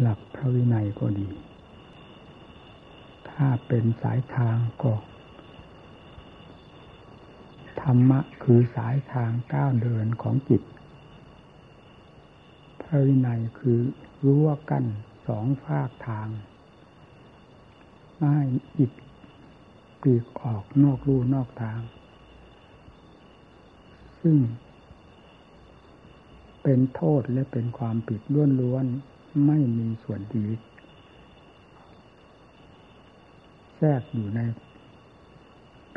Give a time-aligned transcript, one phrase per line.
[0.00, 1.28] หลักพระวินัยก็ดี
[3.30, 4.94] ถ้าเป็นสายทางก็
[7.80, 10.62] ธรรมะคือสายทางก้าวเดินของจิต
[12.82, 13.80] พระวินัยคือ
[14.24, 14.86] รั้วกั้น
[15.26, 16.28] สองฝากทาง
[18.16, 18.46] ไม่ให้
[18.78, 18.90] จิต
[20.00, 21.80] ปลีกออกนอกรูนอกทาง
[24.20, 24.38] ซึ่ง
[26.62, 28.20] เป็นโทษและเป็นความผิด
[28.60, 29.13] ล้วนๆ
[29.46, 30.46] ไม่มีส่วนดี
[33.76, 34.40] แทรกอยู่ใน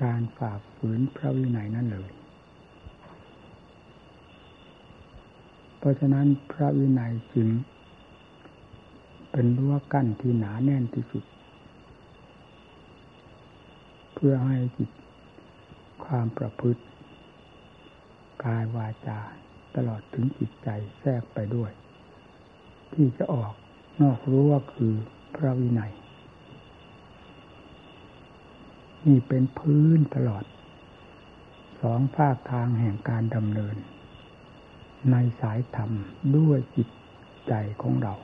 [0.04, 2.12] การฝ่าฝืนพระวินัยนั่นเลย
[5.78, 7.50] เพราะฉะนั้นพระวินัยจึง
[9.32, 11.24] เป็นรั้วกั้นที่หนาแน่นที่สุด
[14.14, 14.90] เพื่อให้จิต
[16.06, 16.82] ความประพฤติ
[18.44, 19.20] กายวาจา
[19.76, 20.70] ตลอดถึงจิตใจ
[21.00, 21.72] แทรกไปด้วย
[22.94, 23.54] ที่จะออก
[24.02, 24.94] นอกรู้ว่าคือ
[25.36, 25.94] พระวินัย
[29.06, 30.44] นี่เป็นพื้นตลอด
[31.82, 33.76] สองภาคทางแห่งการดำเนิน
[35.12, 35.92] ในสายธรรม
[36.38, 36.88] ด้วยจิต
[37.48, 38.16] ใจของเรา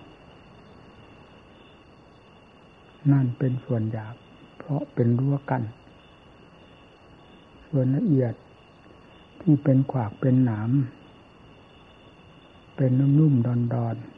[3.11, 4.15] นั่นเป็นส่วนหยาบ
[4.57, 5.63] เพราะเป็นรั้วกัน้น
[7.67, 8.33] ส่วนละเอียด
[9.41, 10.71] ที่เป็นขวากเป็นหนาม
[12.75, 14.12] เป็นนุ่มๆดอนๆ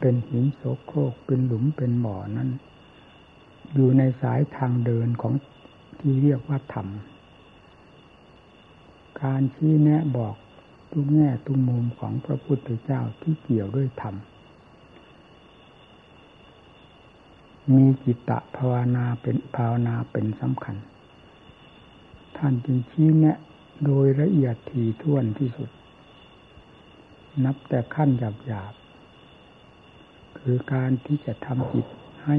[0.00, 2.50] เป็นหินโสโครกเป็นหลุมเป็นบ่อนั้น
[3.74, 5.34] อยู่ในสายทางเดินของ
[5.98, 6.88] ที่เรียกว่าธรรม
[9.22, 10.34] การชี้แนะบอก
[10.90, 14.14] ทุกแง่ทุกมุมของพระพุทธเจ้าที่เกี่ยวด้วยธรรม
[17.74, 20.76] มีจิตตภาวนาเป็นภาวนาเป็นสำคัญ
[22.36, 23.36] ท่านจึงชี้แนะ
[23.84, 25.70] โดยละเอียดถี่ถ้วนที่สุด
[27.44, 28.72] นับแต่ขั้นหยาบหยาบ
[30.38, 31.86] คือการที่จะทำจิต
[32.24, 32.36] ให้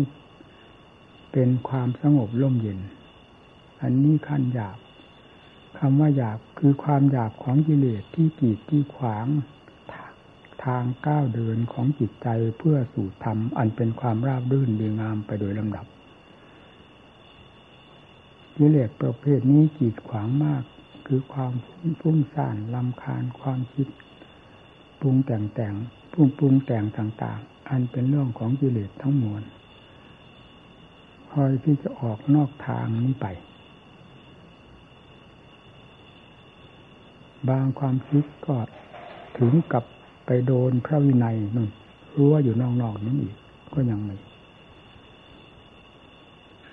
[1.31, 2.80] เป็นความสงบร่มเย็น
[3.82, 4.77] อันนี้ขั้นหยาบ
[5.77, 9.27] คำว่าหยาบคือความหยาบของกิเลสที่กีดที่ขวาง
[10.65, 12.27] ทางก้าวเดินของจิตใจ
[12.58, 15.86] เพื่อสู่ธรรมอันเป็นความราบรื่นดีงามไปโดยลำดับ
[18.58, 20.64] กิเลสประเภทนี้กีดขวางมาก
[21.08, 21.54] คือความ
[22.02, 23.87] ฟุ้งซ่านลำคาญความคิด
[24.99, 25.73] ปรุงแต่งแต่ง
[26.14, 29.43] ปรุงปรุงแต่งต่างๆ อันเป็นเรื่องของกิเลสทั้งมวล
[31.31, 33.27] คอยที่จะออกนอกทางนี้ไป
[37.49, 38.55] บางความคิดก็
[39.37, 39.83] ถึงกับ
[40.25, 41.69] ไปโดนพระวินัยนู่น
[42.17, 43.35] รั้วอยู่นอกๆนั้นอีก
[43.73, 44.15] ก็ยังไม่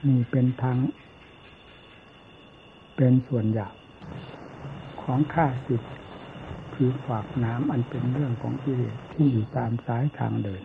[0.06, 0.76] นี่เป็นทาง
[2.96, 3.74] เป็นส่วนหยาบ
[5.02, 5.82] ของข้าศึก
[6.74, 10.62] คือฝากน้ำอันเป็นเรื่องของกิเลสที่อยู่ตามสายทางเดิน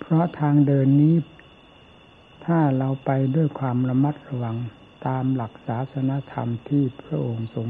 [0.11, 1.15] ราะทางเดินนี้
[2.45, 4.57] ถ้าเราไปด้วยความระมัดระวัง
[5.07, 7.67] ตามหลักศาสนธรรมที่พระองค์ทรง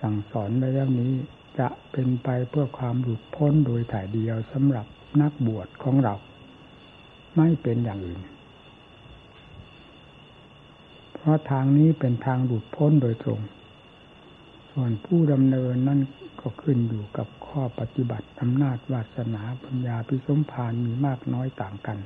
[0.00, 1.12] สั่งสอนไว้แล้วนี้
[1.58, 4.86] จะเป็นไปเพื่อความหลุดพ้นโดยถ่ายเดียวสำหรับ
[5.20, 6.14] นักบวชของเรา
[7.36, 8.20] ไม่เป็นอย่างอื่น
[11.14, 13.40] เพราะทางนี้เป็นทางหลุดพ้นโดยตรง
[14.70, 16.00] ส่วนผู้ดำเนินนั่น
[16.40, 17.28] ก็ขึ้นอยู่กับ
[17.58, 21.98] ข้อปฏิบัติอำนาจวาสนาปัญญาพิสมพานมีมากน้อยต่างกัน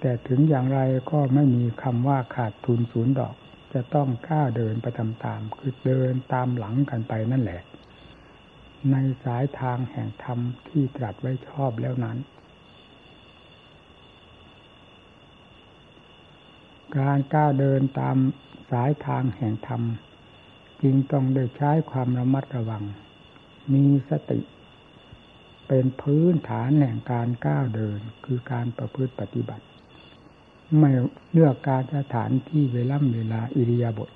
[0.00, 0.80] แต่ถึงอย่างไร
[1.10, 3.34] ก็ไม่มีคำว่าขาดทุนศูนย์ดอก
[3.72, 7.62] จะต้องกล้าเดินไปตามๆคือเดินตามหลังกันไปนั่นแหละ
[8.90, 12.18] ในสายทางแห่งธรรมที่ตรัสไว้ชอบแล้วนั้น
[16.98, 18.16] การก้าวเดินตาม
[18.70, 19.82] สายทางแห่งธรรม
[20.82, 22.84] จึงต้องได้ใช้ความระมัดระวัง
[23.72, 24.40] มีสติ
[25.68, 29.64] เป็นพื้นฐานแห่งการก้าวเดินคือการประพฤติปฏิบัติ
[30.78, 30.90] ไม่
[31.32, 34.10] เลือกการสถานที่เวล่ำเวลาอิริยาบถ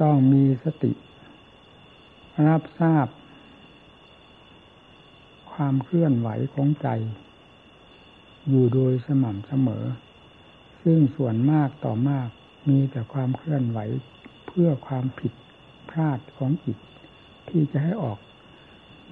[0.00, 0.92] ต้องมีสติ
[2.48, 3.06] รับทราบ
[5.52, 6.88] ความเคลื่อนไหวของใจ
[8.48, 9.84] อยู่โดยสม่ำเสมอ
[10.82, 12.28] ซึ่งส่วนมากต่อมาก
[12.68, 13.78] มีแต่ความเคลื่อนไหว
[14.46, 15.32] เพื่อความผิด
[15.90, 16.78] พลาดของจิต
[17.48, 18.18] ที่จะให้ออก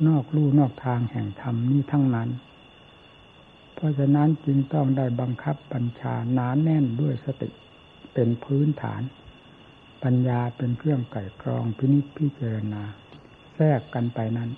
[0.07, 2.29] นอกลู่นอกทางแห่งธรรมนี้ทั้งนั้น
[3.75, 7.49] เพราะฉะนั้นจึงต้องได้บังคับบัญชาหนานแน่นด้วยสติ
[8.15, 9.03] เป็นพื้นฐาน
[10.03, 12.83] ปัญญาเป็นเครื่องไก่กรองพินิจพิจารณา
[13.55, 14.51] แทรกกันไปนั้น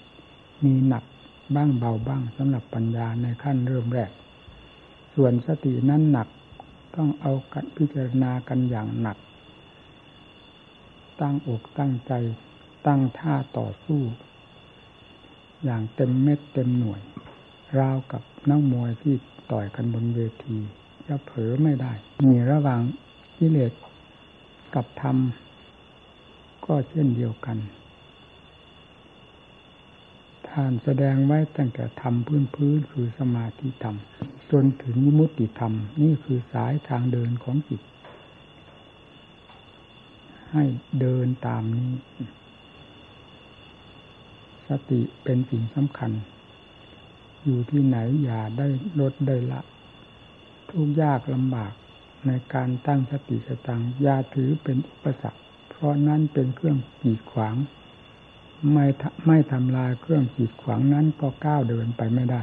[0.65, 1.05] มีหนัก
[1.55, 4.11] บ้างเบาบ้างสำหรับปัญญาในขั้นเริ่มแรก
[5.15, 6.29] ส่วนสตินั้นหนัก
[6.97, 9.19] ต้องเอากันพิจารณากันอย่างหนัก
[11.21, 12.13] ตั้งอกตั้งใจ
[12.87, 14.03] ตั้งท่าต่อสู้
[15.65, 17.01] อย่างเต็มเม็ดเต็มหน่วย
[17.79, 19.15] ราวกับนักมวยที่
[19.53, 20.57] ต่อยกันบนเวที
[21.07, 21.93] จะเผลอไม่ได้
[22.27, 22.81] มีระหว่าง
[23.39, 23.73] กิเลส
[24.75, 25.17] กับธรรม
[26.67, 27.59] ก็เช่นเดียวกัน
[30.49, 33.97] ท่านแสดงไว้ตั้งแต่ธรรมพื้นพื้นคือสมาธิธรรม
[34.53, 35.73] จนถึงยมุติธรรม
[36.03, 37.83] นี่คือสายทางเดินของจิต
[40.53, 40.65] ให้
[41.01, 41.93] เดินตามนี้
[44.91, 46.13] ติเป็นสิ่งสำคัญ
[47.45, 48.69] อยู่ที่ไหนอย่าได้
[49.01, 49.61] ลดได้ละ
[50.71, 51.73] ทุกยากลำบาก
[52.27, 57.57] ในการตั้งสติสตังยาถือเป็นอุปสรรค เพราะนั้นเป็นเครื่องกีดขวาง
[58.73, 58.87] ไม่
[59.27, 62.43] ไม่ทำลายเครื่องขีดขวางนั้นก็ก้าวเดินไปไม่ได้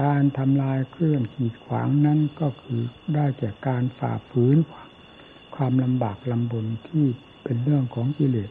[0.00, 2.82] การทำลายเครื่องขีดขวางนั้นก็คือ
[3.14, 4.56] ได้แก่การฝ่าฝืน
[5.54, 7.06] ความลำบากลำบนที่
[7.44, 8.50] เป็นเรื่องของกิเลส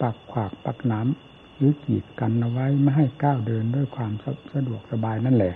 [0.00, 4.12] ปักขวากปักน้ำหรือขีดกันเอาไว้ไม่ให้ก้าวเดินด้วยความ
[4.54, 5.54] สะดวกสบายนั่นแหละ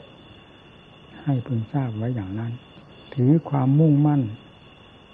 [1.25, 2.53] ให้พึงทราบไว้อย่างนั้น
[3.15, 4.23] ถือความมุ่งมั่น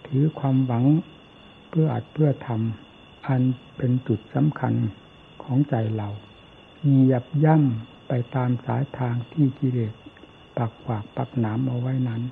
[0.07, 0.85] ถือความหวัง
[1.69, 3.43] เพื่ออัดเพื่อทำอัน
[3.77, 4.75] เป็นจุดสำคัญ
[5.43, 6.09] ของใจเรา
[6.85, 9.95] เหยียบย่ำไปตามสายทางที่กิเลส
[10.57, 12.23] ปักขวากปักหนามเอาไว้นั้น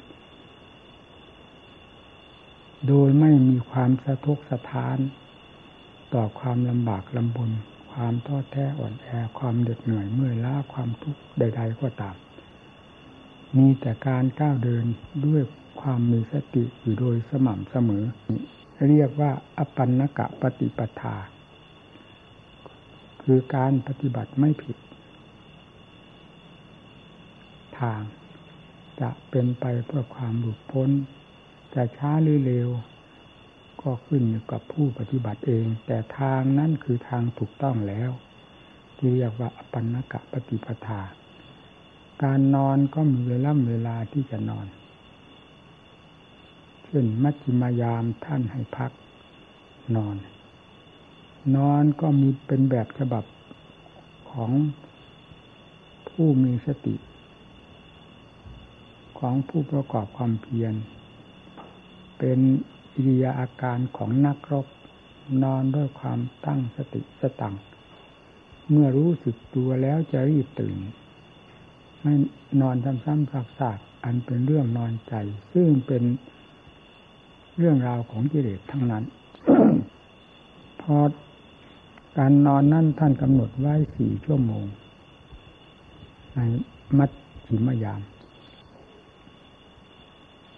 [2.87, 4.99] โดยไม่มีความสะทกสะท้าน
[6.14, 7.50] ต่อความลำบากลำบน
[7.93, 9.08] ความท้อแท้อ่อนแอ
[9.38, 12.16] ความเด็ดเหนื่อยเมื่อยล้าความทุกข์ใด ๆ ก็ตาม
[13.56, 14.84] มีแต่การก้าวเดิน
[15.26, 15.43] ด้วย
[15.81, 18.05] ความมีสติอยู่โดยสม่ำเสมอ
[18.88, 21.16] เรียกว่าอปันนกะปฏิปทา
[23.22, 24.76] คือการปฏิบัติไม่ผิด
[27.78, 28.00] ทาง
[29.00, 30.90] จะเป็นไปเพื่อความหลุดพ้น
[31.75, 32.69] จะช้าหรือเร็ว
[33.82, 38.10] ก็ขึ้นอยู่กับผู้ปฏิบัติเอง แต่ทางนั้นคือทางถูกต้องแล้ว
[38.96, 41.00] ที่เรียกว่าอปันนกะปฏิปทา
[42.22, 44.66] การนอนก็มีเวลาเวลาที่จะนอน
[46.84, 48.90] เช่นมัชฌิมายามท่านให้พัก
[49.96, 50.16] นอน
[51.56, 53.25] นอนก็มีเป็นแบบฉบับ
[54.30, 54.50] ของ
[56.08, 56.96] ผู้มีสติ
[59.19, 60.75] ของผู้ประกอบความเพียร
[62.19, 62.38] เป็น
[62.99, 64.67] อิริยาอาการของนักรบ
[65.45, 67.55] นอนด้วยความตั้งสติสตัง
[68.71, 70.77] เมื่อรู้สึกตัวแล้วจะรีบตื่น
[72.00, 72.15] ไม่
[72.61, 75.15] นอนซ้ำๆซากๆอันเป็นเรื่องนอนใจ
[75.53, 76.03] ซึ่งเป็น
[77.59, 79.05] เรื่องราวของกิเลสทั้งนั้น
[80.83, 80.97] พอ
[82.19, 84.67] การนอนนั่นท่านกำหนดไว้สี่ชั่วโมง
[86.35, 86.39] ใน
[86.99, 87.11] มัด
[87.47, 88.00] ฉิมยาม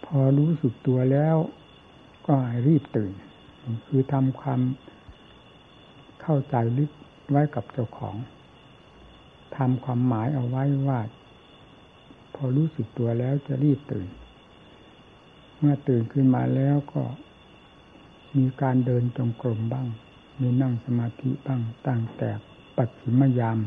[0.05, 1.37] พอรู้สึกตัวแล้ว
[2.27, 2.35] ก็
[2.67, 3.13] รีบตื่น
[3.87, 4.61] คือทำความ
[6.23, 6.91] เข้าใจลึก
[7.31, 8.17] ไว้กับเจ้าของ
[9.57, 11.01] ทำความหมายเอาไว้ว่า
[12.35, 14.09] พอรู้สึกตัวแล้วจะรีบตื่น
[15.59, 17.03] เมื่อตื่นขึ้นมาแล้วก็
[18.37, 19.87] มีการเดินจงกรมบ้าง
[20.41, 22.31] มีนั่งสมาธิบ้างตั้งแต่
[22.77, 23.59] ปัจฉิมยาม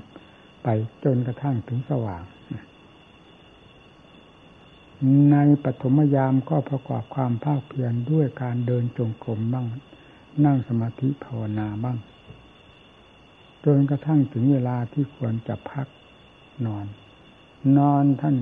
[0.63, 0.67] ไป
[1.03, 2.23] จนกระทั่งถึงสว่าง
[5.31, 9.67] ในปฐมยามก็ประกอบความภาคเพียรด้วยการเดินจงกรมบ้าง
[10.45, 11.97] นั่งสมาธิภาวนาบ้าง
[13.65, 15.87] จนกระทั่งถึงเวลาที่ควรจะพัก
[16.65, 16.85] นอน
[17.77, 18.35] นอนท่าน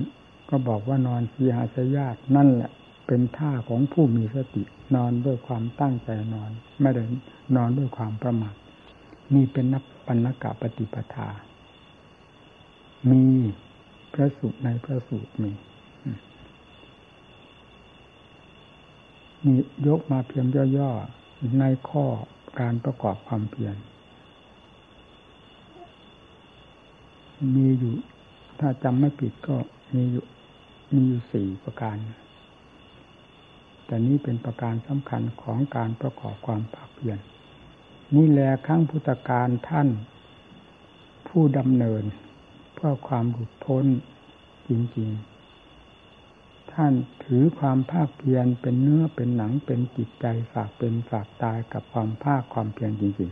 [0.50, 2.70] ก็บอกว่านอนสีหาสยาตนั่นแหละ
[3.06, 4.62] เป็นท่าของผู้มีสติ
[4.94, 6.50] นอนด้วยความตั้งใจนอน
[6.80, 7.02] ไม่ได้
[7.56, 8.54] นอนด้วยความประมาท
[9.34, 11.28] นี่เป็นนับปัญกะปฏิปทา
[13.10, 13.24] มี
[14.12, 15.52] พระสูตรในพระสูตรมี
[19.44, 19.54] มี
[19.86, 20.46] ยกมาเพียง
[20.76, 22.04] ย่อๆ ในข้อ
[22.60, 23.76] การประกอบความเพียร
[27.54, 27.94] มีอยู่
[28.60, 29.56] ถ้าจำไม่ผิดก็
[29.94, 30.24] มีอยู่
[30.94, 31.96] มีอยู่สี่ประการ
[33.86, 37.18] แต่นี้เป็นประการสำคัญของการประกอบความภาคเพียร
[38.16, 39.88] นี่แหละครั้งพุทธการท่าน
[41.28, 42.04] ผู้ดำเนิน
[42.74, 43.84] เพื่อความหลุดพ้น
[44.68, 45.31] จริง ๆ
[46.74, 53.30] ท่านถือความภาคเพียรเป็นเนื้อเป็นหนังเป็นจิตใจฝากเป็นฝากตายกับความภาคความเพียรจริง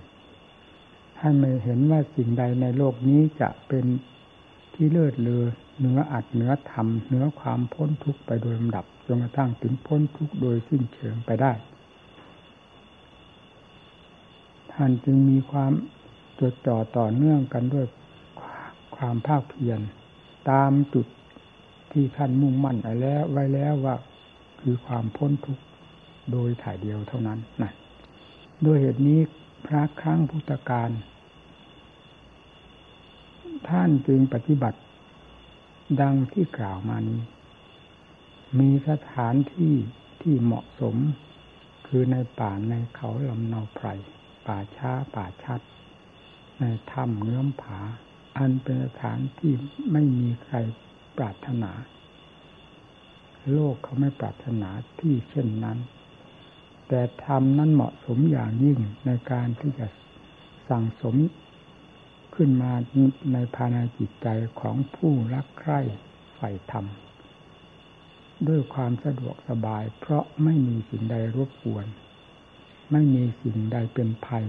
[0.58, 3.84] ๆ ท่านไม่เห็นว่าสิ่งใดในโลกนี้จะเป็น
[4.74, 5.44] ที่เลิศเลอ
[5.80, 11.52] เนื้ออัดเนื้อทำเนื้อความพ้นทุกข์ไปโดยลำดับจนกระทั่งถึงพ้นทุกข์โดยสิ้นเชิงไปได้
[14.72, 15.72] ท่านจึงมีความ
[16.40, 17.86] จดจ่อต่อเนื่องกันด้วย
[18.96, 19.80] ความภาคเพียร
[20.50, 21.06] ตามจุด
[21.92, 23.96] ที่ท่านมุ่งมั่นไว้แล้วไว้แล้วว่า
[24.60, 25.64] คือความพ้นทุกข์
[26.32, 27.72] โดยถ่ายเดียวเท่านั้นนะ
[28.66, 29.20] ด้วยเหตุนี้
[29.66, 30.90] พระครั้งพุทธการ
[33.68, 34.78] ท่านจึงปฏิบัติ
[36.00, 37.20] ดังที่กล่าวมานี้
[38.58, 39.74] มีสถานที่
[40.22, 40.96] ที่เหมาะสม
[41.86, 43.86] คือในป่าในเขาลำนาไพร
[44.46, 45.60] ป่าช้าป่าชัด
[46.60, 47.80] ในถ้ำเงื้อมผา
[48.38, 49.52] อันเป็นสถานที่
[49.92, 50.56] ไม่มีใคร
[51.20, 51.72] ปรารถนา
[53.52, 55.78] โลกเขาไม่ปรารถนาที่เช่นนั้น
[56.88, 59.86] แต่ธรรมนั้นเหมาะสมอย่างยิ่งในการที่จะ
[60.68, 61.16] สั่งสม
[62.34, 62.72] ขึ้นมา
[63.32, 64.28] ในภายในจิตใจ
[64.60, 65.80] ของผู้รักใคร่
[66.36, 66.86] ใฝ่ธรรม
[68.48, 71.86] ด้วยความสะดวกสบาย เพราะไม่มีสิ่งใดรบกวน
[72.92, 74.44] ไม่มีสิ่งใดเป็นภัย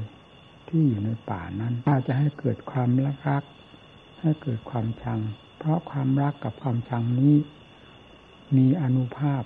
[0.67, 3.43] ที่อยู่ในป่านั้นถ้าจะให้เกิดความรักรัก
[4.21, 5.19] ให้เกิดความชัง
[5.63, 7.35] เพราะความรักกับความชังนี้
[8.57, 9.43] มีอนุภาพ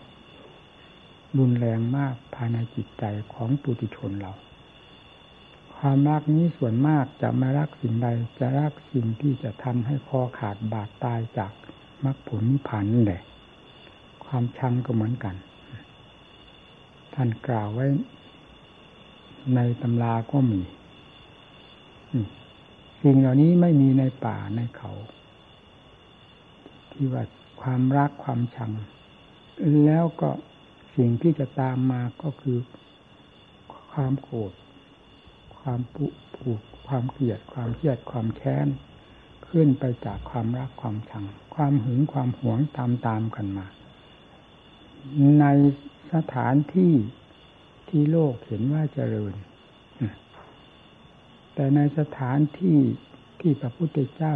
[1.37, 3.03] รุนแรงมากภายในจิตใจ
[3.33, 4.33] ของปุถุชนเรา
[5.75, 8.07] ความรักนี้ส่วนมากจะไม่รักสิ่งใด
[8.39, 11.51] จะรักสิ่งที่จะทำให้คอขาดบาดตายจาก
[12.03, 13.21] มรรคผลนิพพานนั่นแหละ
[14.25, 15.35] ความชังก็เหมือนกัน
[17.13, 17.85] ท่านกล่าวไว้
[19.55, 20.61] ในตำราก็มี
[23.01, 24.91] สิ่งเหล่านี้ไม่มีในป่าในเขา
[26.95, 27.23] ที่ว่า
[27.61, 28.71] ความรักความชัง
[29.85, 30.29] แล้วก็
[30.95, 32.57] สิ่งที่จะตามมาก็คือ
[33.91, 34.53] ความโกรธ
[35.59, 38.67] ความปุผูกความเกลียด ความเครียดความแค้น
[39.47, 41.25] ขึ้นไปจากความรักความชัง
[41.55, 43.67] ความหึงความหวงตามตามกันมา
[45.39, 45.45] ใน
[46.13, 46.93] สถานที่
[47.87, 49.33] ที่โลกเห็นว่าเจริญ
[51.53, 52.79] แต่ในสถานที่
[53.39, 54.33] ที่พระพุทธเจ้า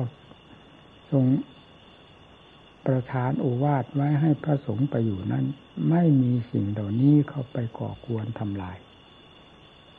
[1.12, 1.26] ทรง
[2.88, 5.46] ประทานโอวาทไว้ให้พระสงฆ์ไปอยู่นั้น
[5.90, 8.78] ไม่มีสิ่งเหล่านี้เข้าไปก่อกวนทำลาย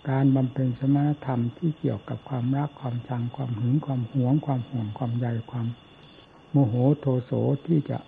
[0.09, 5.67] การบำเพ็ญสมณธรรมที่เกี่ยวกับความรักความชังความหึงความหวง ความห่วงความใยความ
[6.51, 7.33] โมโหโทโส
[7.67, 7.99] ที่จะ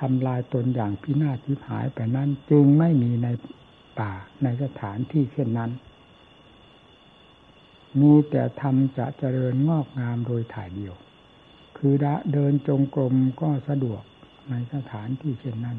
[0.00, 3.28] ทำลายตนอย่างพินาศทิพหายไปนั้นจึงไม่มีใน
[3.98, 4.12] ป่า
[4.42, 5.70] ในสถานที่เช่นนั้น
[8.00, 10.94] มีแต่ธรรมจะเจริญงอกงามโดยถ่ายเดียว
[11.76, 11.94] คือ
[12.32, 14.02] เดินจงกรมก็สะดวก
[14.50, 15.78] ในสถานที่เช่นนั้น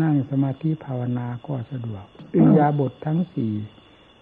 [0.00, 2.04] นั่งสมาธิภาวนาก็สะดวก
[2.34, 3.52] อิยาบททั้งสี่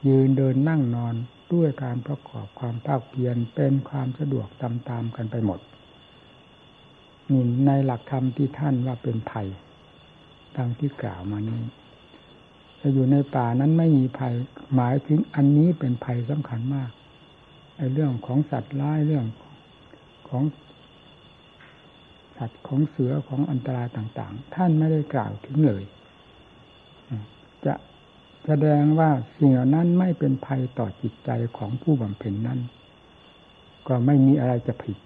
[0.07, 1.15] ยืนเดินนั่งนอน
[1.53, 5.61] ด้วยการประกอบความภาคเพียรเป็นความสะดวกตามๆกันไปหมด
[7.31, 9.49] นี่ในหลักธรรมที่ท่านว่าเป็นภัย
[10.57, 11.63] ดังที่กล่าวมานี้
[12.81, 14.35] จะอยู่ในป่านั้นไม่มีภัย
[14.75, 16.91] หมายถึงอันนี้เป็นภัยสำคัญมาก
[17.77, 19.27] ไอ้เรื่องของสัตว์ร้ายเรื่อง
[20.33, 20.45] ของ
[22.37, 25.83] สัตว์ของเสือของอันตรายต่าง ๆ ท่านไม่ได้กล่าวถึงเลย
[27.67, 27.75] จะ
[28.47, 32.61] แสดงว่าสิ่งเหล่านั้นไม่เป็นภัยต่อจิตใจของผู้บำเพ็ญนั้น
[33.89, 34.99] ก็ไม่มีอะไรจะผิด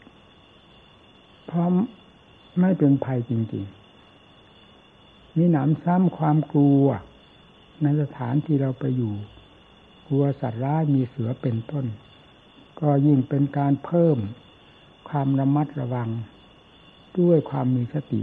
[1.47, 1.69] เพราะ
[2.61, 3.65] ไม่เป็นภัยจริง
[4.51, 6.85] ๆ มีหนามซ้ำความกลัว
[7.83, 9.15] ในสถานที่เราไปอยู่
[10.09, 11.87] กลัวสัตว์ร้ายมีเสือเป็นต้น
[12.81, 14.19] ก็ยิ่งเป็นการเพิ่ม
[15.09, 16.09] ความระมัดระวัง
[17.21, 18.23] ด้วยความมีสติ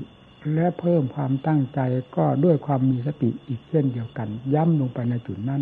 [0.53, 1.79] และเพิ่มความตั้งใจ
[2.15, 5.61] ก็ด้วยความมีสติอีกเช่นเดียวกัน ย้ำลงไปในจุดนั้น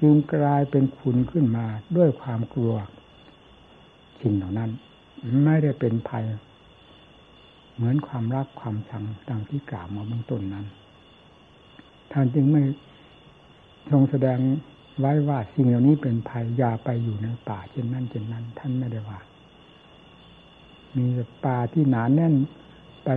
[0.00, 2.74] จึงกลายเป็นคุณขึ้นมาด้วยความกลัว
[4.22, 4.70] สิ่งเหล่านั้น
[5.44, 6.24] ไม่ได้เป็นภัย
[7.74, 10.66] เหมือนความรักความชังดังที่กล่าวมาเบื้องต้นนั้น
[12.12, 12.62] ท่านจึงไม่
[13.90, 14.38] ทรงแสดง
[15.00, 19.18] ไว้ว่าสิ่งเหล่านี้เป็นภัยอย่าไปอยู่ในป่าเช่นนั้นเช่นนั้น ท่านไม่ได้ว่า
[20.96, 21.06] มี
[21.44, 22.34] ป่าที่หนาแน่น
[23.04, 23.08] ไป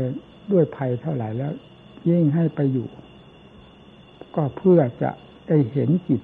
[0.51, 1.51] ด้วยภัยเท่าไหร่แล้ว
[2.09, 2.87] ยิ่งให้ไปอยู่
[4.35, 5.11] ก็เพื่อจะ
[5.47, 6.21] ได้เห็นจิต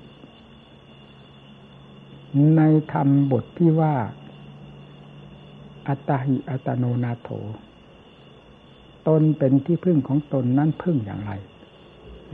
[2.58, 2.62] ใน
[2.94, 3.96] ธรรมบทที่ว่า
[5.88, 7.30] อัตหิอัตโนนาโถ
[9.08, 11.32] ตนเป็นที่พึ่งของตนนั่นพึ่งอย่างไร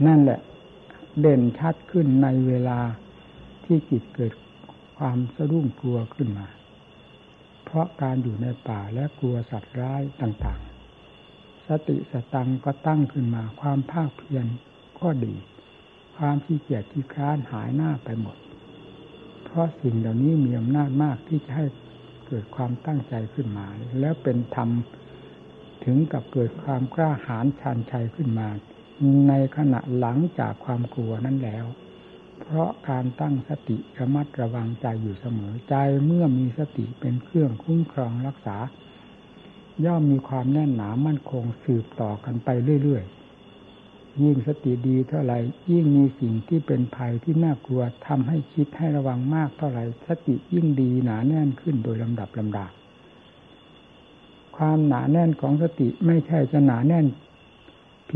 [0.06, 0.40] นั่นแหละ
[1.20, 2.78] เด่นชัดขึ้นในเวลา
[3.64, 4.32] ที่จิตเกิด
[4.98, 6.46] ความสะดุ้งกลัวขึ้นมา
[7.76, 14.46] พราะการอยู่ในป่าและกลัวสัตว์ร้ายต่างๆ สติสตังก็ตั้งขึ้นมาความภาคเพียร
[15.00, 15.34] ก็ดี
[16.16, 18.36] ความขี้เกียจขี้ค้านหายหน้าไปหมด
[19.44, 21.64] เพราะสิ่งเหล่านี้มีอำนาจมากที่จะให้
[22.26, 23.66] เกิดความตั้งใจขึ้นมา
[24.00, 24.68] แล้วเป็นธรรม
[25.84, 28.48] ถึงกับเกิดความกล้าหาญชันชัยขึ้นมา
[29.28, 31.66] ในขณะหลังจากความกลัวนั้นแล้ว
[32.40, 35.74] เพราะการตั้งสติระมัดระวังใจอยู่เสมอ ใจ
[36.06, 38.56] เมื่อมีสติเป็นเครื่องคุ้มครองรักษา
[39.84, 42.48] ย่อมมีความแน่นหนามั่นคงสืบต่อกันไป
[42.82, 45.38] เรื่อยๆ ยิ่งสติดีเท่าไหร่
[45.70, 52.66] ยิ่งมีสิ่งที่เป็นภัยที่น่ากลัวทำให้คิดให้ระวังมากเท่าไหร่สติยิ่งดีหนาแน่นขึ้นโดยลำดับลำดา
[54.56, 57.06] ความหนาแน่นของสติไม่ใช่จะหนาแน่น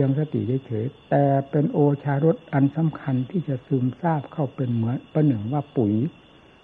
[0.00, 5.95] พียงสติเฉยๆแต่เป็นโอชารสอันสำคัญที่จะซึมซาบเข้าเป็นเหมือนประหนึ่งว่าปุ๋ย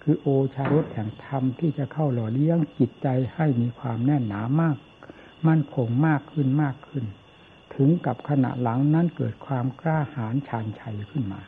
[0.03, 4.77] คือโอชารสแห่งธรรมที่จะเข้าหล่อเลี้ยงจิตใจให้มีความแน่นหนามาก
[5.47, 7.05] มั่นคงมากขึ้นมากขึ้น
[7.75, 11.41] ถึงกับขณะหลังนั้นเกิดความกล้าหาญชาญชัยขึ้นมา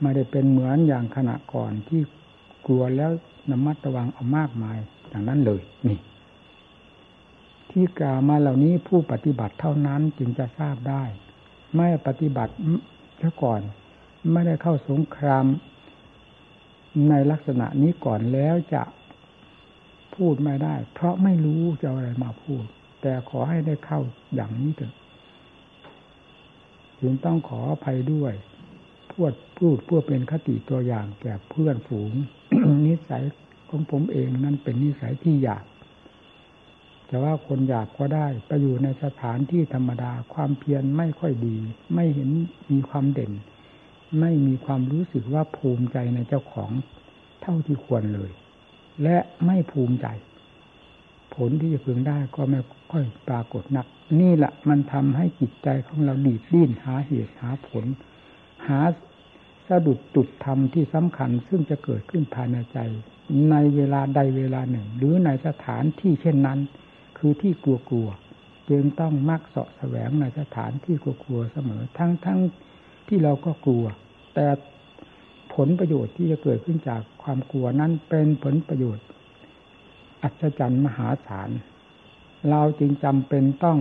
[0.00, 2.00] ไม่ได้เป็นเหมือนอย่างขณะก่อนที่
[2.66, 3.10] กลัวแล้ว
[3.50, 5.98] นำมัดระวังเอามากมายอย่างนั้นเลยนี่
[7.78, 11.04] ที่กล่าวมาเหล่านี้ผู้ปฏิบัติเท่านั้นจึงจะทราบได้
[11.76, 12.52] ไม่ปฏิบัติ
[13.18, 13.60] เช่ก่อน
[14.32, 15.44] ไม่ได้เข้าสงคราม
[17.08, 18.82] ในลักษณะนี้ก่อนแล้วจะ
[20.14, 22.64] พูดไม่ได้ เพราะไม่รู้จะอะไรมาพูด
[23.02, 24.00] แต่ขอให้ได้เข้า
[24.34, 24.94] อย่างนี้เถอะ
[27.00, 28.32] จึงต้องขออภัยด้วย
[29.12, 32.12] พูดพูดเพื่อเป็นคติตัวอย่างแก่เพื่อนฝูง
[32.86, 33.24] นิสัย
[33.68, 35.64] ของผมเองนั้นเป็นนิสัยที่อยาก
[37.10, 41.56] จะว่าคนอยากก็ได้ไปอยู่ในสถานที่ธรรมดาความเพียรไม่ค่อยดี
[41.94, 42.30] ไม่เห็น
[42.70, 43.32] มีความเด่น
[44.20, 46.70] ไม่มีความรู้สึกว่าภูมิใจในเจ้าของ
[47.42, 48.30] เท่าที่ควรเลย
[49.02, 50.06] และไม่ภูมิใจ
[51.34, 52.60] ผลที่จะพึงได้ก็ไม่
[52.92, 53.86] ค่อยปรากฏนัก
[54.20, 57.84] นี่แหละมันทำให้จิตใจของเราดีดดิ้นหาเหตุหาผล
[58.66, 58.80] หา
[59.68, 62.78] สะดุดจุดธรรมที่สำคัญซึ่งจะเกิดขึ้นภายในใจ
[63.50, 66.58] ในเวลาใดเวลาหนึ่ง หรือในสถานที่เช่นนั้น
[67.16, 68.08] คือที่กลัวกลัว
[68.70, 72.40] จึงต้องมักเสาะแสวงในสถานที่กลัวกลัวเสมอ ทั้งทั้ง
[73.08, 73.84] ที่เราก็กลัว
[74.34, 74.46] แต่
[75.54, 79.06] ผลประโยชน์ที่จะเกิดขึ้นจากความกลัวนั้นเป็นผลประโยชน์
[80.22, 81.50] อัศจรรย์มหาศาล
[82.50, 83.78] เราจึงจำเป็นต้อง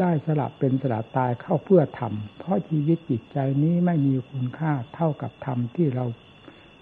[0.00, 6.04] ได้สลับเป็นสลับตายเข้าเพื่อทำเพราะชีวิตจิตใจนี้ไม่มีคุณค่าเท่ากับธรรมที่เรา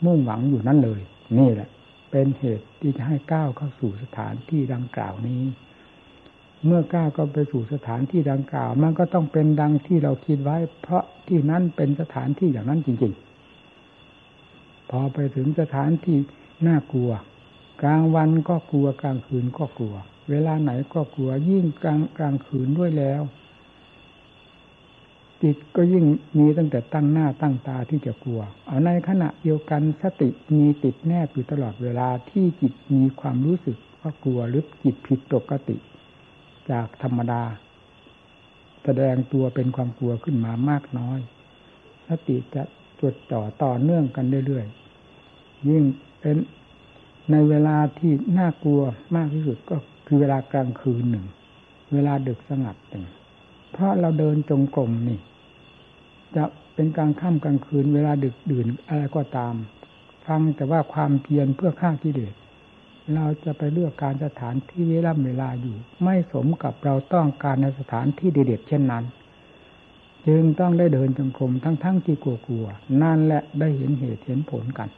[0.05, 1.01] มุ่งหวังอยู่นั่นเลย
[1.39, 1.69] นี่แหละ
[2.11, 5.43] เป็นเหตุที่จะให้ก้าวเข้าสู่สถานที่ดังกล่าวนี้
[6.67, 13.13] เมื่อก้าวก็ไปสู่สถานที่ดังกล่าว มันก็ต้องเป็นดังที่เราคิดไว้ เพราะที่นั้นเป็นสถานที่อย่างนั้นจริง
[14.01, 16.19] ๆ พอไปถึงสถานที่
[16.67, 17.11] น่ากลัว
[17.83, 19.95] กลางวันก็กลัวกลางคืนก็กลัว
[20.31, 23.23] เวลาไหนก็กลัวยิ่งกลางกลางคืนด้วยแล้ว
[25.43, 26.05] จิตก็ยิ่ง
[26.39, 35.77] มีตั้งแต่ตั้งหน้าตั้งตาที่จะกลัว เอาในขณะเดียวกันสติมีติดแนบอยู่ตลอดเวลาที่จิตมีความรู้สึกว่ากลัวหรือจิตผิดปกติ
[36.71, 37.43] จากธรรมดา
[38.85, 41.19] แสดงตัวเป็นความกลัวขึ้นมามากน้อย
[42.09, 42.63] สติจะ
[43.01, 45.83] จดจ่อต่อเนื่องกันเรื่อยๆยิ่ง
[46.21, 46.37] เป็น
[47.31, 48.83] ในเวลาที่น่ากลัว
[49.17, 49.77] มากที่สุดก็
[50.07, 51.27] คือเวลากลางคืนหนึ่ง
[51.93, 53.05] เวลาดึกสงัดหนึ่ง
[53.73, 55.21] เพราะเราเดินจงกรมนี่
[56.37, 59.55] จะเป็นกลางค่ำกลางคืนเวลาดึกดื่นอะไรก็ตาม
[60.27, 62.35] ฟังแต่ว่าความเพียรเพื่อฆ่ากิเลส
[63.15, 69.05] เราจะไปเลือกการสถานที่เวลาเวลาอยู่ ไม่สมกับเราต้องการในสถานที่เด็ดเช่นนั้น
[70.27, 74.89] จึงต้องได้เดินจงกรมทั้งๆทที่กลัวๆนั่นแหละได้เห็นเหตุเห็นผลกัน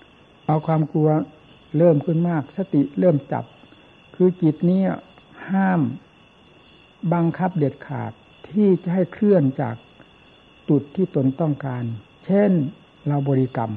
[0.47, 1.09] เอาความกลัว
[1.77, 3.45] เริ่มขึ้นมาก สติเริ่มจับ
[4.15, 4.83] คือจิตนี้
[5.51, 5.81] ห้าม
[7.13, 8.13] บังคับเด็ดขาด
[8.49, 9.75] ที่จะให้เคลื่อนจาก
[10.69, 11.85] จุดที่ตนต้องการ
[12.27, 12.53] เช่น
[13.07, 13.73] เราบริกรรม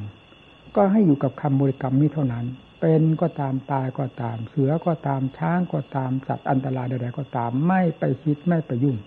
[0.75, 2.45] ก็ให้อยู่กับคำบริกรรมนี้เท่านั้น
[2.81, 8.97] เป็นก็ตามตายก็ตาม เสือก็ตามช้างก็ตามสัตว์อันตรายใดๆก็ตามไม่ไปคิดไม่ไปยุ่ง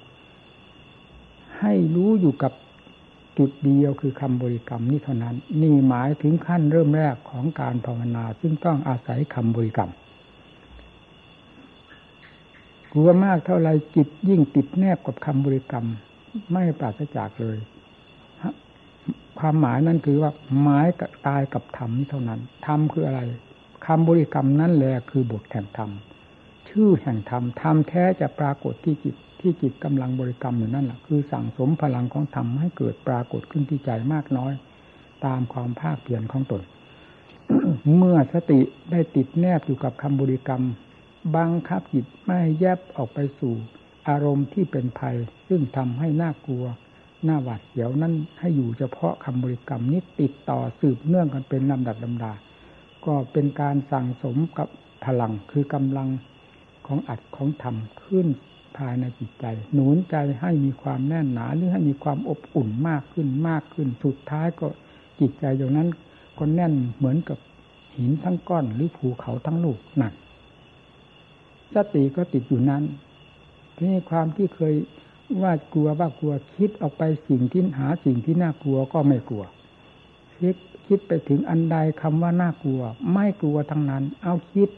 [1.60, 2.52] ให้รู้อยู่กับ
[3.38, 9.90] จุดเดียวคือคำบริกรรมนี้เท่านั้น นี่หมายถึงขั้นเริ่มแรกของการภาวนา ซึ่งต้องอาศัยคำบริกรรม
[12.92, 15.86] กลัวมากเท่าไรจิตยิ่งติดแนบกับคำบริกรรม
[16.52, 17.58] ไม่ปราศจากเลย
[19.38, 23.20] ความหมายนั้นคือว่าหมายกับตายกับธรรมนี่เท่านั้นธรรมคืออะไร
[23.86, 25.90] คำบริกรรมนั่นแหละคือบทแห่งธรรม
[26.68, 34.52] ชื่อแห่งธรรมธรรมแท้จะปรากฏที่จิตที่จิตกำลังบริกรรมอยู่นั่นแหละคือสั่งสมพลังของธรรมให้เกิดปรากฏขึ้นที่ใจมากน้อย
[35.26, 36.62] ตามความภาคเปลี่ยนของตน
[37.96, 38.60] เมื่อสติ
[38.90, 40.62] ได้ติดแนบอยู่กับคำบริกรรม
[41.36, 43.54] บังคับจิตไม่แยบออกไปสู่
[44.08, 45.16] อารมณ์ที่เป็นภัย
[45.48, 46.64] ซึ่งทำให้น่ากลัว
[47.24, 52.32] หน้าหวาดเสียวนั่นให้อยู่เฉพาะคำบริกรรมนี้ติดต่อสืบเนื่องกันเป็นลำดับลำดา
[53.06, 54.68] ก็เป็นการสั่งสมกับ
[55.04, 56.08] พลังคือกำลัง
[56.86, 58.26] ของอัดของธรรมขึ้น
[58.76, 64.66] ภายในจิตใจ หนุนใจให้มีความแน่นหนาหรือให้มีความอบอุ่นมากขึ้นมากขึ้น สุดท้ายก็
[65.20, 65.88] จิตใจอย่างนั้น
[66.38, 67.38] ก็แน่นเหมือนกับ
[67.96, 70.12] หินทั้งก้อนหรือภูเขาทั้งลูกหนัก
[71.74, 72.82] สติก็ติดอยู่นั้น
[73.84, 74.74] นี่ความที่เคย
[75.42, 79.44] ว่ากลัวว่ากลัวคิดออกไปสิ่งที่หาสิ่งที่น่ากลัวก็ไม่กลัว
[80.38, 82.82] คิดคิดไปถึงอันใดคำว่าน่ากลัว
[83.14, 84.68] ไม่กลัวทั้งนั้น เอาคิด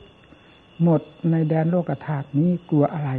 [0.82, 3.10] หมดในแดนโลกธาตุนี้กลัวอะไร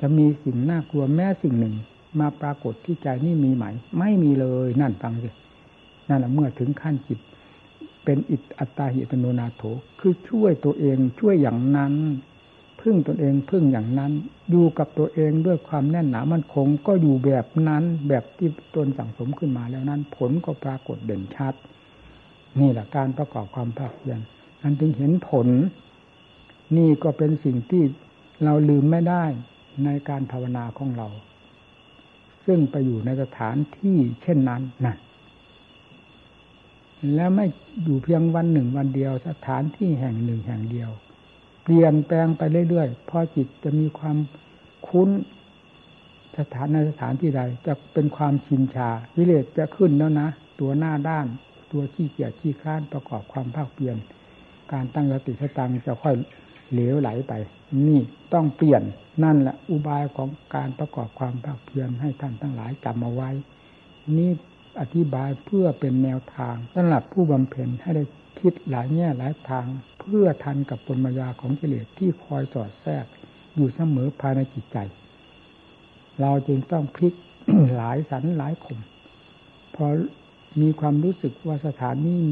[0.00, 1.74] จะมีสิ่งน่ากลัวแม้สิ่งหนึ่ง
[2.20, 3.64] มาปรากฏที่ใจนี่มีไหม
[3.98, 5.30] ไม่มีเลยนั่นฟังสิ
[6.08, 7.18] นั่นแหละเมื่อถึงขั้นจิต
[8.04, 9.62] เป็นอิตอัตตาหิตโนนาโถ
[10.00, 11.94] คือช่วยตัวเองช่วยอย่างนั้น
[12.82, 14.12] พึ่งตนเองพึ่งอย่างนั้น
[14.50, 21.54] อยู่กับตัวเองด้วยความแน่นหนามันคง ก็อยู่แบบนั้นแบบที่ตนสั่งสมขึ้นมาแล้วนั้น ผลก็ปรากฏเด่นชัด
[22.60, 24.20] นี่แหละการประกอบความภาคเพียร
[24.62, 25.48] อันจึงเห็นผล
[26.76, 27.82] นี่ก็เป็นสิ่งที่
[28.44, 29.24] เราลืมไม่ได้
[29.84, 31.08] ในการภาวนาของเรา
[32.46, 34.98] ซึ่งไปอยู่ในสถานที่เช่นนั้นนั่น
[37.14, 37.46] แล้วไม่
[37.84, 40.90] อยู่เพียงวันหนึ่งวันเดียว สถานที่แห่งหนึ่งแห่งเดียว
[41.62, 44.16] เปลี่ยนแปลงไปเรื่อยๆพอจิตจะมีความ
[44.88, 45.10] คุ้น
[46.38, 50.28] สถานในสถานที่ใด จะเป็นความชินชาวิเลศจะขึ้นแล้วนะ
[50.60, 51.26] ตัวหน้าด้าน
[51.72, 53.96] ตัวขี้เกียจขี้ค้านประกอบความภาคเปลี่ยน
[54.72, 56.14] การตั้งสติสตังจะค่อย
[56.72, 57.32] เหลวไหลไป
[57.86, 58.00] นี่
[58.32, 58.82] ต้องเปลี่ยน
[59.24, 63.30] นั่นแหละอุบายของการประกอบความภาคเพียรให้ท่านทั้งหลายจำเอาไว้
[64.16, 64.30] นี่
[64.80, 68.04] อธิบายเพื่อเป็นแนวทางสำหรับผู้บำเพ็ญให้ได้
[68.42, 69.66] คิดหลายแง่หลายทาง
[69.98, 73.04] เพื่อทันกับปนมายาของกิเลสที่คอยสอดแทรก
[73.54, 74.78] อยู่เสมอภายในจิตใจ
[76.20, 77.14] เราจึงต้องพลิก
[77.76, 78.78] หลายสันหลายขม
[79.74, 79.86] พอ
[80.60, 82.22] มีความรู้สึกว่าสถานนี้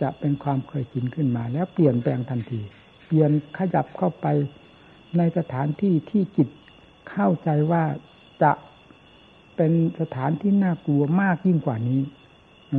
[0.00, 2.60] จะเป็นความเคยชินขึ้นมา แล้วเปลี่ยนแปลงทันที
[3.06, 4.26] เปลี่ยนขยับเข้าไป
[5.16, 6.48] ในสถานที่ที่จิต
[7.10, 7.84] เข้าใจว่า
[8.42, 8.52] จะ
[9.56, 12.00] เป็นสถานที่น่ากลัวมากยิ่งกว่านี้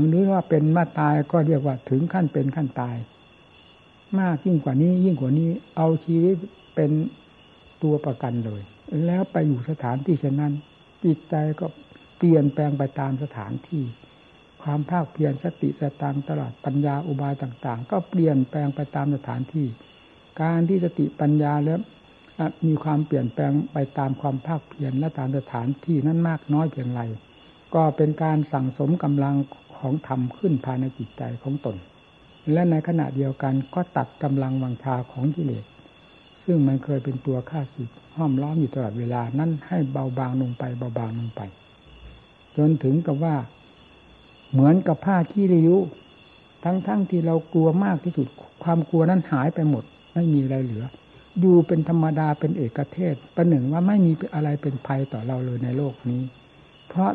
[0.09, 2.95] หรือว่าเป็นมาตายก็เรียกว่าถึงขั้นเป็นขั้นตาย
[4.19, 6.35] มากยิ่งกว่านี้ ยิ่งกว่านี้ เอาชีวิต
[6.75, 6.91] เป็น
[7.83, 8.61] ตัวประกันเลย
[9.05, 10.53] แล้วไปอยู่สถานที่เช่นนั้น
[11.03, 11.65] จิตใจก็
[12.17, 13.83] เปลี่ยนแปลงไปตามสถานที่
[14.63, 19.67] ความภาคเพียรสติสตางตลอดปัญญาอุบายต่าง ๆ ก็เปลี่ยนแปลงไปตามสถานที่
[20.41, 21.79] การที่สติปัญญาแล้ว
[22.67, 27.01] มีความเปลี่ยนแปลงไปตามความภาคเพียรและตามสถานที่นั้นมากน้อยเพียงไร
[27.75, 29.35] ก็เป็นการสั่งสมกำลัง
[29.79, 31.75] ของธรรมขึ้นภายในจิตใจของตน
[32.51, 35.65] และในขณะเดียวกันก็ตัดกำลังวังชาของกิเลส
[36.45, 41.41] ซึ่งมันเคยเป็นตัวฆ่าศึกห้อมล้อมอยู่ตลอดเวลานั้นให้เบาบางลงไปเบาบางลงไป
[42.57, 43.35] จนถึงกับว่า
[44.51, 45.73] เหมือนกับผ้าขี้ริ้ว
[46.63, 48.27] ทั้งๆทที่เรากลัวมากที่สุด
[48.63, 50.85] ความกลัวนั้นหายไปหมด ไม่มีอะไรเหลือ
[51.39, 56.21] อยู่เป็นธรรมดาเป็นเอกเทศประหนึ่งว่าไม่มีอะไรเป็นภัยต่อเราเลยในโลกนี้
[56.89, 57.11] เพราะ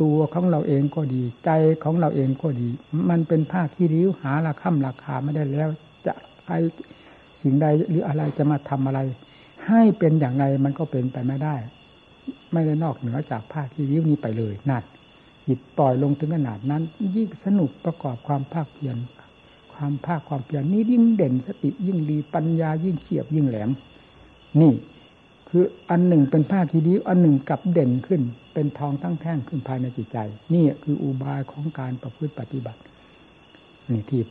[0.00, 1.50] ตัวของเราเองก็ดี ใจ
[1.84, 2.68] ของเราเองก็ดี
[3.10, 5.68] มันเป็นผ้าขี้ริ้วหาราคาราคาไม่ได้แล้ว
[6.06, 6.54] จะใคร
[7.42, 9.00] สิ่งใดหรืออะไรจะมาทำอะไร
[9.68, 11.56] ให้เป็นอย่างไรมันก็เป็นไปไม่ได้
[12.52, 14.82] ไม่ได้นอกเหนือจากผ้าขี้ริ้วนี้ไปเลยนั่น
[15.46, 16.82] จิตปล่อยลงถึงขนาดนั้น
[17.16, 18.96] ยิ่งสนุกประกอบความภาคเพียร
[19.74, 23.70] ความภาคความเพียรนี้ยิ่งเด่นสติยิ่งดีปัญญายิ่งเฉียบยิ่งแหลม
[24.60, 24.72] นี่
[25.54, 28.22] คืออันหนึ่งเป็นผ้าคีดีอันหนึ่งกับเด่นขึ้น
[28.54, 30.18] เป็นทองทั้งแท่งขึ้นภายในจิตใจ
[30.54, 32.80] นี่คืออุบายของการประพฤติปฏิบัติ
[33.92, 34.22] นี่ที่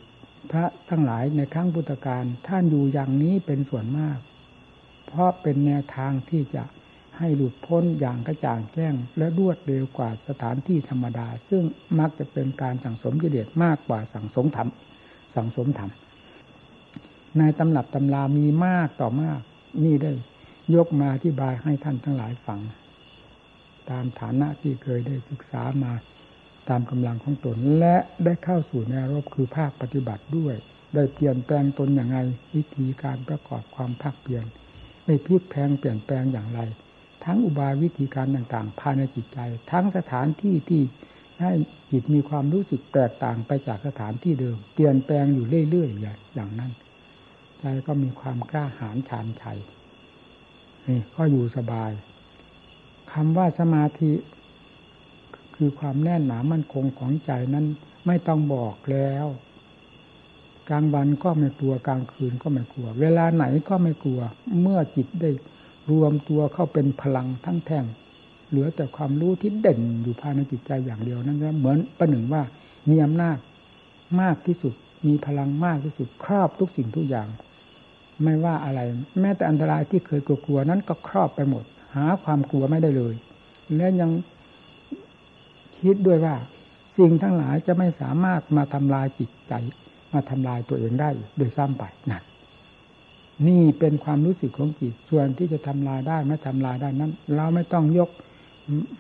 [0.52, 4.18] พระทั้งหลายในครั้งพุทธกาลท่านอยู่อย่างนี้เป็นส่วนมาก
[5.08, 6.64] เพราะเป็นแนวทางที่จะ
[7.18, 11.64] ให้หลุดพ้นอย่างกระจ่างแจ้ง และรวดเร็วกว่าสถานที่ธรรมดา ซึ่ง
[12.00, 14.70] มักจะเป็นการสั่งสมกิเลสมากกว่าสั่งสมธรรม
[15.36, 15.92] สังสมธรรม
[17.38, 19.40] ในตำหนับตำรามีมากต่อมาก
[19.84, 20.12] นี่ได้
[20.76, 22.60] ยกมาที่บายให้ท่านทั้งหลายฟัง
[23.90, 25.94] ตามฐานะที่เคยได้ศึกษามา
[26.70, 30.56] ตามกำลังของตนและได้เข้าสู่แนวรบคือภาคปฏิบัติด้วย
[30.96, 32.20] ได้เปลี่ยนแปลงตนอย่างไร
[32.56, 34.46] วิธีการประกอบความภาคเปลี่ยน
[35.06, 36.60] ได้พลิกแพงเปลี่ยนแปลงอย่างไร
[37.26, 39.40] ทั้งอุบายวิธีการต่างๆภายในจิตใจ
[39.72, 40.82] ทั้งสถานที่ที่
[41.42, 41.52] ให้
[41.92, 46.72] จิตมีความรู้สึกแตกต่างไปจากสถานที่เดิม เปลี่ยนแปลงอยู่เรื่อยๆอย่างนั้น
[47.60, 49.60] ใจก็มีความกล้าหาญชานชัย
[50.88, 51.92] นี่ก็อยู่สบาย
[53.12, 54.12] คำว่าสมาธิ
[55.56, 57.66] คือความแน่นหนามั่นคงของใจนั้น
[58.06, 59.26] ไม่ต้องบอกแล้ว
[60.70, 64.22] กลางวันก็ไม่กลัวกลางคืนก็ไม่กลัว เวลาไหนก็ไม่กลัว
[64.62, 65.30] เมื่อจิตได้
[65.92, 67.86] รวมตัวเข้าเป็นพลังทั้งแท่ง
[68.50, 72.44] เหลือแต่ความรู้ที่เด่นอยู่ภายในจิตใจอย่างเดียวนั่นเหมือนประหนึ่งว่า
[72.90, 73.38] มีอำนาจ
[74.22, 74.74] มากที่สุด
[75.08, 77.28] มีพลังมากที่สุดครอบทุกสิ่งทุกอย่าง
[78.24, 78.80] ไม่ว่าอะไร
[79.22, 81.64] แม้แต่อันตรายที่เคยกลัวๆนั้นก็ครอบไปหมด
[81.96, 83.16] หาความกลัวไม่ได้เลย
[83.76, 84.12] และยัง
[85.82, 86.36] คิดด้วยว่า
[86.98, 89.54] สิ่งทั้งหลายจะไม่สามารถมาทำลายจิตใจ
[90.14, 92.24] มาทำลายตัวเองได้โดยซ้ำไปนั่น
[93.48, 98.10] นี่เป็นความรู้สึกของจิตส่วนที่จะทำลายได้ไม่ทำลายได้นั้น เราไม่ต้องยก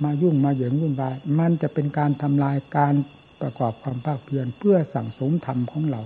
[0.03, 2.93] มายุ่งมาเหยิงวุ่นวาย มันจะเป็นการทำลายการ
[3.41, 6.01] ประกอบความภาคเพียรเพื่อสั่งสมธรรมของเรา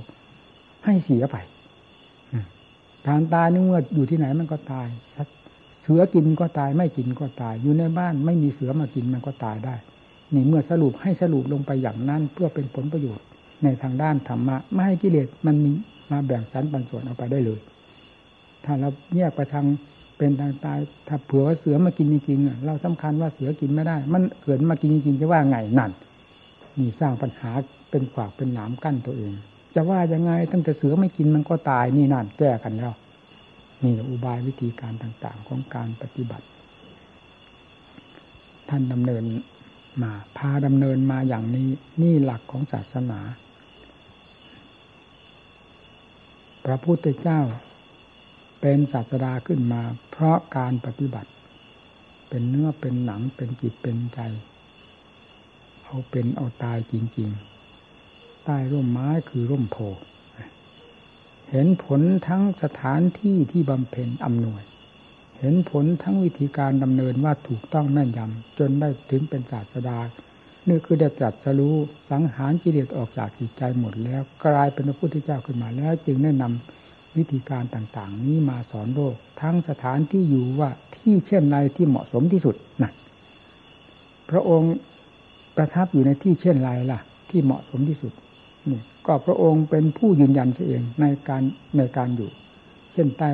[0.86, 1.36] ให้เสียไป
[3.08, 4.88] การตายนี่เมื่ออยู่ที่ไหนมันก็ตาย
[5.84, 9.76] เสือกินก็ตายไม่กินก็ตาย อยู่ในบ้านไม่มีเสือมากินมันก็ตายได้
[10.34, 13.26] นี่เมื่อสรุปให้สรุปลงไปอย่างนั้น เพื่อเป็นผลประโยชน์
[13.64, 15.72] ในทางด้านธรรมะไม่ให้กิเลสมันมี
[16.12, 17.60] มาแบ่งสรรปันส่วนเอาไปได้เลย
[18.66, 19.66] ถ้าเราแยกไปทาง
[20.18, 25.92] เป็นทางตาย ถ้าเผื่อว่าเสือมากินจริงๆเราสำคัญว่าเสือกินไม่ได้ มันเกิดมากินจริงๆจะว่าไงนั่น
[26.78, 27.52] นี่สร้างปัญหา
[27.90, 29.34] เป็นขวากเป็นหนามกั้นตัวเอง
[29.76, 32.94] จะว่ายังไงตั้งแต่เสือไม่กินมันก็ตายนี่นั่นแก้กันแล้ว
[33.84, 36.46] นี่อุบายวิธีการต่างๆของการปฏิบัติ
[38.70, 39.24] ท่านดำเนิน
[40.02, 41.70] มาพาดำเนินมาอย่างนี้
[42.02, 43.20] นี่หลักของศาสนา
[46.66, 47.42] พระพุทธเจ้า
[48.62, 51.32] เป็นศาสดาขึ้นมา เพราะการปฏิบัติ
[52.30, 54.20] เป็นเนื้อเป็นหนังเป็นจิตเป็นใจ
[55.84, 57.55] เอาเป็นเอาตายจริง ๆ
[58.46, 59.78] ใต้ร่มไม้คือร่มโพ
[61.52, 64.64] เห็นผลทั้งสถานที่ที่บำเพ็ญอำนวย
[65.40, 70.00] เห็นผลทั้งวิธีการดำเนินว่าถูกต้องแม่นยำจนได้ถึงเป็นศาสดา
[70.68, 71.76] นี่คือได้ตรัสรู้
[72.12, 82.92] สังหารกิเลสออกจากจิตใจหมดแล้วกลายเป็นพระพุทธเจ้าขึ้นมาแล้ว จึงแนะนำวิธีการต่าง ๆ นี้มาสอนโลก ทั้งสถานที่อยู่ว่าที่เช่นไรที่เหมาะสมที่สุดนะ
[84.30, 84.74] พระองค์
[85.56, 88.14] ประทับอยู่ในที่เช่นไรล่ะ ที่เหมาะสมที่สุด
[89.06, 91.44] ก็พระองค์เป็นผู้ยืนยันเองในการ
[91.78, 92.32] ในการอยู่
[92.94, 93.30] เช่นใต้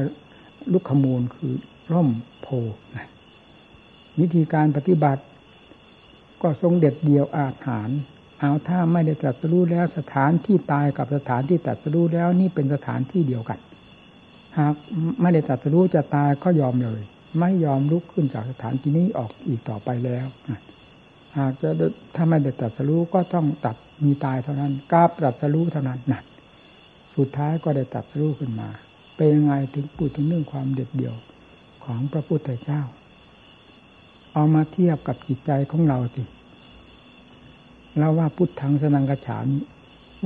[0.71, 1.53] ลุกขมูลคือ
[1.93, 2.09] ร่ม
[2.41, 2.47] โพ
[2.95, 3.07] นะ
[4.19, 5.23] วิธีการปฏิบัติ
[6.41, 7.89] ก็ทรงเด็ดเดียวอาถาน
[8.39, 13.59] เอาถ้าไม่ได้ตรัสรู้แล้วสถานที่ตายกับสถานที่ตรัสรู้แล้วนี่เป็นสถานที่เดียวกัน
[14.57, 14.73] หาก
[15.21, 17.01] ไม่ได้ตรัสรู้จะตายก็ยอมเลย
[17.39, 20.25] ไม่ยอมลุกขึ้นจากสถานที่นี้ออกอีกต่อไปแล้ว
[21.37, 21.69] หากจะ
[22.15, 26.23] ถ้าไม่ได้ตรัสรู้ก็ต้องตัด มีตายเท่านั้นกล้าตรัสรู้เท่านั้นนัก
[27.15, 28.69] สุดท้ายก็ได้ตรัสรู้ขึ้นมา
[29.15, 31.15] เป็นยังไงถึงพูดถึงเรื่องความเด็ดเดี่ยว
[31.85, 32.81] ของพระพุทธเจ้า
[34.33, 36.23] เอามาเทียบกับจิตใจของเราสิ
[37.99, 39.45] เราว่าพุทธังสนังกระฉาม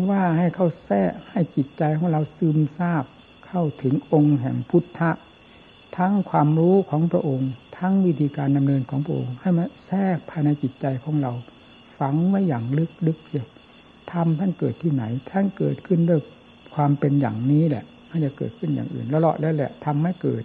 [0.10, 3.06] ว่าให้เข้าแท้ให้จิตใจของเราซึมซาบ
[3.48, 5.12] เข้าถึงองค์แห่งพุทธะ
[5.98, 11.32] ทั้งความรู้ของพระองค์ ทั้งวิธีการดำเนินของพระองค์ ให้มาแทรกภายในจิตใจของเรา
[12.00, 13.46] ฝังไว้อย่างลึกลึกเสีย
[14.12, 16.22] ธรรมท่านเกิดที่ไหน ท่านเกิดขึ้นด้วย
[16.76, 20.44] ความเป็นอย่างนี้แหละไม่จะเกิดขึ้นอย่างอื่น แล้วเลาะแล้วแหละทำไม่เกิด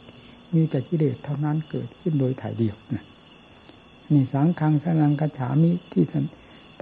[0.54, 3.04] มีแต่กิเลสเท่านั้นเกิดขึ้นโดยถ่ายเดียวนะ
[4.12, 6.24] นี่สังฆังสนังกระฉามิที่ท่าน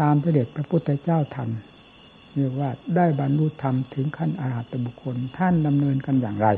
[0.01, 1.49] ตามเสด็จพระพุทธเจ้าทัน
[2.35, 6.49] เรียกว่าได้บรรลุธรรมถึงขั้นอาหัตบุคคล ท่านดำเนินกันอย่างไร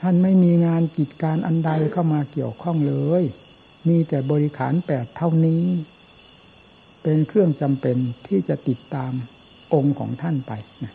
[0.00, 3.22] ท่านไม่มีงานกิจการอันใดเข้ามาเกี่ยวข้องเลย
[3.88, 5.62] มีแต่บริขารแปดเท่านี้
[7.08, 9.12] เป็นเครื่องจำเป็นที่จะติดตาม
[9.74, 10.52] องค์ของท่านไป
[10.84, 10.94] นะ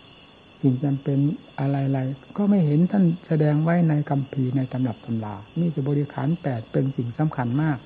[0.62, 1.17] สิ่งจำเป็น
[1.60, 7.78] อะไรๆก็ไม่เห็นท่านแสดงไว้ในคำพีในตำรับตำรานี่จะบริขารแปดเป็นสิ่งสำคัญมาก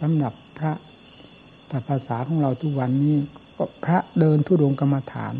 [0.00, 0.72] สำหรับพระ
[1.68, 3.16] แต่ภาษาของเราทุกวันนี้
[3.56, 5.34] ก็พระเดินทุดงกรรมฐาน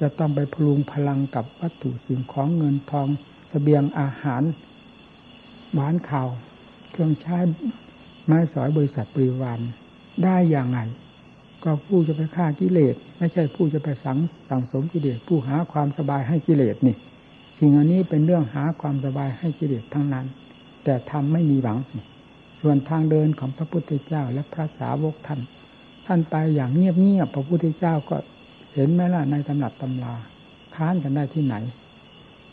[0.00, 3.12] จะต้องไปพลุงพลังกับวัตถุสิ่งของเงินทองส
[3.48, 4.42] เสบียงอาหาร
[5.74, 6.28] หวานข่าว
[6.90, 7.38] เครื่องใช้
[8.26, 9.60] ไม้สอยบริษัทปริวาน
[10.24, 10.80] ได้อย่างไร
[11.64, 14.18] ก็ผู้จะไปฆ่ากิเลส ไม่ใช่ผู้จะไปสัง
[14.48, 16.96] สังสมกิเลสผู้หาความสบายให้กิเลสนี่
[17.58, 20.26] สิ่งอันนี้เป็นเรื่องหาความสบายให้กิเลสทั้งนั้น
[20.84, 21.78] แต่ทำไม่มีหวัง
[22.60, 25.40] ส่วนทางเดินของพระพุทธเจ้าและพระสาวกท่าน
[26.06, 28.16] ท่านไปอย่างเงียบๆพระพุทธเจ้าก็
[28.74, 30.14] เห็นไหมล่ะในตำหนักตำรา
[30.74, 31.54] ค้านกันได้ที่ไหน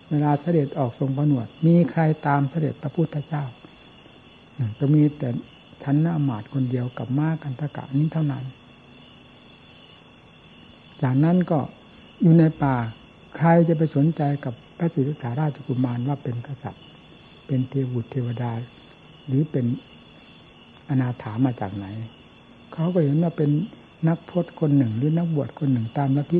[0.10, 3.44] เวลาเสด็จออกทรงผนวด มีใครตามเสด็จพระพุทธเจ้า
[4.80, 5.30] ก็มีแต่
[5.84, 8.44] ชั้นหน้าหมาดคนเดียวกับม้ากันทกะนี้เท่านั้น
[11.04, 11.60] จากนั้นก็
[12.22, 12.76] อยู่ในป่า
[13.36, 16.84] ใครจะไปสนใจกับพระศิริสาราชกุมารว่าเป็นกษัตริย์
[17.48, 18.52] เป็นเทวุตเทวดา
[19.28, 19.66] หรือเป็น
[20.90, 21.86] อนาถามาจากไหน
[22.74, 23.50] เขาก็เห็นว่าเป็น
[24.08, 26.38] นักพจน์คนหนึ่ง หรือนักบวชคนหนึ่งตามลัทธิ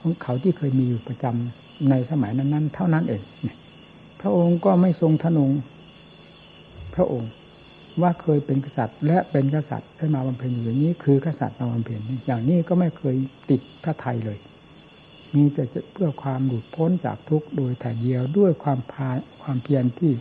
[0.00, 3.22] ของเขาที่เคยมีอยู่ประจำในสมัยนั้น ๆ เท่านั้นเอง
[4.20, 5.50] พระองค์ก็ไม่ทรงทนง
[6.94, 7.30] พระองค์
[8.02, 13.16] ว่าเคยเป็นกษัตริย์ และเป็นกษัตริย์ให้มาบำเพ็ญอยู่อย่างนี้ คือกษัตริย์มาบำเพ็ญอย่างนี้ก็ไม่เคย
[13.50, 14.38] ติดพระไทยเลย
[15.34, 19.08] มีแต่เพื่อความหลุดพ้นจากทุกข์โดยแต่เดียวด้วยความพา
[19.42, 20.12] ความเพียรที่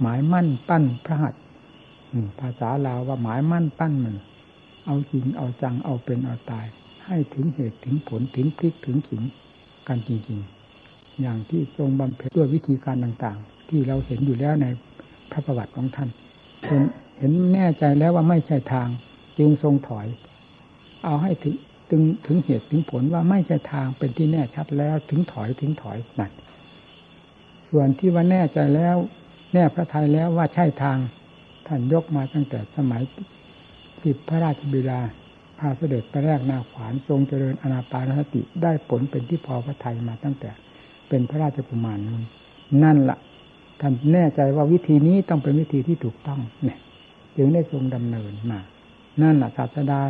[0.00, 1.42] หมายมั่นปั้นพระหัตถ์
[2.40, 4.18] ภาษาลาวว่าหมายมั่นปั้นมือ
[4.86, 6.66] เอาจริงเอาจังเอาเป็นเอาตาย
[7.06, 9.22] ให้ถึงเหตุถึงผลถึงพลิกถึงขิง
[9.88, 14.66] กันจริงๆ อย่างที่ทรงบำเพ็ญด้วยวิธีการต่างๆ ที่เราเห็นอยู่แล้วใน
[15.30, 16.08] พระประวัติของท่าน
[17.20, 18.88] เห็นแน่ใจแล้วว่าไม่ใช่ทาง
[19.38, 20.06] จึงทรงถอย
[21.04, 21.54] เอาให้ถึง
[21.90, 26.32] ถึงถึงเหตุถึงผลว่าไม่ใช่ทางเป็นที่แน่ชัดแล้วถึงถอยถึงถอยนั่น
[27.68, 28.96] ส่วนที่ว่าแน่ใจแล้ว
[29.52, 30.98] แน่พระทัยแล้วว่าใช่ทาง
[31.66, 33.02] ท่านยกมาตั้งแต่สมัย
[34.00, 35.00] ที่พระราชบิดา
[35.58, 40.50] พาเสด็จไปแรกนาขวานทรงเจริญอนาปานสติได้ผลเป็นที่พอพระทัยมาตั้งแต่
[41.08, 42.22] เป็นพระราชกุมารนั้น
[42.82, 43.18] นั่นละ่ะ
[43.80, 46.80] ท่านแน่ใจว่าวิธีนี้ต้องเป็นวิธีที่ถูกต้องเนี่ย
[47.36, 48.60] จึงได้ทรงดำเนินมา
[49.22, 50.00] นั่นแหละศาสดา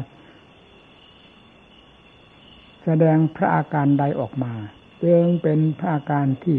[2.85, 4.53] แสดงพระอาการใดออกมา
[5.05, 6.57] จึงเป็นพระอาการที่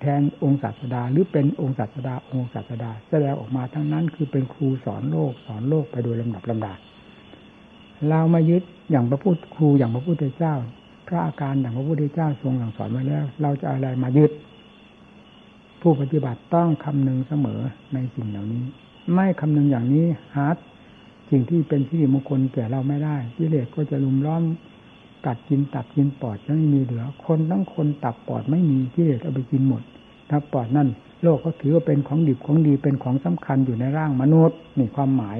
[0.00, 6.74] แทนองค์ศาสดา หรือเป็นองค์ศาสดา องค์ศาสดา แสดงออกมาทั้งนั้นคือเป็นครูสอนโลกสอนโลกไปโดยลำดับลำดา
[8.08, 10.54] เรามายึดอย่างพระพุทธครูอย่างพระพุทธเจ้า
[11.08, 14.30] พระอาการอย่างพระพุทธเจ้าทรงหลังสอนมาแล้ว เราจะอะไรมายึด
[15.80, 17.60] ผู้ปฏิบัติต้องคำนึงเสมอ
[17.94, 18.64] ในสิ่งเหล่านี้
[19.12, 20.46] ไม่คำนึงอย่างนี้หา
[21.30, 24.42] สิ่งที่เป็นที่มงคลแก่เราไม่ได้กิเลสก็จะลุมล้อม
[25.26, 29.82] กัดกินตับกินปอดจะไม่มีเหลือ คนทั้งคนตับปอดไม่มีกิเลสเอาไปกินหมด
[30.30, 30.88] ถ้าปอดนั่น
[31.22, 35.38] โลกก็ถือว่าเป็นของดิบของดีเป็นของสำคัญอยู่ในร่างมนุษย์นี่ความหมาย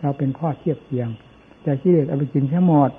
[0.00, 1.08] เราเป็นข้อเทียบเทียง
[1.62, 2.90] แต่กิเลสเอาไปกินแค่หมด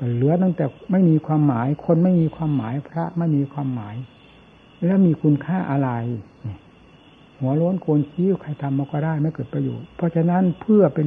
[0.00, 3.96] ก็เหลือตั้งแต่ไม่มีความหมาย คนไม่มีความหมายพระไม่มีความหมาย
[4.84, 5.90] แล้วมีคุณค่าอะไร
[7.40, 11.06] หัวล้วนโกนชี้ใครทำมาก็ได้ไม่เกิดประโยชน์เพราะฉะนั้นเพื่อเป็น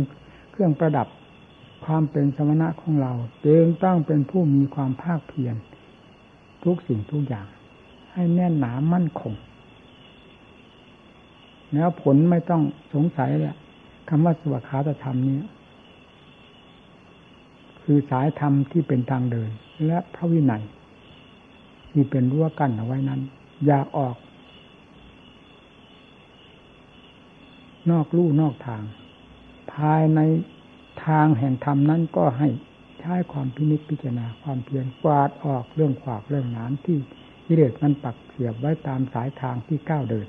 [0.52, 1.08] เครื่องประดับ
[1.86, 3.14] ความเป็นสมณะของเรา
[3.46, 5.56] จึงต้องเป็นผู้มีความภาคเพียร
[6.64, 7.48] ทุกสิ่งทุกอย่าง
[8.14, 9.34] ให้แน่นหนามั่นคง
[11.74, 12.62] แล้วผลไม่ต้อง
[12.94, 13.56] สงสัยแหละ
[14.10, 15.40] คำว่าสวัสดิธรรมนี้
[17.84, 19.50] คือสายธรรมที่เป็นทางเดิน
[19.86, 20.64] และพระวินัย
[21.92, 23.22] ที่เป็นรั้วกั้นเอาไว้นั้น
[23.66, 24.16] อย่าออก
[27.92, 28.84] นอกลู่นอกทาง
[29.74, 30.20] ภายใน
[31.06, 32.50] ทางแห่งธรรมนั้นก็ให้
[33.00, 36.98] ใช้ความพินิจพิจารณาความเพียรกวาดออกเรื่องขวากเรื่องนานที่
[37.46, 40.28] กิเลสมันปักเสียบไว้ตามสายทางที่ก้าวเดิน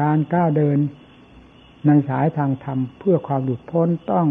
[0.00, 0.78] การก้าวเดิน
[1.86, 4.26] ในสายทางธรรมเพื่อความหลุดพ้นต้อง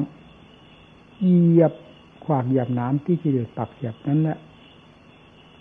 [1.22, 1.74] เหยียบ
[2.26, 4.38] ขวากเหยียบน้ำที่กิเลสปักเสียบนั้นแหละ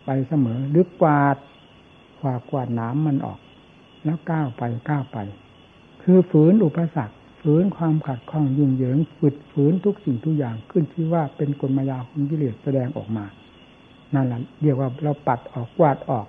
[0.05, 1.37] ไปเสมอหรือกวาด
[2.19, 3.39] ขวากกวาดน้ำมันออก
[4.05, 5.19] แล้วก้าวไปก้าวไป
[6.03, 13.25] คือฝืนอุปสรรคฝืนความขัดข้องยุ่งเหยิงฝึดฝืนทุกสิ่งทุกอย่างขึ้นที่ว่าเป็นกลมายาของกิเลสแสดงออกมา
[14.15, 16.27] นั่นแหละเรียกว่าเราปัดออกกวาดออก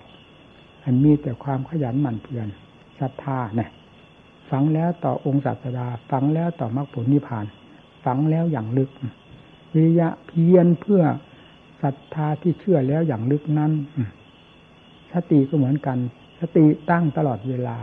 [0.83, 2.47] อันมีแต่ความขยันหมั่นเพียร
[2.99, 3.69] ศรัทธาเนี่ย
[4.49, 7.45] ฝังแล้วต่อองค์ศาสดาฝังแล้วต่อมรรคผลนิพพาน
[8.05, 8.89] ฝังแล้วอย่างลึก
[9.73, 11.01] วิริยะเพียรเพื่อ
[11.81, 13.71] ศรัทธาที่เชื่อแล้วอย่างลึกนั้น
[15.13, 15.97] สติก็เหมือนกัน
[16.39, 17.77] สติตั้งตลอดเวลา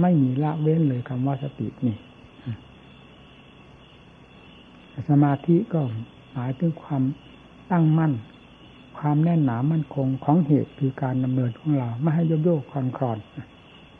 [0.00, 1.96] ไม่มีละเว้นเลยคำว่าสตินี่
[5.08, 5.80] สมาธิก็
[6.32, 7.02] หมายถึงความ
[7.70, 8.12] ตั้งมั่น
[8.98, 13.18] ความแน่นหนามั่นคงของเหตุคือการดำเนินของเรา ไม่ให้โยกโยกคลอนคลอน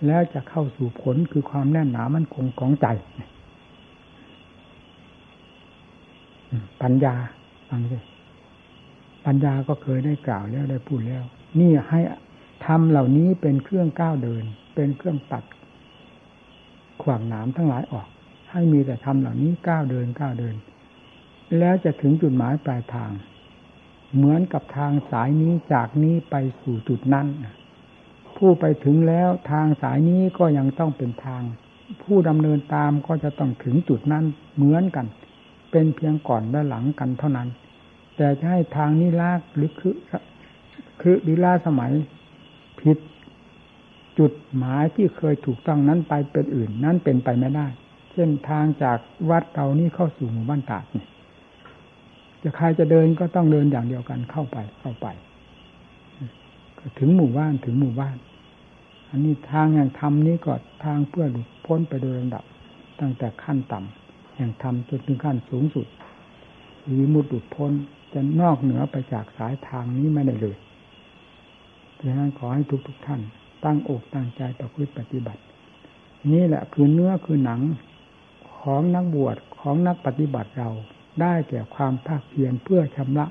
[0.07, 2.87] แล้วจะเข้าสู่ผลคือความแน่นหนามั่นคงของใจ
[6.83, 7.15] ปัญญา
[7.69, 7.99] ฟังดิ
[9.27, 11.25] ปัญญาก็เคยได้กล่าวแล้วได้พูดแล้ว
[11.61, 12.01] นี่ให้
[12.67, 15.45] ทำเหล่านี้เป็นเครื่องก้าวเดิน เป็นเครื่องตัด
[17.03, 18.07] ขวางหนามทั้งหลายออก
[18.51, 20.55] ให้มีแต่ทำเหล่านี้ก้าวเดินก้าวเดิน
[21.59, 23.11] แล้วจะถึงจุดหมายปลายทาง
[24.17, 27.27] เหมือนกับทางสายนี้จากนี้ไปสู่จุดนั้น
[28.37, 31.43] ผู้ไปถึงแล้วทางสายนี้ก็ยังต้องเป็นทาง
[32.03, 34.25] ผู้ดำเนินตามก็จะต้องถึงจุดนั้น
[34.57, 35.07] เหมือนกัน
[35.71, 37.49] เป็นเพียงก่อนและหลังกันเท่านั้น
[38.17, 39.95] แต่จะให้ทางนี้ลากหรือคือ
[41.01, 41.93] คือหรือล่าสมัย
[42.81, 42.99] ผิด
[44.19, 47.67] จุดหมายที่เคยถูกต้องนั้นไปเป็นอื่น นั้นเป็นไปไม่ได้
[48.13, 48.99] เช่นทางจาก
[49.31, 51.07] วัดเรานี่เข้าสู่หมู่บ้านตาดนี่
[52.43, 55.07] จะใครจะเดินก็ต้องเดินอย่างเดียวกันเข้าไปเข้าไป
[56.99, 58.17] ถึงหมู่บ้านถึงหมู่บ้าน
[59.11, 60.53] อันนี้ทางอย่างธรรมนี้ก็
[60.85, 62.45] ทางเพื่อหลุดพ้นไปโดยลำดับ
[63.01, 65.87] ตั้งแต่ขั้นต่ำแห่งธรรมจนถึงขั้นสูงสุด
[66.99, 67.73] วิมุตติพ้น
[68.13, 70.57] จะนอกเหนือไปจากสายทางนี้ไม่ได้เลย
[71.99, 73.21] ดังนั้นขอให้ทุกทุกท่าน
[73.65, 75.41] ตั้งอกตั้งใจประพฤติปฏิบัติ
[76.33, 77.61] นี่แหละคือเนื้อคือหนัง
[78.61, 80.71] ของนักบวชของนักปฏิบัติเรา
[81.21, 83.27] ได้แก่ความภาคเพียรเพื่อชำระ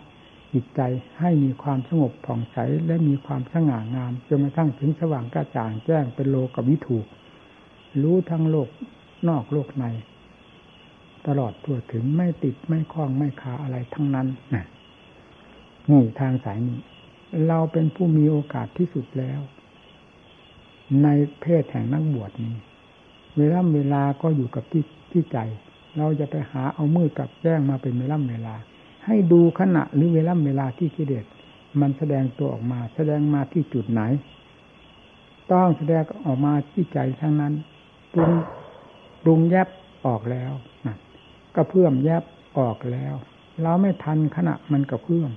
[0.53, 0.81] จิตใจ
[1.19, 6.97] ให้มีความสงบผ่องใสและมีความสง่างามจนกระทั่งถึงสว่างกระจ่างแจ้งเป็นโลกวิถู
[8.01, 8.69] รู้ทั้งโลก
[9.27, 9.85] นอกโลกใน
[11.27, 14.27] ตลอดทั่วถึงไม่ติดไม่คล้องไม่คาอะไรทั้งนั้น
[15.89, 16.79] นี่ทางสายนี้
[17.47, 19.39] เราเป็นผู้มีโอกาสที่สุดแล้ว
[21.03, 21.07] ใน
[21.41, 22.55] เพศแห่งนักบวชนี้
[23.37, 25.37] เวลาเวลาก็อยู่กับที่ที่ใจ
[25.97, 28.55] เราจะไปหาเอามือกับแจ้งมาเป็นเวลาเวลา
[29.05, 31.25] ให้ดูขณะหรือเวลาเวลาที่กิเลส
[31.79, 34.01] มันแสดงตัวออกมา แสดงมาที่จุดไหน
[35.51, 37.53] ต้องแสดงออกมาที่ใจทั้งนั้น
[38.13, 38.31] ปรุง
[39.23, 39.67] ปรุงแยบ
[40.05, 40.51] ออกแล้ว
[41.55, 42.23] ก็เพื่อมแยบ
[42.59, 43.15] ออกแล้ว
[43.61, 45.31] เราไม่ทันขณะมันกระเพื่อม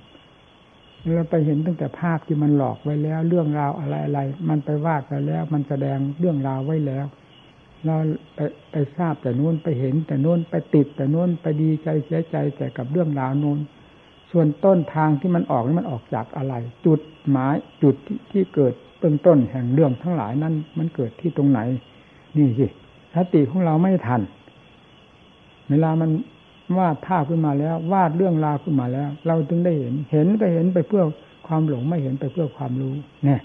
[1.13, 7.05] เราไปเห็นตั้งแต่ภาพที่มันหลอกไว้แล้ว เรื่องราวอะไรอะไรมันไปวาดไปแล้ว มันแสดงเรื่องราวไว้แล้ว
[7.85, 7.95] เรา
[8.35, 8.39] ไป
[8.71, 13.59] ไปทราบแต่นู้นไปเห็น แต่นู้นไปติด แต่นู้นไปดีใจเสียใจแต่กับเรื่องราวนู้น
[14.31, 16.53] ส่วนต้นทางที่มันออกนี่มันออกจากอะไร
[16.85, 16.99] จุด
[17.31, 21.59] หมายจุดที่ที่เกิดเบื้องต้นแห่งเรื่องทั้งหลายนั้น มันเกิดที่ตรงไหน
[22.37, 22.67] นี่สิ
[23.15, 24.21] สติของเราไม่ทัน
[25.69, 26.09] เวลามัน
[26.77, 31.03] วาดภาพขึ้นมาแล้ว วาดเรื่องราวขึ้นมาแล้ว เราจึงได้เห็น เห็นก็เห็นไปเพื่อ
[31.47, 32.93] ความหลงไม่เห็นไปเพื่อความรู้
[33.25, 33.41] เนี่ย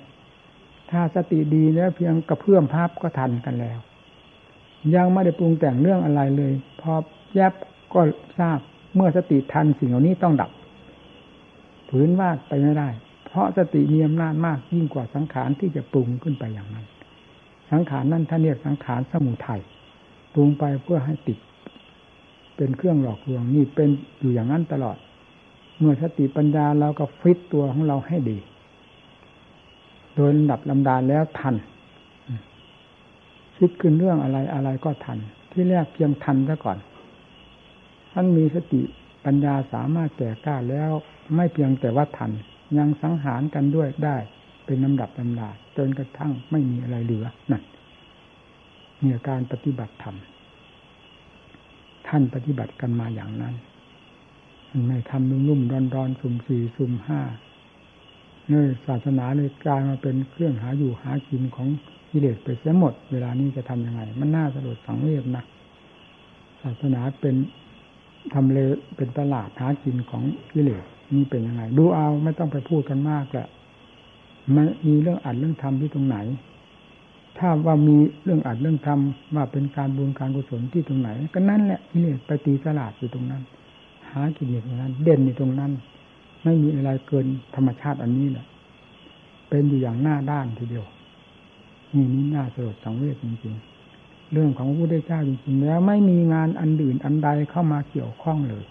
[0.90, 3.78] ถ้าสติดีแล้วเพียงกระเพื่อมภาพก็ทันกันแล้ว
[4.94, 6.92] ยังไม่ได้ปรุงแต่งเรื่องอะไรเลย พอ
[7.34, 7.52] แยบ
[7.94, 8.00] ก็
[8.38, 8.58] ทราบ
[8.94, 10.50] เมื่อสติทันสิ่งเหล่านี้ต้องดับ
[11.88, 12.88] ผืนวาดไปไม่ได้
[13.26, 16.86] เพราะสติมีอำนาจมากยิ่งกว่าสังขารที่จะปรุงขึ้นไปอย่างนั้น
[17.72, 19.60] สังขารนั่นท่านเรียกสังขารสมุทัย
[20.34, 21.38] ปรุงไปเพื่อให้ติด
[22.56, 23.88] เป็นเครื่องหลอกลวงนี่เป็น
[24.20, 24.96] อยู่อย่างนั้นตลอด
[25.78, 28.38] เมื่อสติปัญญาเราก็ฟิตตัวของเราให้ดี
[30.16, 31.54] โดยลำดับลำดาแล้วทัน
[33.56, 35.18] คิดขึ้นเรื่องอะไรอะไรก็ทัน
[35.52, 36.78] ที่แรกเพียงทันซะก่อน
[38.12, 38.80] ท่านมีสติ
[39.24, 40.90] ปัญญาสามารถแก่กล้าแล้ว
[41.34, 42.30] ไม่เพียงแต่ว่าทัน
[42.78, 44.16] ยังสังหารกันด้วยได้
[44.66, 47.62] เป็นลำดับลำดาจนกระทั่งไม่มีอะไรเหลือนั่น
[49.00, 50.16] เนี่ยการปฏิบัติธรรม
[52.10, 53.54] ท่านปฏิบัติกันมาอย่างนั้น
[54.70, 57.20] มันไม่ทำนุ่มๆร้อนๆสุ่มสี่สุ่มห้า
[58.48, 61.68] เนี่ยศาสนาเลยกลายมาเป็นเครื่องหาอยู่หากินของ
[62.10, 65.42] กิเลสไปเสียหมด เวลานี้จะทํำยังไง มันน่าสลดสังเวชนะ
[66.62, 67.34] ศาสนาเป็น
[68.34, 68.58] ทำเล
[68.96, 70.84] เป็นตลาดหากินของกิเลส
[71.14, 73.48] นี่เป็นยังไง ดูเอาไม่ต้องไปพูดกันมากแหละ
[74.54, 76.16] มันมีเรื่องอัดเรื่องทำที่ตรงไหน
[77.38, 83.42] ถ้าว่ามีเรื่องอัดเรื่องทำว่าเป็นการบุญการกุศลที่ตรงไหน ก็นั่นแหละกิเลสไปตีตลาดอยู่ตรงนั้น
[84.10, 85.72] หากิเลสตรงนั้น เด่นอยู่ตรงนั้น
[86.44, 88.46] ไม่มีอะไรเกินธรรมชาติอันนี้แหละ
[89.48, 90.86] เป็นอยู่อย่างหน้าด้านทีเดียว
[91.94, 98.64] นี่นี่น่าสลดสังเวชจริงๆ เรื่องของพระพุทธเจ้าจริงๆแล้ว ไม่มีงานอันอื่นอันใดเข้ามาเกี่ยวข้องเลย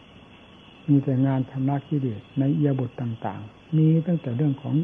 [0.87, 4.75] มีแต่งานชำระกิเลสในเอียบทต่างๆ มีตั้งแต่เรื่องของ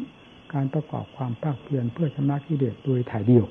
[0.54, 3.46] การประกอบความภาคเพียรเพื่อชำระกิเลสโดยถ่ายเดียว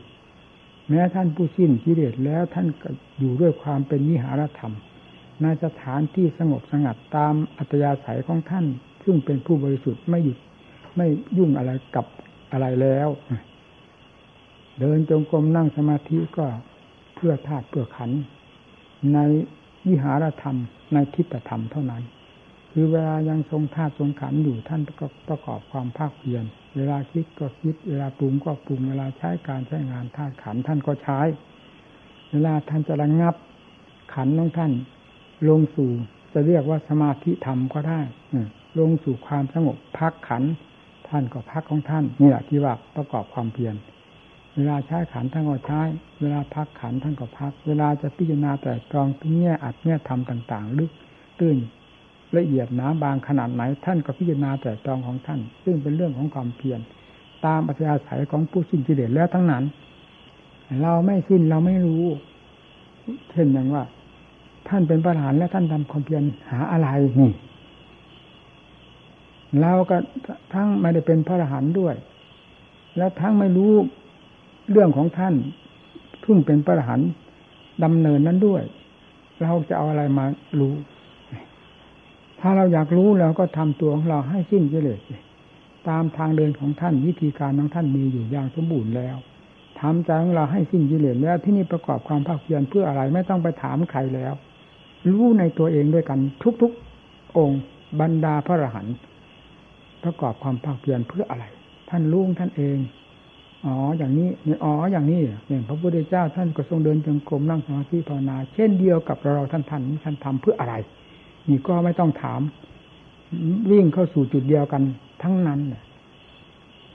[0.89, 4.75] แม้ท่านผู้สิ้นกิเลสแล้วท่านก็อยู่ด้วยความเป็นนิหารธรรม
[5.43, 8.67] ในสถานที่สงบสงัดตามอัตยาศัยของท่าน
[9.05, 10.39] ซึ่งเป็นผู้บริสุทธิ์ไม่หยุด
[10.97, 11.07] ไม่
[11.39, 12.07] ยุ่งอะไรกับ
[12.53, 13.09] อะไรแล้ว
[14.79, 16.47] เดินจงกรมนั่งสมาธิก็
[17.15, 18.11] เพื่อธาตุเพื่อขัน
[19.15, 19.19] ใน
[19.87, 20.57] วิหารธรรม
[20.93, 22.03] ในทิฏฐธรรมเท่านั้น
[22.77, 26.45] คือเวลายังทรงธาตุทรงขันอยู่ท่านก็ประกอบความภาคเพียร
[26.77, 31.21] เวลาคิดก็คิด เวลาปรุงก็ปรุง เวลาใช้การใช้งานธาตุขันท่านก็ใช้
[32.31, 33.35] เวลาท่านจะระงับ
[34.15, 34.73] ขันของท่าน
[35.49, 35.91] ลงสู่
[36.33, 38.01] จะเรียกว่าสมาธิธรรมก็ได้
[38.79, 40.43] ลงสู่ความสงบพักขัน
[41.09, 43.75] ท่านก็พักของท่านนี่แหละที่ว่าประกอบความเพียร
[44.57, 45.81] เวลาใช้ขันท่านก็ใช้
[46.21, 50.91] เวลาพักขันท่านก็พัก เวลาจะพิจารณาแต่ตรองที่แง่อัดแง่ทำต่าง ๆ ลึก
[51.39, 51.59] ตื้น
[52.39, 56.81] ละเอียดหนาบางขนาดไหน ท่านก็พิจารณาแต่ตองของท่าน ซึ่งเป็นเรื่องของความเพียร
[57.47, 59.65] ตามอัธยาศัยของผู้สิ้นกิเลสแล้วทั้งนั้น
[60.83, 62.05] เราไม่สิ้นเราไม่รู้
[63.31, 63.85] เช่นอย่างว่า
[64.69, 66.89] ท่านเป็นประธานและท่านทำความเพียรหาอะไร
[67.21, 67.33] นี่
[69.61, 69.97] เราก็
[70.53, 71.95] ทั้งไม่ได้เป็นพระอรหันต์ด้วย
[72.97, 73.73] แล้วทั้งไม่รู้
[74.71, 75.35] เรื่องของท่าน
[76.25, 77.09] ทุ่งเป็นพระอรหันต์
[77.85, 78.63] ดำเนินนั้นด้วย
[79.43, 80.25] เราจะเอาอะไรมา
[80.61, 80.75] รู้
[82.47, 85.01] ถ้าเราอยากรู้เราก็ทำตัวของเราให้สิ้นกิเลส
[85.89, 89.17] ตามทางเดินของท่านวิธีการของท่านมีอยู่อย่างสมบูรณ์แล้ว
[89.81, 94.33] ทำใจของเราให้สิ้นกิเลสแล้วที่นี่ประกอบความภาคเพียรเพื่ออะไรไม่ต้องไปถามใครแล้ว
[95.11, 96.19] รู้ในตัวเองด้วยกัน
[96.63, 97.61] ทุกๆองค์
[98.01, 98.97] บรรดาพระอรหันต์
[100.05, 101.45] ประกอบความภาคเพียรเพื่ออะไร
[101.91, 102.79] ท่านรู้ท่านเอง
[103.67, 110.75] อ๋ออย่างนี้นี่อ๋ออย่างนี้เนี่ยพระพุทธเจ้าท่านก็ทรงเดินจงกรมนั่งสมาธิภาวนา เช่นเดียวกับเราท่านท่านท่านทำเพื่ออะไร
[111.49, 112.41] นี่ก็ไม่ต้องถาม
[113.71, 114.83] วิ่งเข้าสู่จุดเดียวกัน
[115.23, 115.61] ทั้งนั้น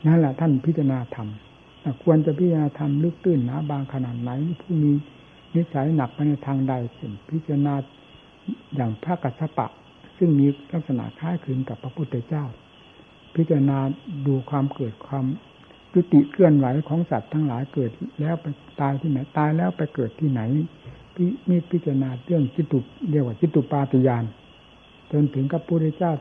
[0.05, 1.27] นั่นแหละท่านพิจารณาธรรม
[2.03, 4.31] ควรจะพิจารณาธรรมลึกตื้นหนาบางขนาดไหน
[4.61, 4.91] ผู้มี
[5.55, 7.73] นิสัยหนักไปในทางใดเช่นพิจารณา
[8.75, 9.67] อย่างพระกัสสปะ
[10.17, 12.45] ซึ่งมีลักษณะคล้ายคลึงกับพระพุทธเจ้า
[13.35, 13.77] พิจารณา
[14.27, 15.25] ดูความเกิดความ
[15.93, 18.45] ยุติเคลื่อนไหวของสัตว์ทั้งหลายเกิดแล้วไป
[18.81, 20.41] ตายที่ไหนตายแล้วไปเกิดที่ไหน
[21.49, 22.79] มีพิจารณาเรื่องจิตุ
[23.09, 24.23] เรียกว่าจิตุปาติยาน
[25.11, 26.11] จนถึงกับพระพุทธเจ้า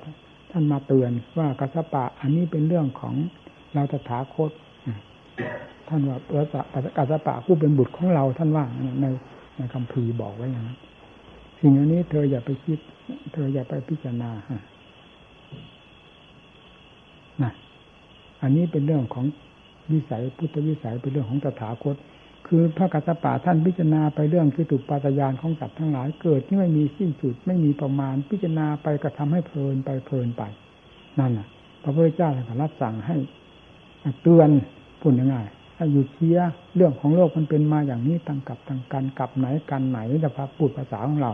[0.51, 3.15] ท่านมาเตือนว่ากัสปะ อันนี้เป็นเรื่องของ
[3.75, 4.51] เราตถาคต
[5.89, 6.17] ท่านว่า
[6.99, 8.65] กัสปะผู้เป็นบุตรของเราท่านว่า
[9.01, 9.07] ใน
[9.57, 10.79] ในคำพีบอกไว้อย่างนั้น
[11.61, 12.79] สิ่งอันนี้เธออย่าไปคิด
[13.33, 14.31] เธออย่าไปพิจารณา
[17.43, 17.53] นะ
[18.43, 19.25] อันนี้เป็นเรื่องของ
[19.93, 21.97] วิสัยพุทธวิสัยเป็นเรื่องของตถาคต
[22.49, 30.43] คือพระกัสสปะท่านพิจารณาไปเรื่องคือตุปาตยานของสัตว์ทั้งหลาย เกิดที่ไม่มีสิ้นสุดไม่มีประมาณ พิจารณาไปกระทำให้เพลินไปเพลินไป
[31.19, 31.47] นั่นน่ะ
[31.83, 33.17] พระพุทธเจ้าท่านรับสั่งให้
[34.23, 34.49] เตือน
[35.01, 36.39] พูดง่ายๆให้อยู่เชีย
[36.77, 41.33] เรื่องของโลกมันเป็นมาอย่างนี้ตั้งกับตั้งกันกับไหนกันไหนแต่พระพูดภาษาของเรา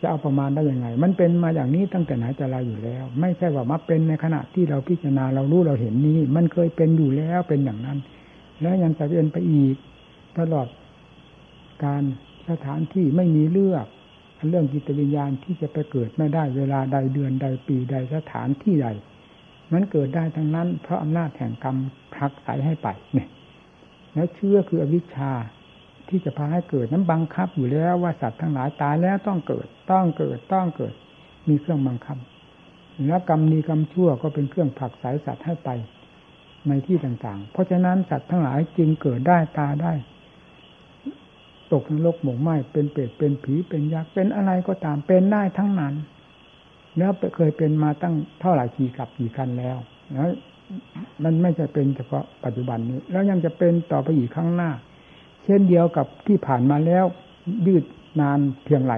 [0.00, 7.98] จะเอาประมาณได้ยังไง มันเป็นมาอย่างนี้ตั้งแต่ไหนแต่ไรอยู่แล้ว ไม่ใช่ว่ามาเป็นในขณะที่เราพิจารณาเรารู้เราเห็นนี้ มันเคยเป็นอยู่แล้วเป็นอย่างนั้น
[8.60, 9.76] แล้วยังจะเป็นไปอีก
[10.38, 10.68] ตลอด
[11.84, 12.02] การ
[12.50, 13.86] สถานที่ไม่มีเลือก
[14.48, 18.88] เรื่องจิตวิญญาณที่จะไปเกิดไม่ได้เวลาใดเดือนใดปีใดสถานที่ใด
[19.72, 21.76] มันเกิดได้ทั้งนั้น เพราะอำนาจแห่งกรรม
[22.14, 23.28] พลักใสให้ไปเนี่ย
[24.14, 25.32] แล้วเชื่อคืออวิชชา
[26.08, 30.94] ที่จะพาให้เกิดนั้นบังคับอยู่แล้วว่าสัตว์ทั้งหลายตายแล้วต้องเกิด ต้องเกิดต้องเกิด
[31.48, 32.18] มีเครื่องบังคับ
[33.06, 35.68] แล้วกรรมดีกรรมชั่วก็เป็นเครื่องผลักสายสัตว์ให้ไป
[36.68, 39.92] ในที่ต่างๆ เพราะฉะนั้นสัตว์ทั้งหลายจึงเกิดได้ตาได้
[41.72, 45.94] ตกนรกหมกไหมเป็นเปรตเป็นผีเป็นยักษ์เป็นอะไรก็ตามเป็นได้ทั้งนั้น
[46.98, 49.76] แล้วเคยเป็นมาตั้งเท่าไหร่กี่กับกี่คันแล้ว
[50.12, 50.30] แล้ว
[51.24, 54.70] มันไม่ใช่เป็นเฉพาะปัจจุบันนี้ แล้วยังจะเป็นต่อไปอีกข้างหน้า
[55.44, 57.04] เช่นเดียวกับที่ผ่านมาแล้ว
[57.66, 57.84] ยืด
[58.20, 58.94] นานเพียงไร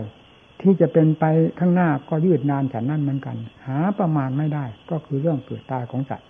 [0.62, 1.24] ที่จะเป็นไป
[1.58, 6.28] ข้างหน้าก็ยืดนานฉันนั่นเหมือนกัน หาประมาณไม่ได้ ก็คือเรื่องเกิดตายของสัตว์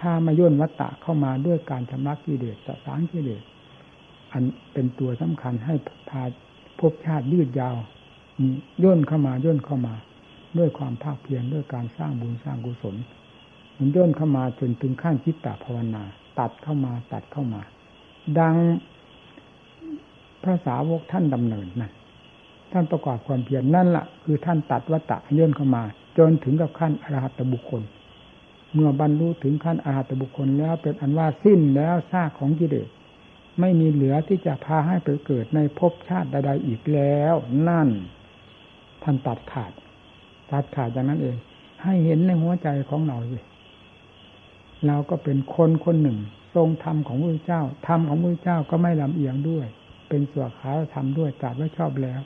[0.00, 3.42] ถ้ามาย่นวัตตะเข้ามาด้วยการชำระกิเลสสางกิเลส
[4.32, 4.42] อัน
[4.72, 5.74] เป็นตัวสำคัญให้
[6.10, 6.22] พา
[6.78, 7.76] ภพชาติยืดยาว
[8.84, 9.94] ย่นเข้ามาย่นเข้ามา
[10.58, 12.96] ด้วยความภาคเพียรด้วยการสร้างบุญสร้างกุศล
[13.76, 16.02] มันย่นเข้ามาจนถึงขั้นจิตตภาวนา
[16.38, 17.60] ตัดเข้ามาตัดเข้ามา
[18.38, 18.56] ดัง
[20.42, 21.92] พระสาวกท่านดำเนินนั่น
[22.72, 25.82] ท่านประกอบความเพียรนั่นละ่ะ คือท่านตัดวัตตะย่นเข้ามา
[26.18, 27.82] จนถึงกับขั้นอรหัตบุคคล
[28.74, 32.88] เมื่อบรรลุถึงขั้นอรหัตบุคคลแล้วเป็นอันว่าสิ้นแล้วซากของกิเลส
[33.60, 37.34] ไม่มีเหลือที่จะพาให้ไปเกิดในภพชาติใดๆอีกแล้ว
[37.68, 37.88] นั่น
[39.02, 39.72] ท่านตัดขาด
[40.50, 41.36] ตัดขาดอย่างนั้นเอง
[41.82, 43.44] ให้เห็นในหัวใจของเราเลย
[44.86, 46.18] เราก็เป็นคนคนหนึ่ง
[46.54, 49.66] ทรงธรรมของพระเจ้าธรรมของพระเจ้าก็ไม่ลำเอียงด้วย
[50.08, 52.20] เป็นส่วนขาทำด้วยจัดไว้ชอบแล้ว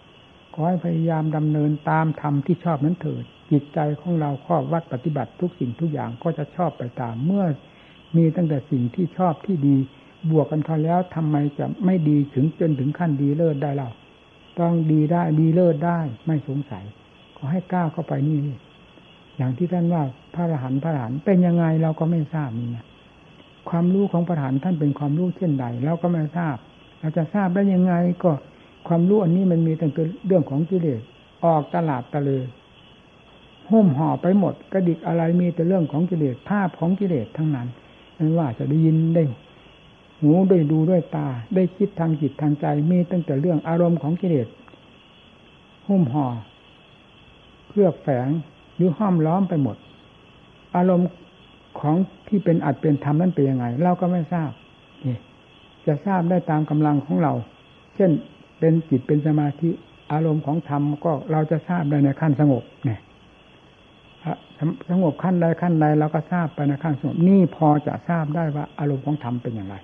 [0.55, 7.45] ขอให้พยายามดำเนินตามธรรมที่ชอบนั้นเถิด จิตใจของเราข้อวัดปฏิบัติทุกสิ่งทุกอย่างก็จะชอบไปตามเมื่อ
[8.17, 9.77] มีตั้งแต่สิ่งที่ชอบที่ดี
[10.31, 13.91] บวกกันเข้าแล้วทำไมจะไม่ดีถึงจนถึงขั้นดีเลิศได้เล่า
[14.61, 16.85] ต้องดีได้ดีเลิศได้ไม่สงสัย
[17.37, 18.39] ขอให้ก้าวเข้าไปนี่
[19.37, 20.03] อย่างที่ท่านว่า
[20.35, 22.85] พระอรหันต์พระอรหันต์เป็นยังไงเราก็ไม่ทราบนี่นะ
[23.71, 26.57] ความรู้ของพระอรหันต์ท่านเป็นความรู้เช่นใดเราก็ไม่ทราบ
[27.01, 28.33] เราจะทราบได้ยังไงก็
[28.89, 31.01] ความรู้อันนี้มันมีตั้งแต่เรื่องของกิเลส
[31.45, 32.45] ออกตลาดตะเลย
[33.71, 37.69] หุ้มห่อไปหมดกระดิกอะไรมีแต่เรื่องของกิเลสภาพของกิเลสทั้งนั้น
[38.17, 39.25] ไม่ว่าจะได้ยินได้
[40.21, 44.49] หูได้ดูด้วยตา ได้คิดทางจิตทางใจมีตั้งแต่เรื่องอารมณ์ของกิเลส
[45.89, 46.27] หุ้มห่อ
[47.69, 48.29] เคลือบแฝง
[48.77, 49.77] หรือห้อมล้อมไปหมด
[50.77, 51.09] อารมณ์
[51.81, 51.97] ของ
[52.29, 54.51] ที่เป็นอัดเป็นธรรมนั้นเป็นยังไง เราก็ไม่ทราบ
[55.07, 55.19] นี่
[55.87, 57.33] จะทราบได้ตามกำลังของเรา
[57.97, 58.11] เช่น
[58.59, 59.71] เป็นจิตเป็นสมาธิ
[60.13, 63.01] อารมณ์ของธรรมก็เราจะทราบได้ในขั้นสงบเนี่ย
[64.91, 69.77] สงบขั้นใดขั้นใดเราก็ทราบไปในขั้นสงบนี่พอจะทราบได้ว่า อารมณ์ของธรรมเป็นอย่างไร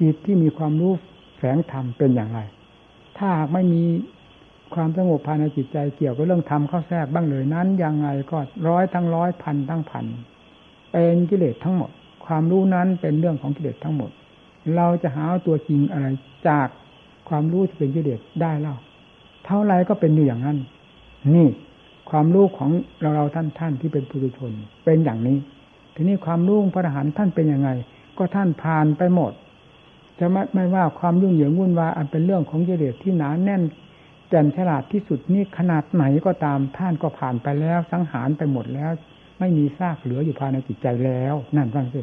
[0.00, 0.92] จิตที่มีความรู้
[1.36, 2.40] แฝงธรรมเป็นอย่างไร
[3.16, 3.82] ถ้าหากไม่มี
[4.74, 8.38] ความสงบภายในจิตใจเกี่ยวกับเรื่องธรรมเข้าแทรกบ้างเลยนั้นยังไงก็
[8.68, 10.04] ร้อยทั้งร้อยพันทั้งพัน
[10.92, 11.90] เป็นกิเลสทั้งหมด
[12.26, 14.10] ความรู้นั้นเป็นเรื่องของกิเลสทั้งหมด
[14.76, 16.06] เราจะหาตัวจริงอะไร
[16.48, 16.68] จาก
[17.28, 18.76] ความรู้ที่เป็นกิเลสได้เล่า
[19.44, 20.58] เท่าไรก็เป็นอยู่อย่างนั้น
[21.34, 21.48] นี่
[22.10, 24.52] ความรู้ของเราเราท่านท่านที่เป็นปุถุชน
[24.84, 25.38] เป็นอย่างนี้
[25.94, 27.70] ทีนี้ความรู้พระอรหันต์ท่านเป็นยังไง
[28.18, 29.32] ก็ท่านผ่านไปหมด
[30.18, 33.62] จะไม่ไม่ว่าความยุ่งเหยิงวุ่นวายอันเป็นเรื่องของกิเลสที่หนาแน่น
[34.28, 38.90] แจ่มฉลาดที่สุดนี่ขนาดไหนก็ตามท่านก็ผ่านไปแล้วสังหารไปหมดแล้ว
[39.38, 42.00] ไม่มีซากเหลืออยู่ภายในจิตใจแล้ว นั่นฟังสิ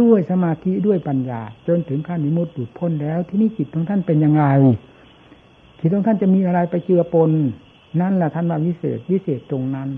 [0.00, 4.44] ด้วยสมาธิด้วยปัญญา จนถึงขั้นนิมุตติพ้นแล้ว ที่นี่จิตของท่านเป็นยังไง
[5.80, 7.30] จิตของท่านจะมีอะไรไปเจือปน
[8.00, 9.88] นั่นแหละท่านว่าวิเศษวิเศษตรงนั้น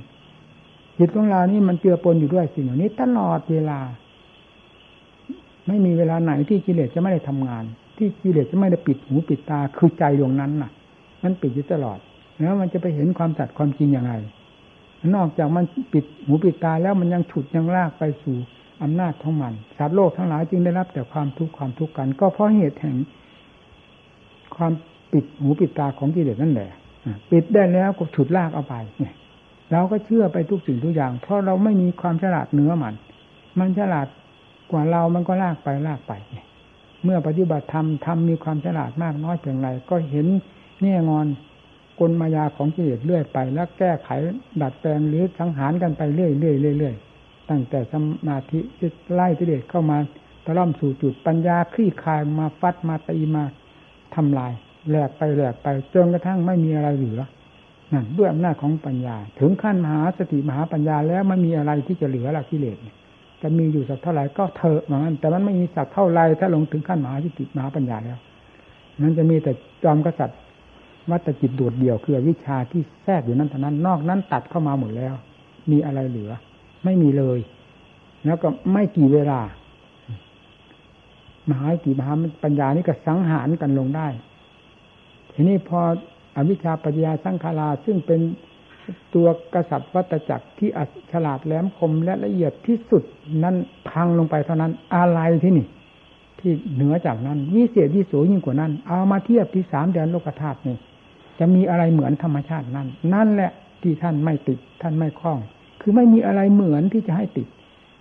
[0.98, 3.78] จิตของเรานี่มันเจือปนอยู่ด้วยสิ่งเหล่านี้ตลอดเวลา
[5.66, 7.64] ไม่มีเวลาไหนที่กิเลสจะไม่ได้ทำงาน
[7.96, 10.70] ที่กิเลสจะไม่ได้ปิดหูปิดตาคือใจดวงนั้นน่ะ
[11.22, 11.98] มันปิดอยู่ตลอด
[12.40, 14.12] แล้วมันจะไปเห็นความสัตย์ความจริงยังไง
[15.14, 18.36] นอกจากมันปิดหูปิดตาแล้วมันยังฉุดยังลากไปสู่
[18.82, 22.96] อำนาจของมันสัตว์โลกทั้งหลายจึงได้รับแต่ความทุกข์ความทุกข์กัน ก็เพราะเหตุแห่ง
[24.56, 24.72] ความ
[25.12, 26.70] ปิดหูปิดตาของกิเลสนั่นแหละ
[27.30, 29.14] ปิดได้แล้วก็ฉุดลากเอาไปเนี่ย
[29.72, 32.94] เราก็เชื่อไปทุกสิ่งทุกอย่าง เพราะเราไม่มีความฉลาดเหนือมัน
[33.58, 34.06] มันฉลาด
[34.70, 36.12] กว่าเรามันก็ลากไปลากไป
[37.04, 40.26] เมื่อปฏิบัติธรรมทำมีความฉลาดมากน้อยเพียงไรก็เห็น
[40.82, 41.26] แง่งอน
[42.00, 44.08] กลมายาของกิเลสเรื่อยไป แล้วแก้ไข
[44.62, 46.94] ดัดแปลงหรือสังหารกันไปเรื่อยเรื่อยเรื่อย
[47.50, 47.94] ตั้งแต่ส
[48.28, 48.60] มาธิ
[49.12, 49.98] ไล่กิเลสเข้ามา
[50.44, 53.44] ตะล่อมสู่จุดปัญญาคลี่คลายมาฟัดมาตีมา
[54.14, 54.52] ทำลาย
[54.90, 57.20] แหลกไปแหลกไปจนกระทั่งไม่มีอะไรเหลือ
[57.92, 62.76] นั่นด้วยอำนาจของปัญญา ถึงขั้นมหาสติมหาปัญญาแล้วไม่มีอะไรที่จะเหลือละกิเลส
[63.42, 68.18] จะมีอยู่สักเท่าไหร่ก็เถอะเหมือนกัน แต่มันไม่มีสักเท่าไรถ้าลงถึงขั้นมหาสติมหาปัญญาแล้ว
[69.00, 69.52] นั้นจะมีแต่
[69.84, 70.38] จอมกษัตริย์
[71.10, 75.14] วัตจิตโดดเดี่ยวคือวิชาที่แทรกอยู่นั้นเท่านั้น นอกนั้นตัดเข้ามาหมดแล้ว
[75.70, 76.30] มีอะไรเหลือ
[76.84, 77.38] ไม่มีเลย
[78.24, 79.40] แล้วก็ไม่กี่เวลา
[81.48, 82.12] มหากี่มหา
[82.44, 84.08] ปัญญานี่ก็สังหารกันลงได้
[85.34, 85.80] ทีนี้พอ
[86.36, 88.20] อวิชชาปัญญาสังขาราซึ่งเป็น
[89.14, 93.02] ตัวกษัตริย์วัตจักรที่อัฉลาดแหลมคมและละเอียดที่สุด
[93.42, 93.56] นั้น
[93.88, 95.66] พังลงไปเท่านั้น อะไรที่นี่
[96.38, 100.76] ที่เหนือจากนั้นวิเศษที่สูงยิ่งกว่านั้น เอามาเทียบที่สามแดนโลกธาตุนี่
[101.38, 103.50] จะมีอะไรเหมือนธรรมชาตินั้น นั่นแหละ
[103.82, 105.38] ที่ท่านไม่ติดท่านไม่คล้อง
[105.80, 107.48] คือไม่มีอะไรเหมือนที่จะให้ติด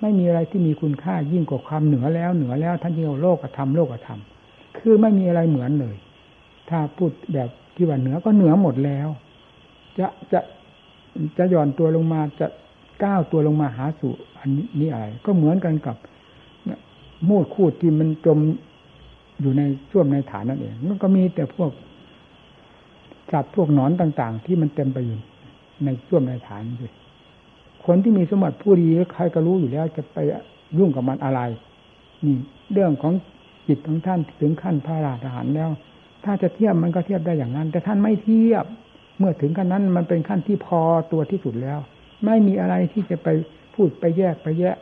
[0.02, 4.20] ไม่มีอะไรที่มีคุณค่ายิ่งกว่าความเหนือแล้วเหนือแล้วท่านเรียกโลกธรรมโลกธรรม
[4.78, 5.96] คือไม่มีอะไรเหมือนเลย
[6.72, 9.08] ถ้าพูดแบบที่ว่าเหนือก็เหนือหมดแล้ว
[9.98, 10.40] จะจะ
[11.38, 12.48] จะหย่อนตัวลงมาจะ
[13.04, 15.96] ก้าวตัวลงมาหาสู่อันนี้นี่อะไรก็เหมือนกันกับ
[17.28, 18.40] มูดคูดที่มันจม
[19.42, 19.62] อยู่ใน
[19.92, 21.72] ช่วมในฐานนั่นเอง มันก็มีแต่พวก
[23.32, 25.20] สัตว์พวกนอนต่างๆ ที่มันเต็มไปอยู่
[25.86, 26.94] ในช่วมในฐานเลย
[27.86, 30.18] คนที่มีสมบัติผู้ดีใครก็รู้อยู่แล้วจะไป
[30.78, 31.42] ยุ่งกับมันอะไร
[32.26, 32.36] นี่
[32.74, 33.14] เรื่องของ
[33.68, 35.70] จิตของท่านถึงขั้นพระราชาหารแล้ว
[36.26, 38.66] ถ้าจะเทียบมันก็เทียบได้อย่างนั้น แต่ท่านไม่เทียบ
[39.18, 41.80] เมื่อถึงขั้นนั้นมันเป็นขั้นที่พอตัวที่สุดแล้ว
[42.26, 43.28] ไม่มีอะไรที่จะไป
[43.76, 44.76] พูดไปแยกไปแยะ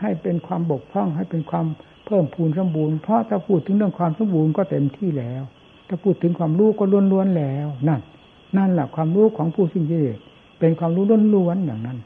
[0.00, 1.66] ให้เป็นความบกพร่อง ให้เป็นความ
[2.06, 5.42] เพิ่มพูนสมบูรณ์เพราะถ้าพูดถึงเรื่องความสมบูรณ์ก็เต็มที่แล้ว
[5.88, 8.00] ถ้าพูดถึงความรู้ก็ล้วนๆแล้วนั่น
[8.56, 10.18] นั่นแหละความรู้ของผู้สิ้นกิเลส
[10.58, 11.98] เป็นความรู้ล้วนๆอย่างนั้น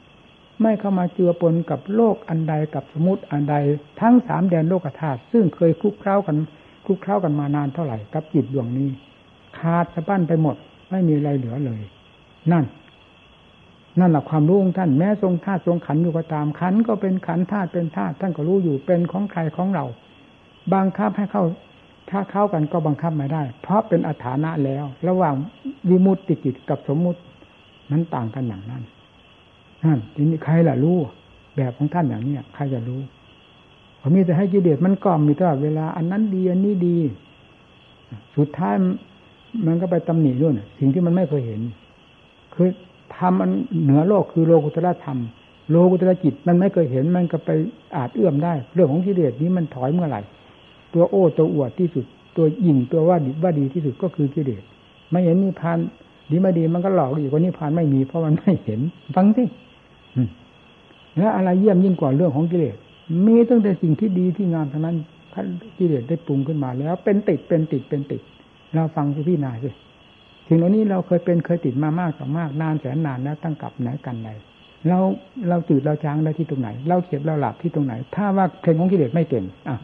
[0.61, 3.55] ไม่เข้ามาเจือปนกับโลกอันใดกับสมุติอันใด
[4.01, 6.37] ทั้งสามแดนโลกธาตุซึ่งเคยคุกเคล้ากัน
[6.85, 8.89] คุกเคล้ากันมานานเท่าไหร่กับจิตดวงนี้
[9.57, 10.55] ขาดสะบั้นไปหมด
[10.91, 11.81] ไม่มีอะไรเหลือเลย
[12.51, 12.65] นั่น
[13.99, 19.85] นั่นแหละความรู้ของท่านแม้ทรงธาตุทรงขันอยู่ก็ตามขันก็เป็นขันธาตุเป็นธาตุท่านก็รู้อยู่เป็นของใครของเรา
[20.73, 21.43] บังคับให้เข้า
[22.09, 25.35] ถ้าเข้ากันก็บังคับไม่ได้ เพราะเป็นอัฐานะแล้ว ระหว่าง
[25.89, 27.19] วิมุตติจิตกับสมมุติ
[27.91, 28.83] มันต่างกันอย่างนั้น
[29.85, 30.97] นั่นทีนี้ใครล่ะรู้
[31.55, 33.01] แบบของท่านอย่างเนี้ยใครจะรู้
[34.07, 36.97] ผมมีแต่ให้กิเลสมันกล่อมอยู่ตลอดเวลา อันนั้นดีอันนี้ดี
[38.37, 38.73] สุดท้าย
[39.67, 41.61] มันก็ไปตำหนิด้วยสิ่งที่มันไม่เคยเห็น
[42.53, 42.69] คือ
[43.15, 43.51] ทำมัน
[43.83, 45.19] เหนือโลกคือโลกุตระธรรม
[45.69, 47.49] โลกุตระจิตมันไม่เคยเห็นมันก็ไป
[47.95, 50.21] อาจเอื้อมได้ เรื่องของกิเลสนี้มันถอยเมื่อไหร่
[50.93, 52.05] ตัวโอ้ตัวอวดที่สุด
[52.37, 54.63] ตัวยิ่งตัวว่าดีว่าดีที่สุดก็คือกิเลส
[55.11, 55.77] ไม่เห็นนิพพาน
[56.31, 58.79] ดีไม่ดีมันก็หลอกอีกว่านิพพานไม่มีเพราะมันไม่เห็น
[59.15, 59.43] ฟังสิ
[61.17, 62.77] แล้วอะไรเยี่ยมยิ่งกว่าเรื่องของกิเลส
[63.25, 64.97] มีตั้งแต่สิ่งที่ดีที่งามเท่านั้น
[65.77, 68.21] กิเลสได้ปรุงขึ้นมาแล้ว เป็นติดเป็นติดเป็นติด
[68.73, 69.69] เราฟังพี่นายสิ
[70.47, 74.29] สิ่งเหล่านี้เราเคยเป็นเคยติดมามากต่อมากนานแสนนานแล้วตั้งกับไหนกันใด
[74.87, 74.99] เรา
[75.49, 79.77] เราจืดเราจางได้ที่ตรงไหน เราเขียบเราหลับที่ตรงไหน ถ้าว่าเพลงของกิเลสไม่เก่งอะ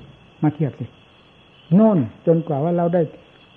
[0.44, 0.86] มาเทียบสิ
[1.76, 3.02] โน่นจนกว่าว่าเราได้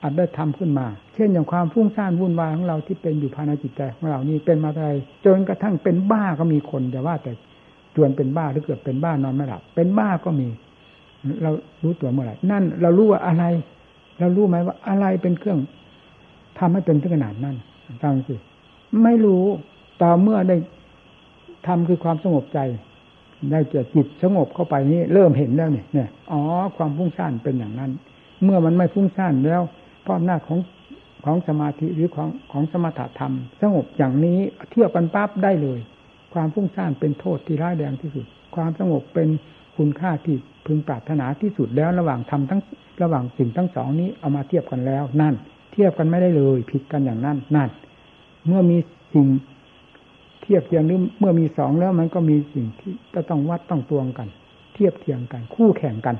[0.02, 4.90] อัดได้ทำขึ้นมา เช่นอย่างความฟุ้งซ่านวุ่นวายของเราที่เป็นอยู่ภายในจิตใจของเรานี่เป็นมาอะไร
[5.26, 7.32] จนกระทั่งเป็นบ้าก็มีคนแต่ว่าแต่
[7.96, 10.48] จวนเป็นบ้าหรือเกิดเป็นบ้านอนไม่หลับ เป็นบ้าก็มี
[11.42, 11.50] เรา
[11.82, 13.44] รู้ตัวเมื่อไหร่นั่น เรารู้ว่าอะไร
[14.18, 15.58] เรารู้ไหมว่าอะไรเป็นเครื่อง
[16.58, 17.56] ทำให้เป็นถึงขนาดนั้น
[18.02, 18.34] ฟังสิ
[19.02, 19.44] ไม่รู้
[20.02, 20.56] ต่อเมื่อได้
[21.66, 22.58] ทำคือความสงบใจ
[23.52, 26.40] ได้เกิดจิตสงบเข้าไปนี้เริ่มเห็นแล้วเนี่ยเนี่ยอ๋อ
[26.76, 27.90] ความฟุ้งซ่านเป็นอย่างนั้น
[28.44, 29.62] เมื่อมันไม่ฟุ้งซ่านแล้ว
[30.02, 30.58] เพราะอำนาจของ
[31.24, 34.38] ของสมาธิหรือของของสมถะธรรม สงบอย่างนี้
[34.70, 35.78] เทียบกันปั๊บได้เลย
[36.34, 38.26] ความฟุ้งซ่านเป็นโทษที่ร้ายแรงที่สุด
[38.56, 39.28] ความสงบเป็น
[39.76, 42.60] คุณค่าที่พึงปรารถนาที่สุดแล้วระหว่างทำทั้ง
[43.02, 45.34] ระหว่างสิ่งทั้งสองนี้เอามาเทียบกันแล้ว นั่น
[45.72, 47.68] เทียบกันไม่ได้เลยผิดกันอย่างนั้นนั่น
[48.46, 48.78] เมื่อมี
[49.14, 49.26] สิ่ง
[50.42, 54.28] เทียบเทียงหรือเมื่อมีสองแล้วมันก็มีสิ่งที่จะต้องวัดต้องตวงกัน
[54.74, 56.16] เทียบเทียงกัน คู่แข่งกัน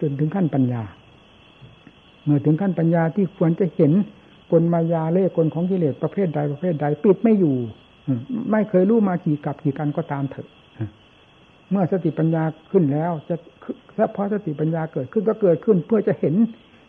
[0.00, 0.82] จนถึงขั้นปัญญา
[2.24, 3.92] เมื่อถึงขั้นปัญญาที่ควรจะเห็น
[4.52, 7.56] กลมายาเล่กลของกิเลสประเภทใดประเภทใดปิดไม่อยู่
[8.50, 10.48] ไม่เคยรู้มากี่กับกี่กันก็ตามเถอะ
[11.70, 13.34] เมื่อสติปัญญาขึ้นแล้ว จะ
[13.96, 16.34] ถ้าพอสติปัญญาเกิดขึ้นก็เกิดขึ้น เพื่อจะเห็น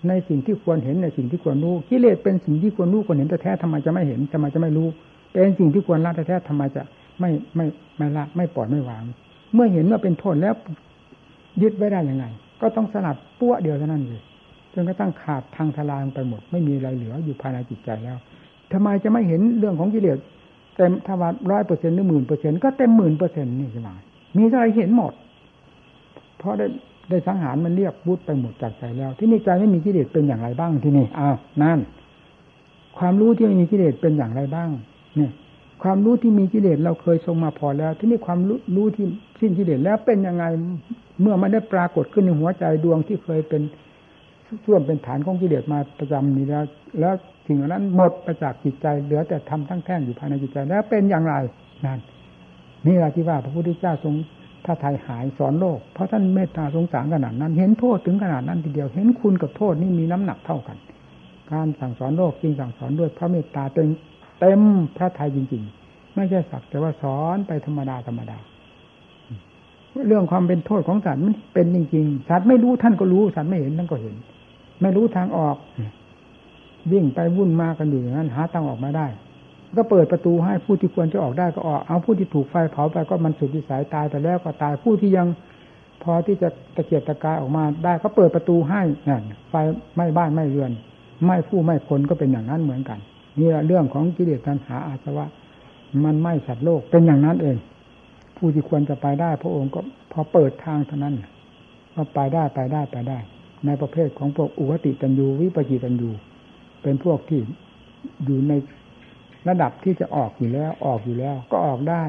[0.08, 4.88] ในสิ่งที่ควรเห็นในสิ่งที่ควรรู้กิเลสเป็นสิ่งที่ควรรู้ควรเห็นแต่แท้ทำไมจะไม่เห็นทำไมจะไม่รู้
[5.34, 6.84] เป็นสิ่งที่ควรละแต่แท้ทำไมจะ
[7.20, 7.66] ไม่ไม่
[7.98, 9.04] ไม่ละไม่ปล่อยไม่วาง
[9.54, 10.54] เมื่อเห็นว่าเป็นโทษแล้ว
[11.62, 12.26] ยึดไว้ได้ยังไง
[12.62, 14.22] ก็ต้องสลัดปั้วเดียวเท่านั้นเลย
[14.74, 18.18] จนกระทั่งขาดทางทลายไปหมด ไม่มีอะไรเหลืออยู่ภายในจิตใจแล้ว
[18.74, 20.20] ทำไมจะไม่เห็นเรื่องของกิเลส
[20.76, 23.90] เต็มถ้าว่าร้อยเปอร์เซ็นต์หรือหมื่นเปอร์เซ็นต์ก็เต็มหมื่นเปอร์เซ็นต์นี่ใช่ไหม
[24.38, 25.14] มีอะไรเห็นหมด
[26.38, 26.66] เพราะได้
[27.10, 31.80] ได้สังหารมันเรียบวุธไปหมดจากใจแล้ว ทีนี้ใจไม่มีกิเลสเป็นอย่างไรบ้างทีนี้อ้าวนั่น
[32.98, 34.70] ความรู้ที่ไม่มีกิเลสเป็นอย่างไรบ้าง
[35.16, 35.32] เนี่ย
[35.84, 39.06] ความรู้ที่มีกิเลสเราเคยทรงมาพอแล้ว ทีนี้ความรู้รู้ที่
[39.40, 40.44] สิ้นกิเลสแล้วเป็นยังไง
[41.22, 43.62] เมื่อมันได้ปรากฏขึ้นในหัวใจดวงที่เคยเป็น
[44.66, 46.64] ส่วนเป็นฐานของกิเลสมาประจำนี้แล้ว
[47.00, 47.14] แล้ว
[47.46, 51.36] สิ่งเหล่านั้นหมดไปจากจิตใจเหลือแต่ทำทั้งแท่งอยู่ภายในจิตใจแล้วเป็นอย่างไร
[51.86, 52.00] นั่น
[52.88, 54.16] นี่แหละที่ว่าพระพุทธเจ้าทรง
[54.66, 60.78] ถ้าไทยหายสอนโลก เพราะท่านเมตตาสงสารขนาดนั้น เห็นโทษถึงขนาดนั้นทีเดียว เห็นคุณกับโทษนี่มีน้ำหนักเท่ากัน
[61.52, 63.90] การสั่งสอนโลกจริงสั่งสอนด้วยพระเมตตาเต็ม
[64.40, 64.62] เต็ม
[64.98, 68.38] พระไทยจริง ๆ ไม่ใช่สักแต่ว่าสอนไปธรรมดาธรรมดา
[70.08, 74.16] เรื่องความเป็นโทษของสัตว์มันเป็นจริงๆสัตว์ไม่รู้ท่านก็รู้สัตว์ไม่เห็นท่านก็เห็น
[74.82, 75.56] ไม่รู้ทางออก
[76.92, 79.08] วิ่งไปวุ่นมากันอยู่อย่างนั้น หาทางออกมาได้
[79.78, 85.28] ก็เปิดประตูให้ผู้ที่ควรจะออกได้ก็ออก เอาผู้ที่ถูกไฟเผาไปก็มันสุดวิสัยตายไปแล้วก็ตายผู้ที่ยัง
[86.04, 89.54] พอที่จะตะเกียบตะกายออกมาได้ก็เปิดประตูให้นั่นไฟ
[89.96, 90.72] ไม่บ้านไม่เรือน
[91.26, 93.00] ไม่ผู้ไม่คนก็เป็นอย่างนั้นเหมือนกัน
[93.40, 95.26] นี่แหละเรื่องของกิเลสตัณหาอาสวะ
[96.04, 97.58] มันไม่สัตว์โลกเป็นอย่างนั้นเอง
[98.38, 99.80] ผู้ที่ควรจะไปได้ พระองค์ก็
[100.12, 101.16] พอเปิดทางเท่านั้น
[101.96, 103.18] ก็ไปได้ไปได้ไปได้
[103.66, 106.10] ในประเภทของพวกอุกติตันยูวิปจิตันยู
[106.84, 107.42] เป็นพวกที่
[108.26, 108.54] อยู่ใน
[109.50, 112.04] ระดับที่จะออกอยู่แล้ว ออกอยู่แล้ว ก็ออกได้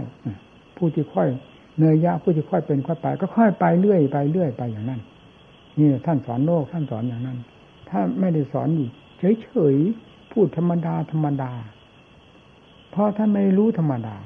[0.76, 1.28] ผู้ที่ค่อย
[1.78, 5.00] เนยยะผู้ที่ค่อยเป็นค่อยไป ก็ค่อยไปเรื่อยไปเรื่อยไปอย่างนั้น
[5.78, 7.38] นี่ท่านสอนโลกท่านสอนอย่างนั้น
[7.90, 8.88] ถ้าไม่ได้สอนอยู่
[9.42, 11.52] เฉยๆพูดธรรมดาธรรมดา
[12.90, 14.16] เพราะท่านไม่รู้ธรรมดา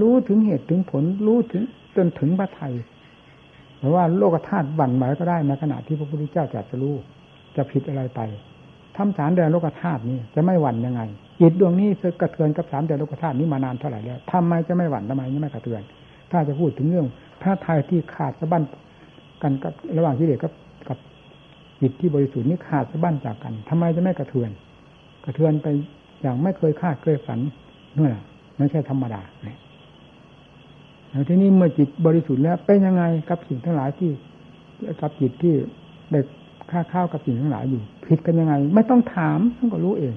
[0.00, 1.64] รู้ถึงเหตุถึงผลรู้ถึง
[1.96, 2.74] จนถึงพระไทย
[3.78, 6.94] เพราะว่าโลกธาตุบั่นไหวก็ได้ในขณะที่พระพุทธเจ้าจัดจะรู้
[7.56, 8.20] จะผิดอะไรไป
[8.96, 11.00] ทำสารแดนโลกธาตุนี่จะไม่หวั่นยังไง
[11.40, 11.88] จิตดวงนี้
[12.20, 15.82] กระเทือนกับสามแดนโลกธาตุนี้มานานเท่าไหร่แล้วทำไมจะไม่หวั่นทำไมไม่กระเทือน
[16.30, 17.06] ถ้าจะพูดถึงเรื่อง
[17.42, 18.62] พระไทยที่ขาดสะบั้น
[19.42, 20.52] กันกับระหว่างที่เด็กกับ
[20.88, 20.98] กับ
[21.80, 24.50] จิตที่บริสุทธิ์นี้ขาดสะบั้นจากกันทำไมจะไม่กระเทือน
[25.24, 25.66] กระเทือนไป
[26.22, 27.38] อย่างไม่เคยคาดเคยฝัน
[27.96, 28.22] นู่นแหละ
[28.58, 29.58] ไม่ใช่ธรรมดาเนี่ย
[31.10, 34.10] แล้วที่นี้เมื่อจิตบริสุทธิ์แล้วเป็นยังไงกับสิ่งทั้งหลายที่
[35.00, 35.54] กับจิตที่
[36.12, 36.26] เด็ก
[36.70, 40.14] ค่าข้าวกับสิ่งทั้งหลายอยู่ผิดกันยังไง ไม่ต้องถามท่านก็รู้เอง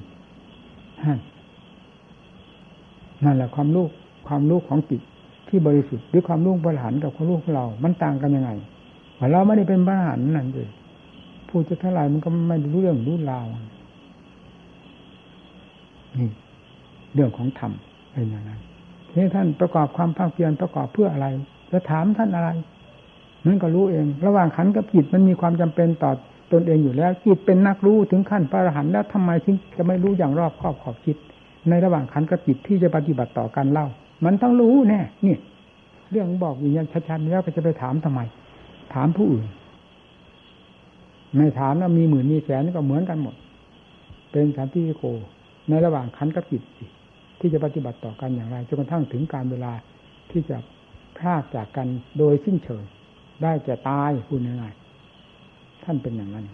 [3.26, 3.86] นั่นแหละความรู้
[4.28, 5.02] ความรู้ของจิต
[5.48, 8.52] ที่บริสุทธิ์หรือความรู้บริหารกับความรู้ของเรา มันต่างกันยังไง
[9.32, 10.70] เราไม่ได้เป็นบริหารนั่นเอง
[11.50, 13.46] พูดจะเท่าไรมันก็ไม่รู้เรื่องรู้ราว
[16.18, 16.30] นี่
[17.14, 17.72] เรื่องของธรรม
[18.12, 18.60] เป็นอย่างนั้น
[19.12, 21.28] ที่ท่านประกอบความภาคเพียรประกอบเพื่ออะไร
[21.72, 22.50] จะถามท่านอะไร
[23.46, 26.12] นั่นก็รู้เอง ระหว่างขันกับจิตมันมีความจำเป็นต่อ
[26.54, 31.18] ตนเองอยู่แล้วจิตเป็นนักรู้ถึงขั้นพระอรหันต์แล้วทำไมถึงจะไม่รู้อย่างรอบครอบขอบคิด
[31.70, 33.88] ในระหว่างขันกับจิตที่จะปฏิบัติต่อกันเล่า
[34.26, 35.38] มันต้องรู้แน่นี่
[36.12, 38.22] เรื่องบอกอย่างชัดๆแล้วก็จะไปถามทำไม
[38.94, 39.46] ถามผู้อื่น
[41.36, 43.36] ไม่ถามแล้วมีหมื่นมีแสนก็เหมือนกันหมด
[44.32, 45.04] เป็นสันติโก
[45.70, 46.64] ในระหว่างขันกับจิต
[47.40, 49.74] ที่จะปฏิบัติต่อกันอย่างไรจนกระทั่งถึงการเวลา
[50.32, 50.58] ที่จะ
[51.18, 51.88] พลากจากกัน
[52.18, 52.84] โดยสิ้นเชิง
[53.44, 54.79] ได้จะตายพูดง่ายๆ
[55.84, 56.46] ท่านเป็นอย่างนั้น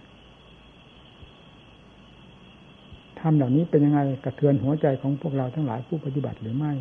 [3.20, 6.72] ทำเหล่านี้เป็นยังไงกระเทือนหัวใจของพวกเราทั้งหลายผู้ปฏิบัติหรือไม่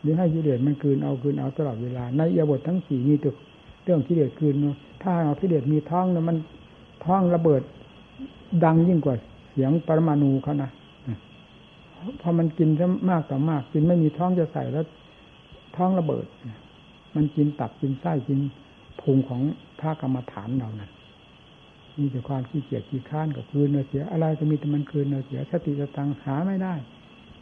[0.00, 3.30] หรือให้กิเลสมันคืนเอาคืนเอาตลอดเวลา ในยบททั้งสี่มีแต่
[3.84, 4.54] เรื่องกิเลสคืน
[5.02, 6.36] ถ้าเอากิเลสมีท้องนี่ยมัน
[7.04, 7.62] ท้องระเบิด
[8.64, 9.14] ดังยิ่งกว่า
[9.50, 10.70] เสียงปรมาณูเขานะ
[12.20, 12.68] พอมันกิน
[13.10, 14.86] มากต่อมาก กินไม่มีท้องจะใส่แล้ว
[15.76, 16.26] ท้องระเบิด
[17.14, 18.38] มันกินตับกินไส้กิน
[19.00, 19.40] พุงของ
[19.80, 20.90] พระกรรมฐานเรานะ่ะ
[21.98, 26.74] มีแต่ความขี้เกียจขี้ข้านกับคืนเนื้อเสียอะไรจะมีแต่มันคืนเนื้อเสียสติสตังหาไม่ได้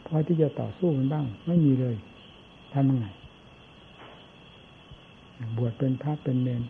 [0.05, 1.95] พอที่จะต่อสู้มันบ้าง ไม่มีเลย
[2.73, 3.07] ทำยังไง
[5.57, 6.63] บวชเป็นพระเป็นเนน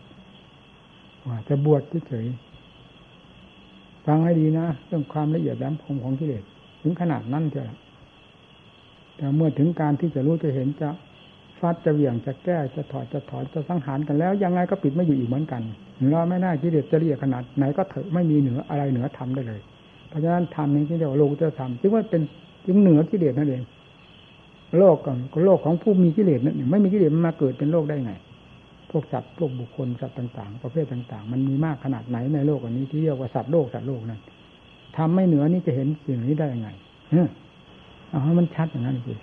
[1.26, 2.26] ว่าจะบวชเฉย
[4.06, 6.44] ฟังให้ดีนะเรื่องความละเอียดแหลมคมของกิเลส
[6.82, 7.78] ถึงขนาดนั้นเถอะ
[9.16, 10.88] แต่เมื่อถึงการที่จะรู้จะเห็นจะ
[11.64, 15.62] ฟัดจะเหวี่ยงจะแก้จะถอดจะถอนจะสังหารกันแล้ว ยังไงก็ปิดไม่อยู่อีกเหมือนกัน
[16.10, 19.60] เราไม่ได้ที่เด็ดจะเรียกขนาดไหนก็เถอะไม่มีเหนืออะไรเหนือทำได้เลย
[20.08, 22.22] เพราะฉะนั้นทำนี้ที่เรียกว่าโลกจะทำจึงว่าเป็น
[22.66, 23.62] จึงเหนือกิเลสนั่นเอง
[24.78, 25.12] โลกก็
[25.44, 28.12] โลกของผู้มีกิเลสนั่นไม่มีกิเลสมันมาเกิดเป็นโลกได้ไง
[28.90, 34.20] พวกสัตว์พวกบุคคลสัตว์ต่าง ๆ ประเภทต่าง ๆ มันมีมากขนาดไหนในโลกอันนี้ที่เรียกว่าสัตว์โลกสัตว์โลกนั้น
[34.96, 36.68] ทำไม่เหนือนี่จะเห็นสิ่งนี้ได้ยังไง
[38.10, 39.14] เอาให้มันชัดอย่างนั้นสิ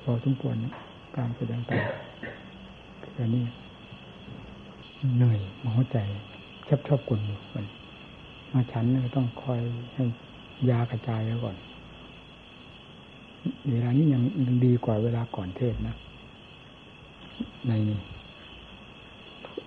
[0.00, 0.56] พอสมควร
[1.16, 1.70] การแสดงไป
[3.14, 3.44] แค่นี้
[5.16, 5.38] เหนื่อย
[5.74, 5.98] หัวใจ
[6.68, 7.66] ชอบชอบกุนอยู่มัน
[8.52, 8.84] มาฉัน
[9.16, 9.60] ต้องคอย
[9.94, 10.04] ให้
[10.70, 11.56] ยากระจายแล้วก่อน
[13.70, 15.96] เวลานี้ยังยังดีกว่าเวลาก่อนเทศนะ
[17.66, 17.98] ในนี้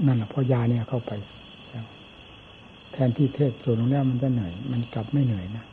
[0.06, 1.12] นั่นแหละพอยาเนี่ยเข้าไป
[2.92, 5.66] แทนที่เทศส่วนลงแล้วมันจะเหนื่อย มันกลับไม่เหนื่อยนะ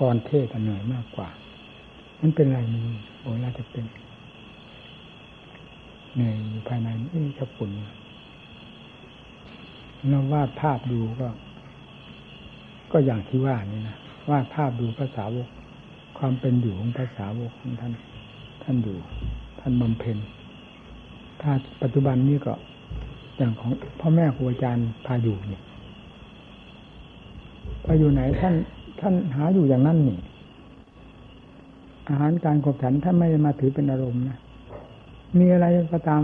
[0.00, 1.28] ก่อนเทศเหนื่อยมากกว่า
[2.26, 2.82] มันเป็นอะไรมัน
[3.20, 3.84] โอ้ยน่าจะเป็น
[6.14, 7.70] เหนื่อยอยู่ภายในนี่จะปุ่น
[10.08, 11.28] เราวาดภาพดูก็
[12.92, 13.96] ก็อย่างที่ว่านี่นะ
[14.30, 15.48] วาดภาพดูภาษาวก
[16.18, 17.92] ความเป็นอยู่ของภาษาวกของท่าน
[18.62, 18.96] ท่านอยู่
[19.60, 20.16] ท่านบำเพ็ญ
[21.40, 21.50] ถ้า
[21.82, 22.54] ปัจจุบันนี้ก็
[23.36, 23.70] อย่างของ
[24.00, 25.60] พ่อแม่ครูอาจารย์พาอยู่นี่
[27.82, 28.54] ไปอยู่ไหนท่าน
[29.00, 30.18] ท่านหาอยู่อย่างนั้นนี่
[32.08, 34.38] อาหารการขบฉันท่านไม่มาถือเป็นอารมณ์นะ
[35.38, 36.22] มีอะไรก็ตาม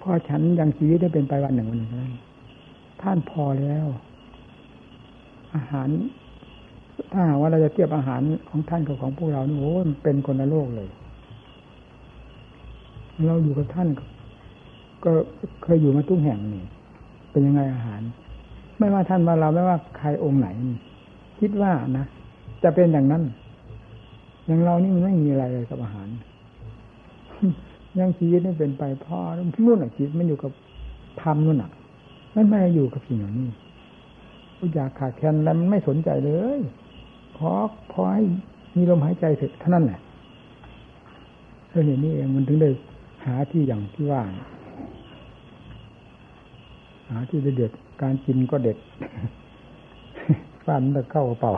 [0.00, 1.92] พอฉันยังชีวิตได้เป็นไปวันหนึ่งวันหนึ่ง
[3.02, 3.86] ท่านพอแล้ว
[5.54, 5.88] อาหาร
[7.12, 10.88] ถ้าหากว่าเราจะเทียบอาหารของท่านกับของพวกเรานี่โอ้มันเป็นคนละโลกเลย
[13.26, 13.88] เราอยู่กับท่าน
[15.04, 15.10] ก็
[15.62, 16.64] เคยอยู่มาทุกแห่งนี่
[17.30, 18.02] เป็นยังไงอาหาร
[18.78, 20.48] ไม่ว่าท่านว่าเราไม่ว่าใครองค์ไหน
[21.40, 22.06] คิดว่านะ
[22.62, 23.22] จะเป็นอย่างนั้น
[24.44, 26.08] อย่างเรานี่มันไม่มีอะไรเลยกับอาหาร
[27.98, 29.18] ยังชีวิตนี่เป็นไปเพ่อ
[29.66, 30.52] นู่นอะชีวิตมันอยู่กับ
[31.22, 31.70] ธรรมนู่นอะ
[32.34, 33.48] มันไม่ได้อยู่กับสิ่งเหล่านี้
[34.74, 36.58] อยากขาดแคลนแล้วมันไม่สนใจเลย
[37.36, 37.50] พอ
[37.92, 38.24] พอให้
[38.76, 40.00] มีลมหายใจเถอะเท่านั้นแหละ
[41.68, 42.70] เรื่องนี้เองมันถึงได้
[43.24, 44.22] หาที่อย่างที่ว่า
[47.10, 47.72] หาที่เด็ด
[48.02, 48.78] การกินก็เด็ด
[50.66, 51.54] ฟันตะเข้าเป่า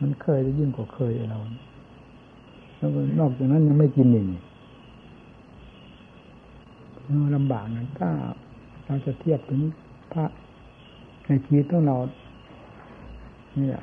[0.00, 1.38] มันเคยจะยิ่งกว่าเคยเรา
[2.76, 2.90] แล้ว
[3.20, 4.26] นอกจากนั้นยังไม่กินอีก
[7.34, 8.10] ลำบากนะถ้า
[8.86, 9.60] เราจะเทียบถึง
[10.12, 10.24] พระ
[11.26, 11.96] ในชีวิตของเรา
[13.54, 13.82] เนี่ย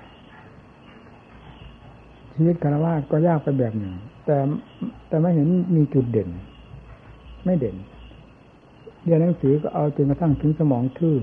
[2.34, 3.94] ชีวิตคารวะก็ยากไปแบบหนึ่ง
[4.26, 4.38] แต่
[5.08, 6.30] แต่ไม่เห็นมีจุดเด่น
[7.46, 7.76] ไม่เด่น
[9.04, 11.16] เรียนหนังสือก็เอาจนกระทั่งถึงสมองทื่อ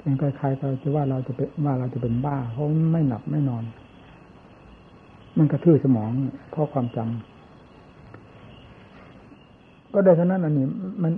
[0.00, 3.64] เป็นใครๆก็จะว่าเราจะเป็นว่าเราจะเป็นบ้าเพราะไม่หลับไม่นอน
[5.38, 6.10] มันกระทื่อสมอง
[6.50, 10.66] เพราะความจำก็ได้เท่านั้นอันนี้
[11.02, 11.12] มัน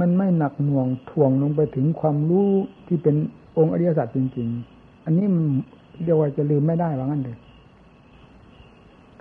[0.00, 2.48] มันไม่หนักหน่วงถ่วงลงไปถึงความรู้
[2.86, 3.16] ที่เป็น
[3.58, 5.44] องค์อริยสัจจริง ๆ อันนี้มัน
[6.02, 7.36] เรียกว่าจะลืมไม่ได้ว่างั้นเลย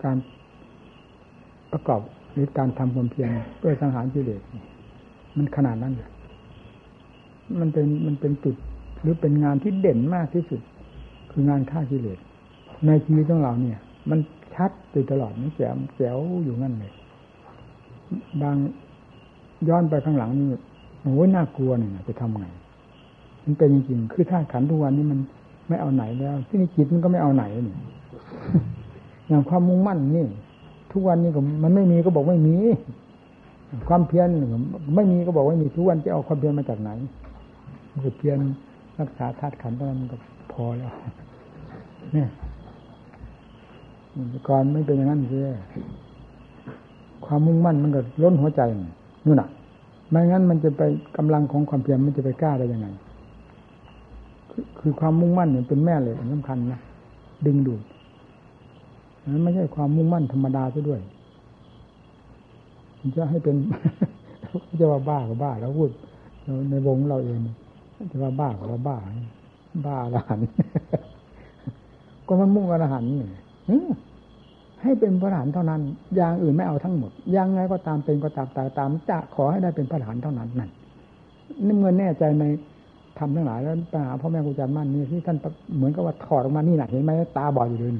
[0.03, 0.17] การ
[1.71, 4.41] ประกอบหรือการทำความเพียรเพื่อสังหารกิเลส
[5.37, 6.09] มันขนาดนั้นเลย
[7.59, 8.55] มันเป็นมันเป็นจุด
[9.01, 10.61] หรือเป็นงานที่เด่นมากที่สุด
[11.31, 12.19] คืองานฆ่ากิเลส
[12.87, 13.79] ในชีวิตของเราเนี่ย
[14.09, 14.19] มัน
[14.55, 16.93] ชัดอยู่ตลอดมันแจ๋วแจ๋วอยู่นั่นเลย
[18.41, 18.55] บาง
[19.69, 20.47] ย้อนไปข้างหลังนี่
[21.01, 22.45] โอ้ยน่ากลัวเนี่ยจะทำไง
[23.43, 25.19] มันเป็นจริงๆคือถ้าขันทุกวันนี้มัน
[25.67, 27.75] ไม่เอาไหนแล้ว ที่นี่จิตมันก็ไม่เอาไหนนี่
[29.27, 30.25] อย่างความมุ่งมั่นนี่
[30.91, 32.55] ทุกวันนี้ก็มันไม่มีก็บอกไม่มี
[33.87, 34.27] ความเพียร
[34.95, 36.89] ไม่มีก็บอกว่ามีทุกวันจะเอาความเพียรมาจากไหน
[38.03, 38.37] คือเพียร
[38.99, 40.17] รักษาธาตุขันธ์เท่านั้นก็
[40.51, 40.91] พอแล้ว
[42.13, 42.29] เนี่ย
[44.47, 45.53] ก่อนไม่เป็นอย่างนั้นเลย
[47.25, 48.61] ความมุ่งมั่นมันก็ล้นหัวใจ
[49.25, 49.49] นู่นน่ะ
[50.09, 50.81] ไม่งั้นมันจะไป
[51.17, 52.87] กำลังของความเพียรมันจะไปกล้าได้ยังไง
[54.79, 56.79] คือความมุ่งมั่นเนี่ยเป็นแม่เลยสำคัญนะ
[57.45, 57.81] ดึงดูด
[59.33, 61.01] นั้นไม่ใช่ความมุ่งมั่นธรรมดาซะด้วย
[63.17, 63.55] จะให้เป็น
[64.79, 65.89] จะว่าบ้าก็บ้าแล้วพูด
[66.69, 67.39] ในวงเราเอง
[68.11, 68.97] จะว่าบ้าก็ว่าบ้า
[69.85, 70.39] บ้าอรหัน
[72.27, 73.03] ก็มันมุ่งอรหัน
[73.71, 73.81] นี่
[74.81, 75.81] ให้เป็นพระหานเท่านั้น
[76.15, 80.69] อย่างอื่นไม่เอาทั้งหมด ยังไงก็ตามเป็นก็ตามตาตาม จะขอให้ได้เป็นพระหานเท่านั้นนั่น
[81.65, 82.43] นี่เมื่อแน่ใจใน
[83.19, 85.37] ทำทั้งหลายแล้วไปหาพ่อแม่ครูอาจารย์มั่นนี่ที่ท่าน
[85.75, 87.91] เหมือนกับว่าถอดออกมานี่หนักเห็นไหมตาบอดอยู่เลย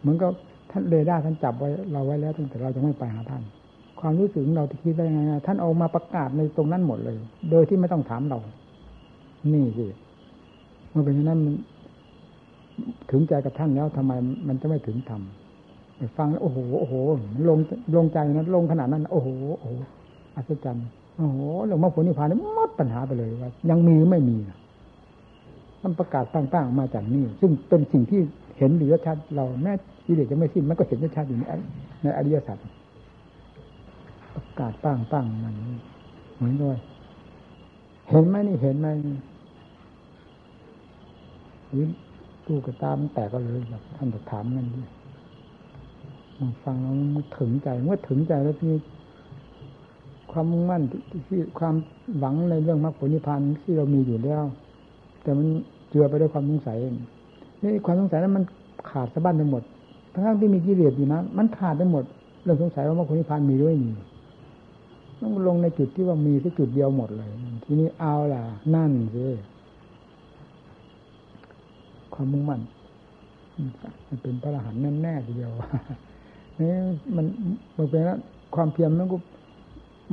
[0.00, 0.30] เหมือนกับ
[0.70, 3.42] ท่านเรดาร์ท่านจับไว้เราไว้แล้วตั้งแต่เราจะไม่ไปหาท่าน
[4.00, 7.16] ความรู้สึกเราที่คิดได้ไงท่านเอามาประกาศในตรงนั้นหมดเลย
[7.50, 8.38] โดยที่ไม่ต้องถามเรา
[9.52, 9.86] นี่สิ
[10.90, 11.40] เมื่อเป็นอย่างนั้น
[13.10, 14.12] ถึงใจกับท่านแล้วทำไม
[14.48, 15.22] มันจะไม่ถึงธรรม
[16.16, 16.94] ฟังแล้วโอ้โหโอ้โห
[17.48, 17.58] ลง
[17.96, 19.28] ลงใจนะลงขนาดนั้น โอ้โห
[19.58, 19.74] โอ้โห
[20.36, 20.86] อัศจรรย์
[21.16, 24.36] โอ้โหหลวงพ่อผลนิพพานนี่มดปัญหาไปเลยว่า ยังมีไม่มี
[25.82, 28.20] มันประกาศตั้งๆมาจากนี่ซึ่งเป็นสิ่งที่
[28.58, 29.72] เห็นหรือชัดเราแม้
[30.06, 31.42] กิเลสจะไม่สิ้นมันก็เห็นชัดอยู่ใน
[32.02, 32.62] ในอริยสัจา
[34.58, 35.54] กาศปังปังมัน
[36.36, 36.76] เหมือนด้วย
[38.08, 38.86] เห็นไหมนี่เห็นไหม
[41.76, 41.84] วิ
[42.46, 44.80] ตู้กระตามแตกก็เลยแบบท่านจะถามกันดิ
[46.38, 48.72] มันฟังแล้วมันถึงใจเมื่อถึงใจแล้วที่
[50.32, 50.82] ความมุ่งมั่น
[51.28, 51.74] ที่ความ
[52.18, 54.42] หวังในเรื่องมรรคผลนิพพานที่เรามีอยู่แล้ว
[55.22, 55.46] แต่มัน
[55.88, 56.78] เจือไปด้วยความสงสัย
[57.62, 58.44] นี่ความสงสัยนั้นมัน
[58.90, 59.62] ขาดสะบั้นไปหมด
[60.12, 62.04] ทั้งที่มีกิเลสอยู่นะมันขาดไปหมด
[62.42, 63.90] เรื่องสงสัยว่ามรรคผลนิพพานมีด้วยมี
[65.22, 67.30] ต้องลงในจุดที่ว่ามีที่จุดเดียวหมดเลย
[67.64, 68.42] ทีนี้เอาล่ะ
[68.74, 69.26] นั่นสิ
[72.14, 72.60] ความมุ่งมั่น
[74.08, 75.50] มันเป็นพระอรหันต์แน่ๆทีเดียว
[76.58, 76.72] นี่
[77.16, 77.26] มัน
[77.76, 78.02] มันเป็น
[78.54, 79.16] ความเพียรมันก็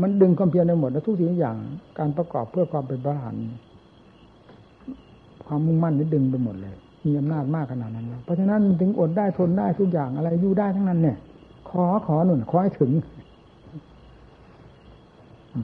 [0.01, 1.55] มันดึงความเพียรได้หมดแล้วทุกสิ่งทุกอย่าง
[1.99, 3.43] การประกอบเพื่อความเป็นพระอรหันต์
[5.47, 6.75] ความมุ่งมั่นนี่ดึงไปหมดเลย
[7.05, 11.17] มีอำนาจมากขนาดนั้นเพราะฉะนั้นถึงอดได้ทนได้ทุกอย่างอะไรอยู่ได้ทั้งนั้นเนี่ย
[11.69, 12.91] ขอขอหนุนขอให้ถึง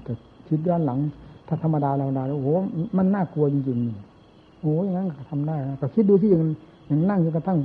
[0.04, 0.14] แต่
[0.48, 1.00] คิดย้อนหลัง
[1.48, 2.50] ถ้าธรรมดาธรรมดาโอ้โห
[2.98, 6.44] มันน่ากลัวจริงๆโอ้ยอย่างนั้นทำได้นะแต่คิดดูที่อย่าง
[6.88, 7.60] อย่างนั่งจนกระทั่ง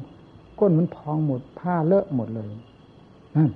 [0.61, 2.49] ก้นมันพองหมดผ้าเลอะหมดเลย
[3.37, 3.51] นั่น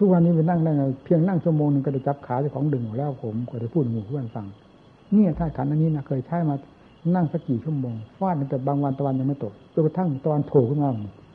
[0.00, 4.46] ทุกวันนี้ไปนั่งได้ไงเพียงนั่งชั่วโมงหนึ่งก็ได้จับขาเจ้าของดึงแล้วผมก็ได้พูดหมู่เพื่อนฟัง
[5.12, 6.54] เนี่ยถ้าขันอันนี้นะเคยใช้มา
[7.14, 10.90] นั่งสักกี่ชั่วโมงฟาดแต่บางวันตะวันยังไม่ตกจนกระทั่งตะวันโผล่ขึ้นมา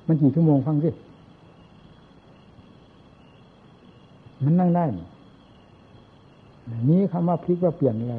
[0.08, 0.90] มันกี่ชั่วโมงฟังสิ
[4.44, 5.06] มันนั่งได้นี้
[6.90, 8.16] นี่คำว่าพลิกว่าเปลี่ยนอะไร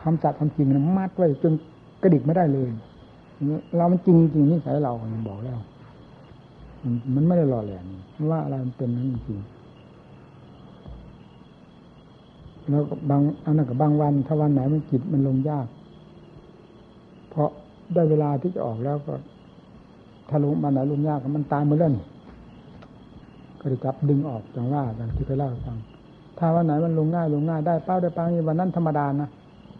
[0.00, 1.52] คำจัดคำจริงมันมัดไว้จน
[2.02, 2.68] กระดิกไม่ได้เลย
[3.76, 5.58] เรามันจริงจริงนี่ใส่เรามันบอกแล้ว
[7.14, 7.84] มันไม่ได้รอแหลง
[8.30, 9.40] ว่าอะไรมันเป็นนั้นจริง
[12.68, 15.66] แล้วบางอันนั้นกับบางวัน ถ้าวันไหนมันจิตมันลงยาก
[17.30, 17.50] เพราะ
[17.94, 19.14] ได้เวลาที่จะออกแล้วก็
[20.28, 21.90] ถ้าลงวันไหนลงยากมันตายเมื่อเล่
[23.60, 25.78] ก็จะจับดึงออกจังว่าอย่างที่เคยเล่าให้ฟัง
[26.38, 29.28] ถ้าวันไหนมันลงง่ายลงง่ายได้เป้าได้ปังนี่วันนั้นธรรมดานะ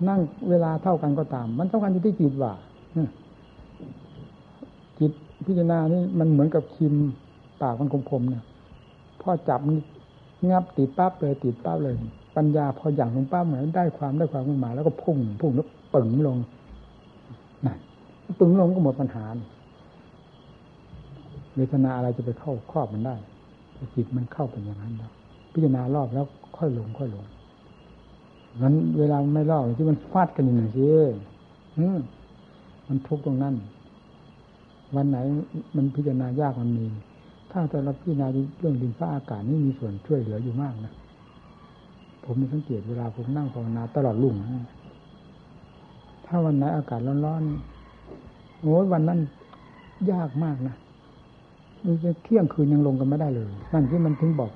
[0.09, 2.53] นั่งเวลาเท่ากันก็ตาม มันสำคัญที่จิตว่า
[4.99, 5.13] จิต
[5.47, 6.95] พิจารณานี่มันเหมือนกับคิม
[7.63, 8.45] ปากมันคมๆเนี่ย
[9.21, 9.61] พอจับ
[10.51, 11.95] งับติดปั๊บเลยติดปั๊บเลย
[12.37, 16.37] ปัญญาพออย่างลงปั๊บเหมือนได้ความได้ความขึ้นมา แล้วก็พุ่งพุ่งแล้วปึงลง
[17.65, 17.77] นั่น
[18.39, 19.25] ปึงลงก็หมดปัญหา
[21.55, 23.17] เวทนาอะไรจะไปเข้าครอบมันได้
[23.95, 25.13] จิตมันเข้าเป็นอย่างนั้นแล้ว
[25.53, 26.25] พิจารณารอบแล้ว
[26.57, 27.25] ค่อยลงค่อยลง
[28.63, 30.89] มันเวลาไม่รอบที่มันฟาดกันอย่างนี้สิ
[32.89, 33.55] มันทุกข์ตรงนั้น
[34.95, 35.19] วันไหน
[35.77, 36.87] มันพิจารณายากมันมี
[37.51, 38.27] ถ้าแต่เราพิจารณา
[38.61, 40.93] เรื่องดินฟ้าอากาศนี่มีส่วนช่วยเหลืออยู่มากนะ
[42.25, 44.35] ผมมีสังเกตเวลาผมนั่งภาวนาตลอดลุ่ง
[46.27, 49.21] ถ้าวันไหนอากาศร้อนๆโอ้ยวันนั้น
[50.13, 50.75] ยากมากนะ
[52.23, 54.51] เที่ยงคืนยังลงกันไม่ได้เลย นั่นที่มันถึงบอก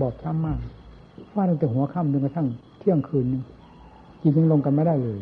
[0.00, 0.58] บอกช้ำมาก
[1.32, 2.46] ฟาดตั้งแต่หัวค่ำจนกระทั่ง
[2.78, 3.26] เที่ยงคืน
[4.22, 5.18] จิตยังลงกันไม่ได้เลย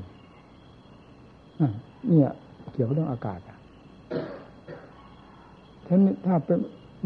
[2.08, 2.30] เนี่ย
[2.72, 3.38] เกี่ยวกับเรื่องอากาศ
[5.86, 5.96] ถ้า
[6.26, 6.58] ถ้าเป็น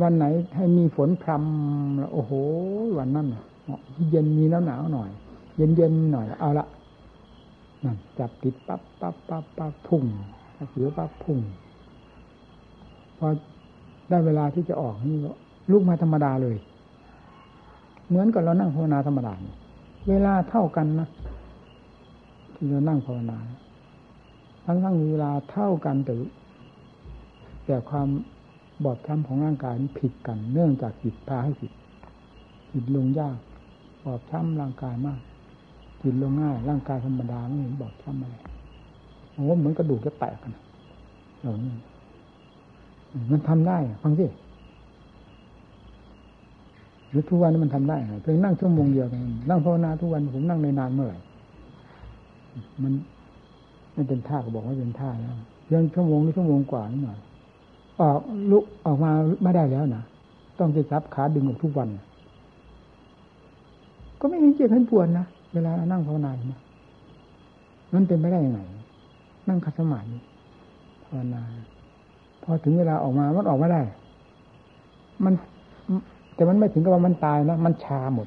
[0.02, 0.24] วันไหน
[0.56, 2.32] ให้มีฝนพรำแล้วโอ้โห
[2.98, 3.26] วันนั้น
[4.10, 5.10] เย็นมีแล้วหนาวหน่อย
[5.56, 6.66] เย็นเย็นหน่อยเอาละ
[7.84, 10.04] นั่นจับติดปั๊บปั๊บปั๊บปั๊บพุ่ง
[10.70, 11.38] เสือปั๊บพุ่ง
[13.18, 13.26] พอ
[14.08, 15.18] ได้เวลาที่จะออกนี่
[15.70, 16.56] ลุกมาธรรมดาเลย
[18.08, 19.32] เหมือนกับเรานั่งภาวนาธรรมดา
[20.08, 21.08] เวลาเท่ากันนะ
[22.54, 23.38] ที่เรานั่งภาวนา
[24.64, 26.14] ทั้งทั้งเวลาเท่ากันแต่
[27.66, 28.08] แต่ความ
[28.84, 31.72] บอบช้ำของร่างกายนี้ผิดกัน เนื่องจากจิตพาให้ผิด
[32.72, 33.36] จิตลงยาก
[34.04, 35.20] บอบช้ำร่างกายมาก
[36.02, 38.36] จิตลงง่ายร่างกายธรรมดาไม่เห็นบอบช้ำอะไร
[39.32, 40.52] โอ้เหมือนกระดูกจะแตกกัน
[41.40, 41.72] เหล่านี้
[43.32, 44.26] มันทำได้ฟังสิ
[47.10, 49.06] หรือทุกวันนี้มันทำได้เพียงนั่งชั่วโมงเดียว
[49.50, 51.18] นั่งภาวนาทุกวันผมนั่งในนานเมื่อไหร่
[52.82, 52.92] มัน
[53.94, 57.18] ไม่เป็นท่าก็บอกว่าเป็นท่าแล้วเพียงชั่วโมงหรือชั่วโมงกว่านิดหน่อย
[58.00, 59.10] ออกลุกออกมา
[59.42, 60.04] ไม่ได้แล้วนะ
[60.58, 61.88] ต้องจะจับขาดึงออกทุกวัน
[64.20, 66.60] ก็ไม่เห็นเจ็บเห็นปวดนะเวลานั่งภาวนาเนี่ย
[67.94, 68.60] มันเป็นไปได้ยังไง
[69.48, 70.18] นั่งคัดสมาธิ
[71.04, 71.42] ภาวนา
[72.46, 73.82] พอถึงเวลาออกมามันออกไม่ได้
[75.24, 75.34] มัน
[76.34, 78.26] แต่มันไม่ถึงกับว่ามันตายนะมันชาหมด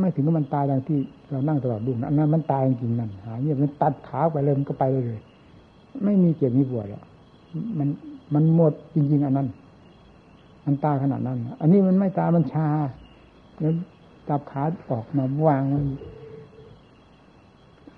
[0.00, 0.98] ไม่ถึงกับมันตายดังที่
[1.30, 5.20] เรานั่งตลอดดุนะอันนั้นมันตายจริงๆนั่นหาเนี่ยมันตัดขาไปเลยมันก็ไปเลย
[6.04, 7.04] ไม่มีเจ็บมีปวดแล้ว
[7.78, 7.88] มัน
[8.34, 9.48] มันหมดจริง ๆ อันนั้น
[10.66, 12.68] มันตายขนาดนั้น อันนี้มันไม่ตายมันชา
[13.60, 13.72] แล้ว
[14.28, 15.84] จับขาออกมาวางมัน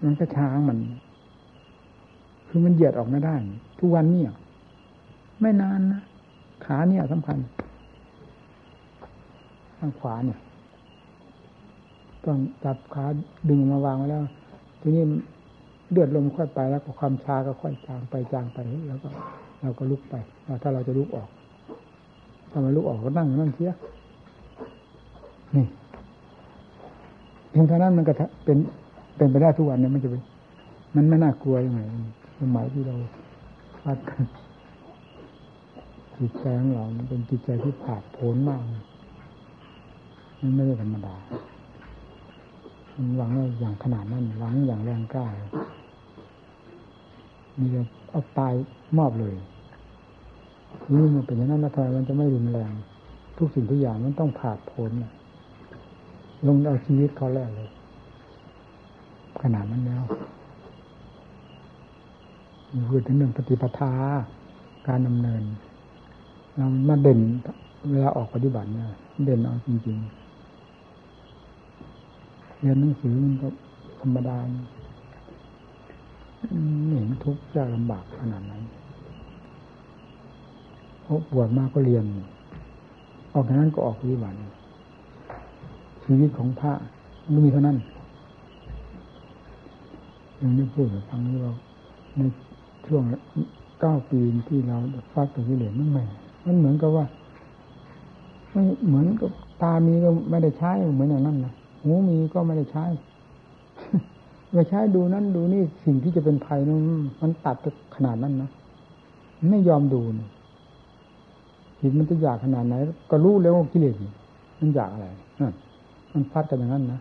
[0.05, 0.78] มันก็ช้างมัน
[2.49, 3.34] คือมันเหยียดออกไม่ได้
[3.78, 4.32] ทุกวันเนี่ย
[5.41, 6.03] ไม่นานนะ
[6.64, 7.39] ขาเนี่ยสำคัญ
[9.78, 10.39] ข้างขวาเนี่ย
[12.24, 13.05] ต้องจับขา
[13.49, 14.22] ดึงมาวางไว้แล้ว
[14.80, 15.05] ทีนี้
[15.91, 18.59] เลือดลมค่อยไปแล้วความชาก็ค่อยจางไปจางไป
[18.89, 19.09] แล้วก็
[19.61, 20.14] เราก็ลุกไป
[20.62, 21.28] ถ้าเราจะลุกออก
[22.51, 23.72] ถ้ามันลุกออกก็นั่งนั่งเทีย
[25.57, 25.64] นี่
[27.51, 28.12] เพียงเท่านั้นมันก็
[28.45, 28.59] เป็น
[29.16, 30.22] เป็นไปได้ทุกวันเนี่ยมันจะเป็น
[30.97, 31.80] มันไม่น่า กลัวยังไง
[32.41, 32.97] สมัยที่เรา
[33.82, 34.22] ฟัดกัน
[36.19, 38.61] จิตใจของเราเป็นจิตใจที่ผาดโผนมาก
[40.41, 41.16] มันไม่ได้ธรรมดา
[42.95, 45.27] มันหวังอย่างขนาดนั้นหวังอย่างแรงกล้า
[47.59, 48.53] มีแต่เอาตาย
[48.99, 49.35] มอบเลย
[50.97, 52.73] นี่มันเป็นอย่างนั้นนะทำไมมันจะไม่รุนแรง
[53.37, 54.91] ทุกสิ่งทุกอย่างมันต้องผาดโผน
[56.47, 57.71] ลงเอาชีวิตเขาแล้วเลย
[59.43, 60.05] ขนาดนั้นแล้ว
[62.73, 63.93] มีพูดถึงเรื่องปฏิปทา
[64.87, 65.43] การดำเนิน
[66.88, 67.20] มาเด่น
[67.90, 68.86] เวลาออกปฏิบัติเนี่ย
[69.24, 70.18] เด่นเอาจริงๆ
[72.61, 73.48] เรียนหนังสือมันก็
[74.00, 74.36] ธรรมดา
[76.86, 78.62] ไม่เห็นทุกข์ยากลำบากขนาดนั้น
[81.02, 82.04] เพราะบวชมาก็เรียน
[83.32, 84.36] ออกจากนั้นก็ออกปฏิบัติ
[86.04, 86.72] ชีวิตของพระ
[87.32, 87.76] มันมีเท่านั้น
[90.40, 91.50] ยังไม่พูดฟังนี้เรา
[92.16, 92.20] ใน
[92.86, 93.02] ช่วง
[93.80, 94.76] เก้าปีที่เรา
[95.12, 96.04] ฟักตัวกิเลสมันไม่
[96.49, 97.07] มันเหมือนกับว่า
[98.53, 99.30] ไม่เหมือนกับ
[99.62, 102.84] ตามีก็ไม่ได้ใช้เหมือนอย่างนั้นนะหูมีก็ไม่ได้ใช้
[104.53, 106.80] ไปใช้ดูนั้นดูนี่สิ่งที่จะเป็นภัยนั้น
[107.20, 107.57] มันตัด
[107.94, 108.51] ขนาดนั้นนะ
[109.51, 110.28] ไม่ยอมดูนะ
[111.80, 112.74] จิตมันจะอยากขนาดไหน
[113.11, 113.94] ก็รู้แล้วว่ากิเลส
[114.61, 115.07] มันอยากอะไร
[115.40, 115.53] นั่น
[116.12, 117.01] มันฟัดกันอย่างนั้นนะ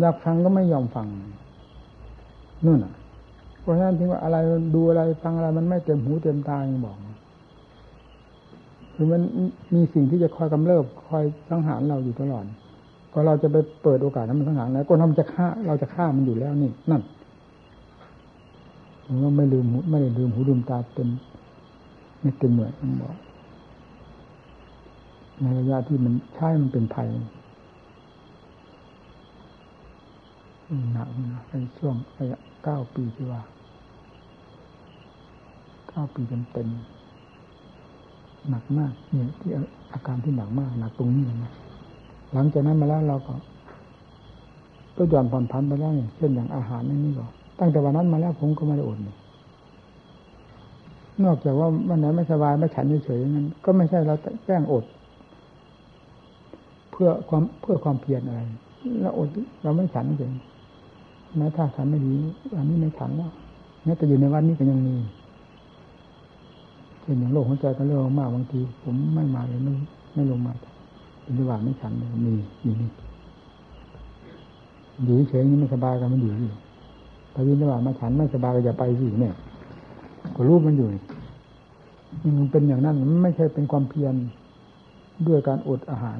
[0.00, 1.06] อยากฟังก็ไม่ยอมฟัง
[2.64, 2.94] นู่นอะ
[3.60, 4.36] เพราะฉะนั้นถึงว่าอะไร
[4.74, 6.96] ดูอะไรฟังอะไรมันไม่เต็มหูเต็มตาอย่างบอก
[9.00, 9.22] คือมัน
[9.74, 12.44] มีสิ่งที่จะคอยกำเริบคอยสังหารเราอยู่ตลอด
[13.12, 17.02] ก็เราจะไปเปิดโอกาสนั้นมันสังหารแล้วก็ทำจะฆ่า เราจะฆ่ามันอยู่แล้วนี่นั่น
[19.04, 21.08] ผมว่าไม่ลืมหูไม่ได้ลืมหูลืมตาเต็ม
[22.20, 23.14] ไม่เต็มเหมือนมันบอก
[25.40, 27.06] ในระยะที่มันใช่มันเป็นภัย
[30.92, 33.42] หนักนะในช่วงระยะเก้าปีที่ว่า
[35.88, 36.68] เก้าปีเต็มเต็ม
[38.50, 39.50] หนักมากเนี่ยที่
[39.92, 41.52] อาการที่หนักมากหนักตรงนี้นะ
[42.32, 43.34] หลังจากนั้นมาแล้วเราก็
[44.96, 47.24] ก็ย่อนผ่อนพันไปแล้วเช่นอย่างอาหารนี่นี่ก็
[47.58, 48.98] ตั้งแต่วันนั้นมาแล้วผมก็ไม่ได้อด
[51.24, 54.14] นอกจากว่าวันไหนไม่สบายไม่ฉันเฉยๆนั้นก็ไม่ใช่เรา
[54.44, 54.84] แกล้งอด
[56.90, 58.40] เพื่อความเพื่อความเพียรอะไร
[59.02, 59.28] เราอด
[59.62, 60.32] เราไม่ฉันเฉย
[61.36, 62.14] แม้ถ้าฉันไม่ดี
[62.58, 63.32] อันนี้ไม่ฉันแล้ว
[63.84, 64.94] แม้แต่อยู่ในวันนี้ก็ยังมี
[67.08, 69.72] เช่นอย่างโรคหัวใจก็เรื่องมากบางที ผมไม่มาเลยไม่
[70.14, 70.52] ไม่ลงมา
[71.22, 72.90] เป็นระหว่างไม่ฉันเลยมีอยู่นี่
[75.04, 76.50] อยู่เฉยนี่ไม่สบายกันมันอยู่ที่
[77.34, 79.34] พอวินระหว่างมาฉันไม่สบายก็อย่าไปสิเนี่ย
[80.36, 80.88] ก็รู้มันอยู่
[82.38, 84.14] มันเป็นอย่างนั้นมันไม่ใช่เป็นความเพียร
[85.26, 86.18] ด้วยการอดอาหาร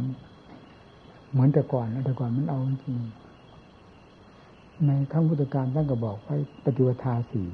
[1.31, 2.97] เหมือนแต่ก่อนนะแต่ก่อนมันเอาจริง
[4.87, 7.47] ในขั้งพุทธการท่านก็บอกไว้ปฏิวัติสี่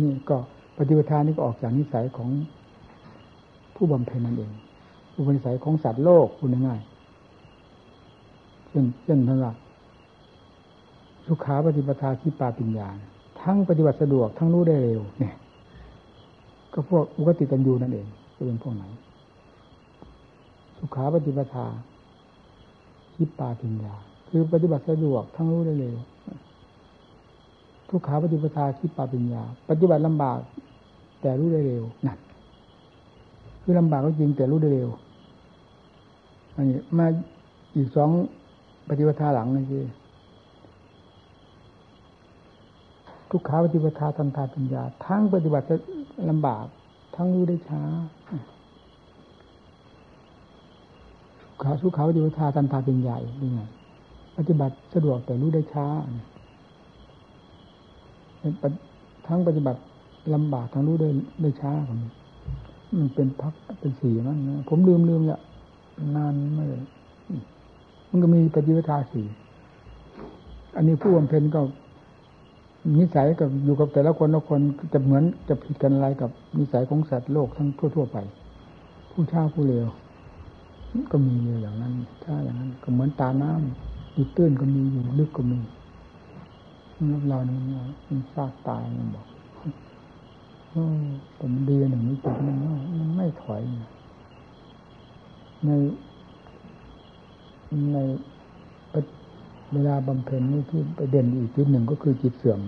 [0.00, 0.38] นี่ก็
[0.78, 2.30] ปฏิวัตินี่ก็ออกจากนิสัยของ
[3.74, 4.52] ผู้บำเพ็ญนั่นเอง
[5.16, 6.80] อุปนิสัยของสัตว์โลกคุณง่าย
[8.68, 9.56] เช่นเช่นทั้งหลัก
[11.26, 12.88] สุขาปฏิปทาที่ปาปิญญา
[13.42, 15.34] ทั้งปฏิบัติสะดวกทั้งรู้ได้เร็ว เนี่ย
[16.72, 18.84] ก็พวกอุกติตันยูนั่นเองจะเป็นพวกไหน
[20.78, 21.66] สุขาปฏิปทา
[23.14, 23.94] ที่ปาปิญญา
[24.28, 25.96] คือปฏิบัติสะดวกทั้งรู้ได้เร็ว
[27.88, 30.38] ทุกขาปฏิปทาที่ปาปิญญา ปฏิบัติลำบาก
[31.26, 32.18] แต่รู้ได้เร็วนั่น
[33.62, 34.88] คือลำบากก็จริงแต่รู้ได้เร็ว
[36.56, 37.06] อันนี้มา
[37.76, 38.10] อีกสอง
[38.88, 39.84] ปฏิปทาหลังนี่คือ
[43.30, 45.64] ทุกขาปฏิปทาทันทาปัญญา ทั้งปฏิบัติ
[46.30, 46.66] ลำบาก
[47.16, 47.82] ทั้งรู้ได้ช้า
[51.62, 53.60] ขาสุขาปฏิปทาทันทาปัญญานี่ไง
[54.36, 55.86] ปฏิบัติสะดวกแต่รู้ได้ช้า
[59.26, 59.80] ทั้งปฏิบัติ
[60.34, 61.08] ลำบากทั้งรู้ได้
[61.42, 61.72] ได้ช้า
[62.98, 65.40] มันเป็นพักเป็นสีมั้งนะผมลืมลืมเนี่ย
[66.16, 66.82] นานไม่เลย
[68.10, 69.26] มันก็มีปฏิปทาสี่
[70.76, 71.60] อันนี้ผู้บำเพ็ญก็
[72.98, 74.60] นิสัยกับอยู่กับแต่ละคนละคน
[74.92, 78.18] จะเหมือนจะผิดกันอะไรกับนิสัยของสัตว์โลกทั้งทั่ว ๆ ไป
[79.10, 79.86] ผู้ช้าผู้เร็ว
[81.10, 81.92] ก็มีอย่างนั้น
[82.22, 85.58] ถ้าอย่างนั้น ก็เหมือนตาน้ำอยู่ตื้นก็มีอยู่ลึกก็มี
[87.12, 87.60] รับเราเนี่ย
[88.08, 89.26] มันซากตายมันบอก
[91.36, 92.56] แต่มันดีหนึ่งนี้จุดมัน
[92.98, 93.60] มันไม่ถอย
[95.64, 95.70] ใน
[97.92, 97.98] ใน
[99.72, 102.58] เวลาบำเพ็ญนี่ที่ไปเด่นอีกจุดหนึ่งก็คือจิตเสื่อม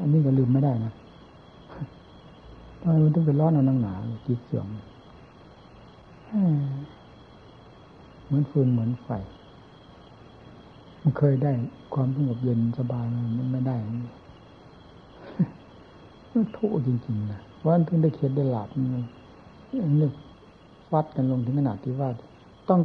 [0.00, 0.92] อันนี้ก็ลืมไม่ได้นะ
[2.80, 3.94] ทำไมมันต้องเป็นร้อนเอานังหนา
[4.26, 4.66] จิตเสื่อม
[8.24, 9.08] เหมือนฟืนเหมือนไฟ
[11.02, 11.52] มันเคยได้
[11.94, 13.04] ความสงบเย็นสบาย
[13.38, 13.76] มันไม่ได้
[16.56, 18.98] ทุกจริงๆนะวันถึงได้เขียนได้หลับมั
[19.90, 20.12] นนึก
[20.90, 22.08] ฟัดกันลงถึงขนาดที่ว่า
[22.68, 22.80] ต้อง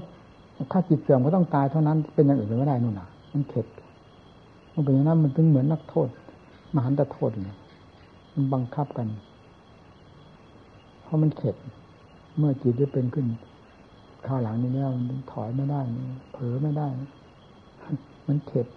[0.72, 3.68] ถ้าจิตเสื่อมก็ต้องตายเท่านั้นเป็นอย่างอื่นไม่ได้นู่นน่ะ มันเข็ด
[4.74, 6.08] มันเป็นอย่างนั้นมันถึงเหมือนนักโทษ
[6.76, 7.58] มหันตโทษเนี่ย
[8.34, 9.08] มันบังคับกัน
[11.04, 11.56] เพราะมันเข็ด
[12.38, 13.26] เมื่อจิตได้เป็นขึ้น
[14.28, 15.82] ข้าวหลังนี้แล้วมันถอยไม่ได้
[16.34, 16.88] เผลอไม่ได้
[18.28, 18.68] มันเข็ด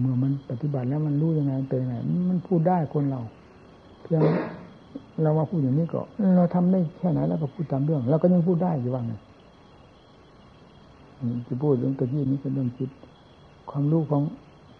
[0.00, 1.96] เมื่อมันปฏิบัติแล้วมันรู้ยังไงเป็นยังไง
[2.30, 3.20] มันพูดได้คนเรา
[4.02, 4.20] เพียง
[5.22, 6.00] เรามาพูดอย่างนี้ก็
[6.36, 9.14] เราทำได้แค่ไหนแล้วก็พูดตามเรื่องเราก็ยังพูดได้อยู่ว่าไง
[11.48, 12.90] จะพูดเรื่องตะกี้นี้เป็นเรื่องจิต
[13.70, 14.22] ความรู้ของ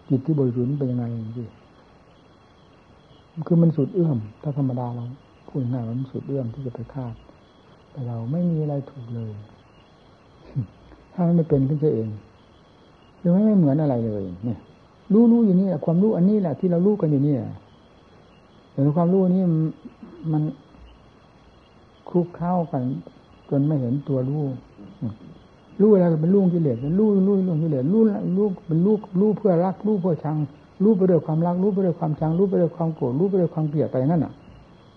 [0.09, 1.05] จิตที่บริสุทธิ์เป็นยังไง
[1.37, 1.49] พี่
[3.47, 5.05] คือมันสุดเอื้อม ถ้าธรรมดาเรา
[5.49, 7.15] พูดง่ายมันสุดเอื้อมที่จะไปคาด
[7.91, 9.33] แต่เราไม่มีอะไรถูกเลย
[11.13, 12.09] ถ้ามันไม่เป็นขึ้นเอง
[13.23, 14.59] ยังไม่เหมือนอะไรเลย เนี่ย
[15.13, 17.51] รู้รู้อยู่นี่แหละความรู้อันนี้แหละที่เรารู้กันอยู่นี่แหละ
[18.73, 19.43] แต่ความรู้นี้
[20.33, 20.43] มัน
[22.09, 22.83] คลุกเข้ากัน
[23.49, 24.45] จนไม่เห็นตัวรู้
[25.81, 28.03] รู้อะไรเป็นรู้กิเลสเป็นรู้รู้รู้กิเลสรู้
[28.37, 30.37] รู้เป็นรู้รู้เพื่อรักรู้เพื่อชัง
[30.83, 34.33] รู้ไปด้วยความรักรู้ไปด้วยความชังรู้ไปด้วยความโกรธรู้ไปด้วยความเกลียดไปงั้นอะ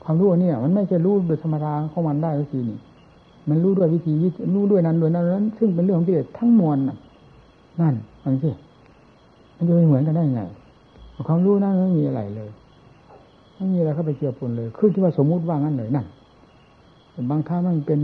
[0.03, 2.77] ความรู้นี่มันไม่ใช่รู้โดยธรรมดาของมันได้ทีนี่
[3.49, 8.49] มันรู้ด้วยวิธีวิรู้ด้วยนั้นด้วยนั้น ซึ่งเป็นเรื่องของกิเลสทั้งมวลนั่นฟังสิ
[9.59, 10.41] มันจะไม่เหมือนกันได้ไง
[11.27, 12.49] ความรู้นั้นไม่มีอะไรเลย
[13.55, 16.05] ไม่มีอะไรเข้าไปเกี่ยวปนเลยคือที่ว่าสมมุติว่างั้นเลยนั่น
[17.31, 17.99] บางครั้งมันเป็น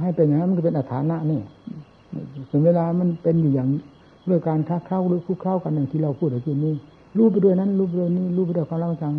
[0.00, 1.40] ให้เป็นอย่างนั้นมันก็เป็นอัฐานะนี่
[2.50, 3.68] ถึงเวลามันเป็นอยู่อย่าง
[4.28, 6.74] ด้วยการค้าเข้าหรือคู่เข้ากันอย่างที่เราพูดเมื่อกี้นี้
[7.16, 9.14] รู้ไปด้วยนั้นรู้ไปด้วยนี้รู้ไปด้วยความรักจัง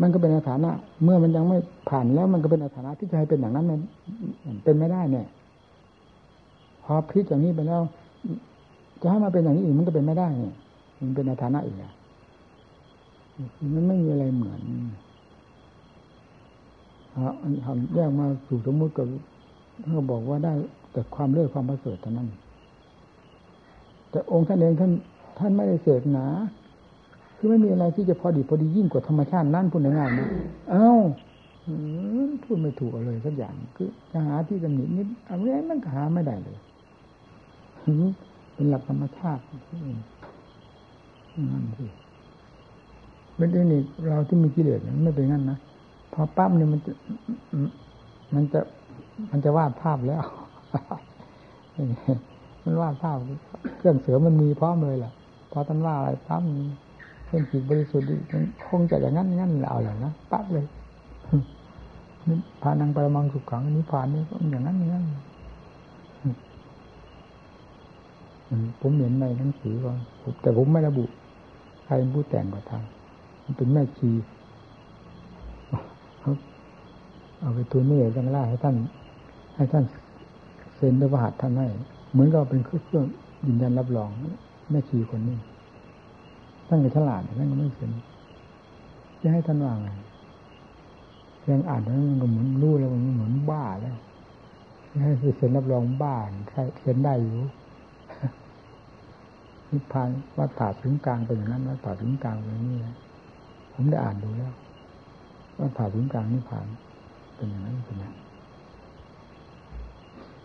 [0.00, 0.70] มันก็เป็นอัฐานะ
[1.04, 1.58] เมื่อมันยังไม่
[1.88, 3.80] ผ่านแล้วมันก็เป็นอัฐานะที่จะให้เป็นอย่างนั้นมัน
[4.64, 5.26] เป็นไม่ได้เนี่ย
[6.84, 7.80] พอพลิกอย่างนี้ไปแล้ว
[9.00, 10.54] จะให้มาเป็นอย่างนี้อีกมันก็เป็นไม่ได้เนี่ย
[11.00, 11.92] มันเป็นอัฐานะอีกอะ
[13.74, 14.62] มันไม่มีอะไรเหมือน
[17.64, 19.06] ทำแยกมาสู่สมมติกับ
[19.88, 20.52] เขาบอกว่าได้
[20.92, 22.28] แต่ความเลื่อความประเสริฐเท่านั้น
[24.10, 24.92] แต่องค์ท่านเองท่าน
[25.38, 26.26] ท่านไม่ได้เสกหนา
[27.36, 30.28] คือไม่มีอะไรที่จะพอดีพอดียิ่งกว่าธรรมชาตินั่นพูดง่ายๆนะ
[30.70, 30.90] เอ้า
[32.42, 36.58] พูดไม่ถูกเลยสักอย่าง คือจะหาที่ตำหนินิดอะไรมันก็หาไม่ได้เลย
[38.56, 39.42] เป็นหลักธรรมชาติ
[41.52, 41.86] นั่นสิ
[43.36, 45.58] เป็นเทคนิคเราที่มีกิเลสไม่เป็นงั้นนะ
[46.12, 46.92] พอปั๊มเนี่ยมันจะ
[48.34, 48.60] มันจะ
[49.30, 50.22] มันจะวาดภาพแล้ว
[52.64, 53.16] มันวาดภาพ
[53.78, 55.12] เครื่องเสือมันมีพร้อมเลยแหละ
[55.52, 56.44] พอท่านว่าอะไรปั๊ม
[57.24, 60.66] เครื่องจิตบริสุทธิ์มันคงจะอย่างนั้นงั้นเอาอย่างนะปั๊บเลย
[62.28, 65.04] นี่พานังปรมังสุขขังนี้ผ่านนี้ก็อย่างนั้นอย่างนั้น
[68.80, 69.98] ผมเห็นในหนังสือก่อน
[70.42, 71.04] แต่ผมไม่ระบุ
[71.84, 72.84] ใครเป็นผู้แต่งก็ทาง
[73.44, 74.10] มันเป็นแม่ชี
[77.40, 78.76] เอาไปทูนี่จังล่าให้ท่าน
[79.56, 79.84] ให้ท่าน
[80.76, 81.66] เซ็นด้วยประหัตท่านให้
[82.12, 83.04] เหมือนกับเป็นเครื่อง
[83.46, 84.10] ยืนยันรับรอง
[84.70, 85.38] แม่ชีคนนี้
[86.68, 87.90] ท่านก็ฉลาดท่านก็ไม่เซ็น
[89.20, 89.90] จะให้ท่านว่าไง
[91.50, 93.96] ยังอ่านแล้วมันก็เหมือนรู้แล้วมันเหมือนบ้าแล้ว
[95.02, 96.16] ให้เซ็นรับรองบ้า
[96.50, 97.32] ใช่เซ็นได้อยู่
[99.70, 102.78] นิพพานวัดผ่าถึงกลางเป็นอย่างนั้นวัดผ่าถึงกลางเป็นอย่างนี้
[103.72, 104.54] ผมได้อ่านดูแล้ว
[105.58, 106.66] ว่าผ่าศูนย์กลางนี่ผ่าน
[107.36, 108.14] เป็นอย่างนั้นเป็นอย่าง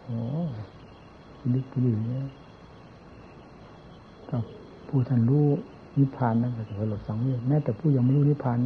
[0.03, 0.19] โอ้
[1.53, 2.25] ลึกปุ๋ยเนี่ย
[4.29, 4.37] ก็
[4.87, 5.45] ผู้ท่านรู้
[5.97, 8.57] นิพพานนั่นก็ถือว่าหลดสังเวชแม้แต่ผู้ยังไม่รู้นิพพาน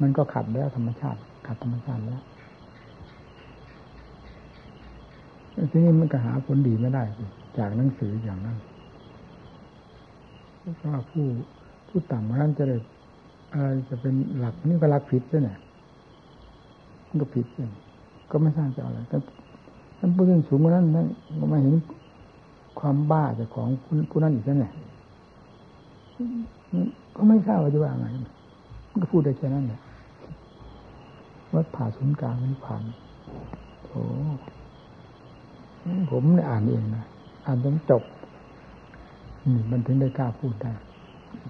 [0.00, 2.22] มันก็ขัดแล้วธรรมชาติขัดธรรมชาติแล้ว
[5.70, 7.02] ทีนี้มันก็หาผลดีไม่ได้
[7.58, 8.56] จากหนังสืออย่างนั้น
[10.84, 11.24] ว่าผู้
[11.88, 12.76] ผู้ต่ำนั้นจะได้
[13.52, 15.50] อะไรจะเป็นหลักนี่ก็หลักผิดใช่ไหม
[17.08, 17.66] มันก็ผิดใช่
[18.30, 19.16] ก็ไม่ทราบจะอะไรแต่
[19.98, 21.06] ท่านผู้ยิ่งสูงกว่านั้นท่าน
[21.40, 21.74] ก็มาเห็น
[22.80, 23.68] ความบ้าจากของ
[24.10, 24.64] ผู้นั้นอีกใช่ไหม
[27.16, 28.06] ก็ไม่ทราบว่าจะว่าไง
[28.90, 29.80] มันก็พูดได้แค่นั้นแหละ
[31.54, 32.82] วัดผ่าศูนย์กลางนิพพาน
[33.88, 34.02] โอ้
[36.10, 37.04] ผมได้อ่านเองนะ
[37.46, 38.02] อ่านจนจบ
[39.54, 40.72] นี่มันถึงได้กล้าพูดได้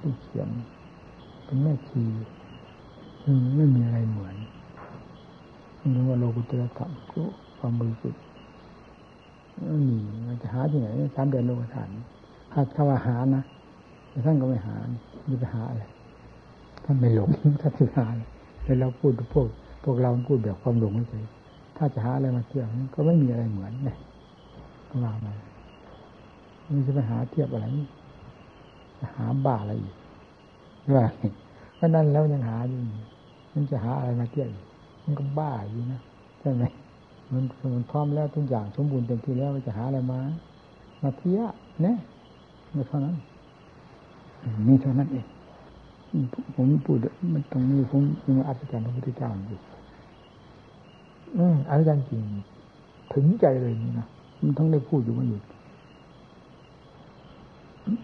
[0.03, 0.49] ที่เขียน
[1.45, 2.03] เป็นแม่ชี
[3.57, 4.37] ไม่มีอะไรเหมือน
[5.95, 6.91] นึกว่าโลกุตระธรรม
[7.59, 8.21] ความบริสุทธิ์
[9.89, 11.91] นี่มันจะหาที่ไหนสามเดือนโลกฐาน
[12.53, 13.43] ถ้าถ้าว่าหานะ
[14.11, 14.77] แต่ท่านก็ไม่หา
[15.31, 15.85] จะไปหาอะไร
[16.85, 18.23] ท่านไม่หลงท่านจะหาเล
[18.73, 19.47] ยเราพูดพวก
[19.85, 21.25] พวกเราพูดแบบความหลงเฉย
[21.77, 23.91] ถ้าจะหาอะไรมาเทียบก็ไม่มีอะไรเหมือนไง
[24.91, 25.33] ก็ว่ามา
[26.71, 27.67] มันจะไปหาเทียบอะไร
[29.17, 29.95] หาบ้าอะไรอีก
[30.97, 31.07] ว่า
[31.79, 32.79] ก็นั่นแล้วยังหาอยู่
[33.53, 34.49] มันจะหาอะไรมาเทียบ
[35.05, 36.01] มันก็บ้าอยู่นะ
[36.41, 36.65] ใช่ไหม
[37.33, 37.43] มัน
[37.75, 40.21] มันพร้อมแล้วทุกอย่างสมบูรณ์เต็มที่แล้วจะหาอะไรมา
[41.03, 41.53] มาเทียบ
[41.83, 41.97] เนี่ย
[42.77, 43.17] ม่เท่านั้น
[44.67, 45.27] มีเท่านั้นเอง
[46.55, 46.99] ผมพูด
[47.35, 49.59] มันตรงนี้ผมยังอัศจรรย์พระพุทธเจ้าอยู่
[51.37, 52.23] อืมอัศจรรย์จริง
[53.13, 54.07] ถึงใจเลยนี่นะ
[54.43, 55.39] มันต้องได้พูดอยู่มาอยู่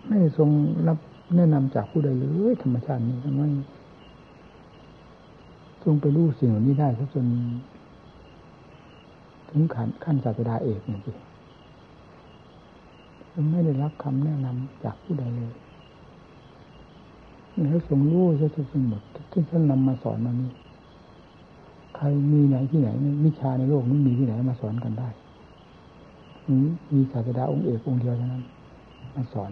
[0.07, 0.51] ไม่ทรง
[0.89, 0.99] รับ
[1.37, 3.43] แนะนำจากผู้ใดเลยธรรมชาตินี้ทำไม
[5.83, 7.27] ทรงไปรู้สิ่งเหล่านี้ได้จน
[9.49, 11.13] ถึงขั้นขั้นศาสดาเอกนี่สิ
[13.51, 15.53] ไม่ได้รับคำแนะนำจากผู้ใดเลย
[17.61, 20.51] แล้วทรงรู้ซะจนหมดที่ท่านนำมาสอนมานี้
[21.97, 22.89] ใครมีไหนที่ไหน
[23.25, 25.09] วิชาในโลกนี้มีที่ไหนมาสอนกันได้
[26.93, 28.45] มีศาสดาองค์เอกองค์เดียวเท่านั้น
[29.15, 29.51] มาสอน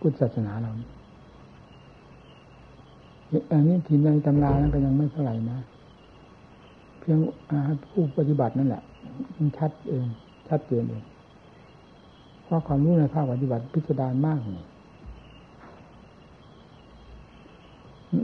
[0.00, 0.72] พุทธศาสนาเรา
[3.52, 5.58] อันนี้ทีในตำรานั้นก็ยังไม่เท่าไหร่นะ
[6.98, 7.18] เพียง
[7.86, 8.82] ผู้ปฏิบัตินั่นแหละ
[9.36, 10.06] มันชัดเอง
[10.48, 11.04] ชัดเจนเอง
[12.44, 14.64] เพราะความรู้ในภาคปฏิบัติพิสดารมากนี่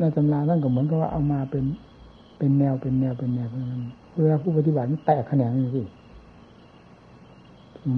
[0.01, 1.65] ในตำราท่านก็เหมือนกับว่าเอามาเป็น
[2.39, 3.83] เป็นแนวเป็นแนวเป็นแนวเพราะนั้น
[4.23, 5.87] เวลาผู้ปฏิบัติมันแตกแขนงอย่างนี้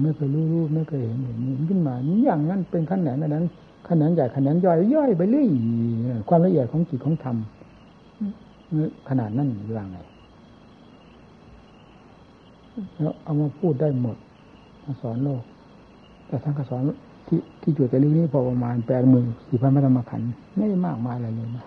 [0.03, 1.93] ไม่เคยรู้รู้ไม่เคยเห็นเห็นขึ้นมา
[2.25, 3.45] อย่างนั้นเป็นขั้นไหนนั้น
[3.89, 5.47] ขนงใหญ่ขนงย่อยย่อยไปเรื่อย
[6.29, 7.35] ความละเอียดของจิตของธรรม
[9.09, 9.97] ขนาดนั้นอว่าไง
[13.01, 14.17] แล้วเอามาพูดได้หมด
[14.83, 15.41] มาสอนโลก
[16.27, 16.81] แต่ท่านก็สอน
[17.27, 21.65] ที่ที่จุดแต่ลึกนี้พอประมาณแปดหมื่นสี่พันพระธรรมขันธ์ไม่ได้มากมายอะไรเลยนะ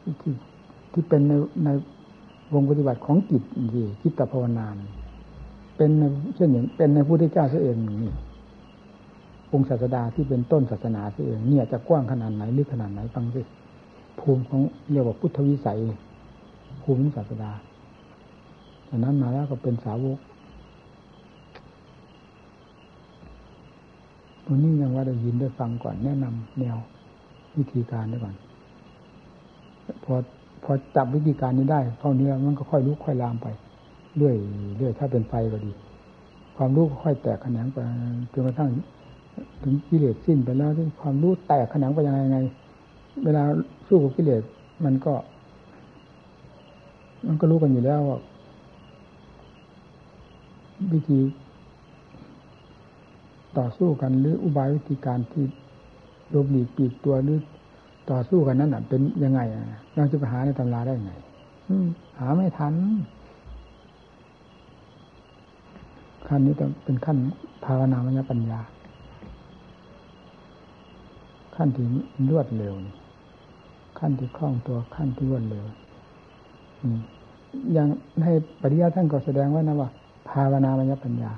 [0.00, 0.32] ที่ที่
[0.92, 1.32] ที่เป็นใน
[1.64, 1.68] ใน
[2.54, 3.42] วงปฏิบัติของจิต
[3.72, 4.76] ที่จิตภาวนาน
[5.76, 5.90] เป็น
[6.34, 8.12] เช่นอย่างเป็นในพุทธเจ้าเองนี่
[9.52, 13.42] องค์ศาสดาที่เป็นต้นศาสนาเองเนี่ยจะกว้างขนาดไหนลึกขนาดไหนฟังสิ
[14.20, 14.60] ภูมิของ
[14.90, 15.78] เรียกว่าพุทธวิสัย
[16.82, 17.50] ภูมิศาสดา
[18.88, 20.18] จากนั้นมาแล้วก็เป็นสาวก
[24.46, 26.76] วันนี้ยังว่าได้ยินได้ฟังก่อนแนะนำแนว
[27.56, 28.34] วิธีการได้ก่อน
[30.04, 30.14] พอ
[30.64, 33.46] พอจับวิธีการนี้ได้เท่านี้มันก็ค่อยลุกค่อยลามไป
[34.16, 34.36] เรื่อย
[34.76, 35.72] เรื่อยถ้าเป็นไฟก็ดี
[36.56, 37.76] ความรู้ก็ค่อยแตกแขนงไป
[38.32, 38.70] จนกระทั่ง
[39.62, 42.38] ถึงกิเลสสิ้นไปแล้วที่ความรู้แตกขนังไปยังไงไง
[43.24, 43.42] เวลา
[43.88, 44.42] สู้กับกิเลส
[44.84, 45.14] มันก็
[47.26, 48.18] มันก็รู้กันอยู่แล้วว่า
[50.92, 51.20] วิธี
[53.58, 55.44] ต่อสู้กันหรืออุบายวิธีการที่
[56.34, 57.38] ลบหลีกปีกตัวหรือ
[58.10, 61.12] ต่อสู้กันนั้นอะ เป็นยังไงอะเราจะไปหาในตำราได้ไง
[62.18, 62.74] หาไม่ทัน
[66.28, 67.16] ขั้นนี้ต้องเป็นขั้น
[67.64, 68.60] ภาวนามยปัญญา
[71.58, 71.86] ขั้นที่
[72.30, 72.74] รวดเร็ว
[73.98, 75.64] ขั้นที่คล่องตัวขั้นที่รวดเร็ว
[77.72, 77.88] อย่าง
[78.20, 78.24] ใน
[78.62, 79.88] ปริยัติท่านก็แสดงว่านะว่า
[80.28, 81.32] ภาวนามยปัญญา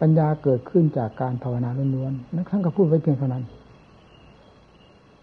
[0.00, 3.44] ปัญญาเกิดขึ้นจากการภาวนาล้วนๆนั่นท่านก็พูดไว้เพียงเท่านั้น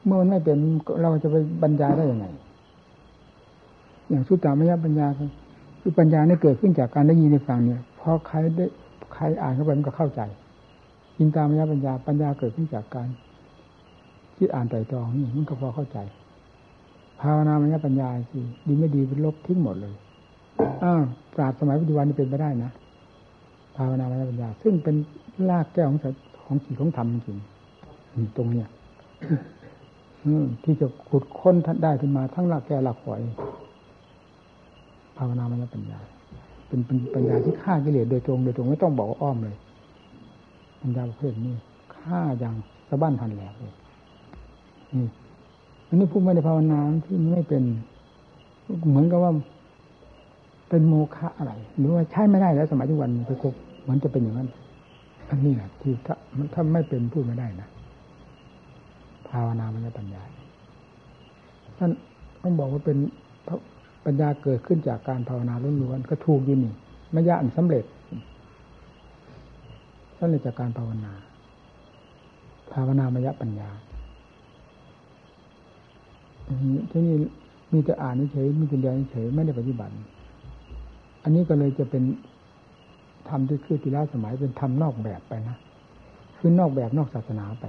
[0.05, 0.57] เมื่อมันไม่เป็น
[1.01, 2.25] เราจะไปบรรยายได้ยังไง
[4.09, 5.07] อย่างสุตตามยปัญญา
[5.81, 8.65] คือปัญญาเนี่ยเกิดขึ้นจากการได้ยินได้ฟังเนี่ยพอใครได้
[9.13, 10.21] ใครอ่านเข้าไปมันก็เข้าใจ
[11.19, 13.07] อินตามยปัญญาปัญญาเกิดขึ้นจากการ
[14.37, 15.97] คิดอ่านไตรตรองนี่มันก็พอเข้าใจ
[17.21, 19.93] ภาวนามัญญปัญญาสิดีไม่ดีเป็นลบทิ้งหมดเลย
[20.83, 21.01] อ้าว
[21.35, 22.71] ปราบสมัยปัจจุบันนี่เป็นไปได้นะ
[23.77, 24.95] ภาวนามัญญปัญญา ซึ่งเป็น
[25.49, 25.99] รากแก้วของ
[26.45, 27.37] ของจิตของธรรมจริง
[28.37, 28.67] ตรงเนี้ย
[30.63, 33.19] ที่จะขุดค้นท่านได้ขึ้นมาทั้งรากแก้วรากฝอย
[35.17, 35.99] ภาวนามัญญปัญญา
[36.67, 39.55] เป็นเป็นปัญญาที่ฆ่ากิเลสโดยตรงโดยตรงไม่ต้องบอกอ้อมเลย
[40.81, 41.53] ปัญญาประเภทนี้
[41.97, 42.55] ฆ่าอย่าง
[42.89, 43.73] สะบั้นทันแหลกเลย
[45.87, 47.63] อันนี้ผู้ไม่ได้ภาวนาที่ไม่เป็น
[48.89, 49.31] เหมือนกับว่า
[50.69, 54.49] เป็นโมฆะอะไร หรือว่าใช้ไม่ได้แล้วสมัยทุกวันไปคบเหมือนจะเป็นอย่างนั้น
[55.29, 57.69] อันนี้แหละที่ถ้ามันถ้าไม่เป็นพูดไม่ได้นะ
[59.29, 60.21] ภาวนามันจะปัญญา
[61.77, 61.91] ท่าน
[62.41, 62.97] ต้องบอกว่าเป็น
[64.05, 66.73] ปัญญาเกิดขึ้นจากการภาวนาล้วนๆก็ถูกอยู่นี่
[67.11, 67.85] ไม่ยากสำเร็จ
[70.19, 71.11] สำเร็จจากการภาวนา
[72.73, 73.69] ภาวนามยปัญญา
[76.91, 77.15] ที่นี้
[77.71, 79.93] มีแต่อ่านเฉยมีแต่เรียนเฉยไม่ได้ปฏิบัติ
[81.23, 82.03] อันนี้ก็เลยจะเป็น
[83.29, 85.55] ทำที่คือทีละสมัยเป็นทำนอกแบบไปนะ
[86.37, 87.65] คือนอกแบบนอกศาสนาไป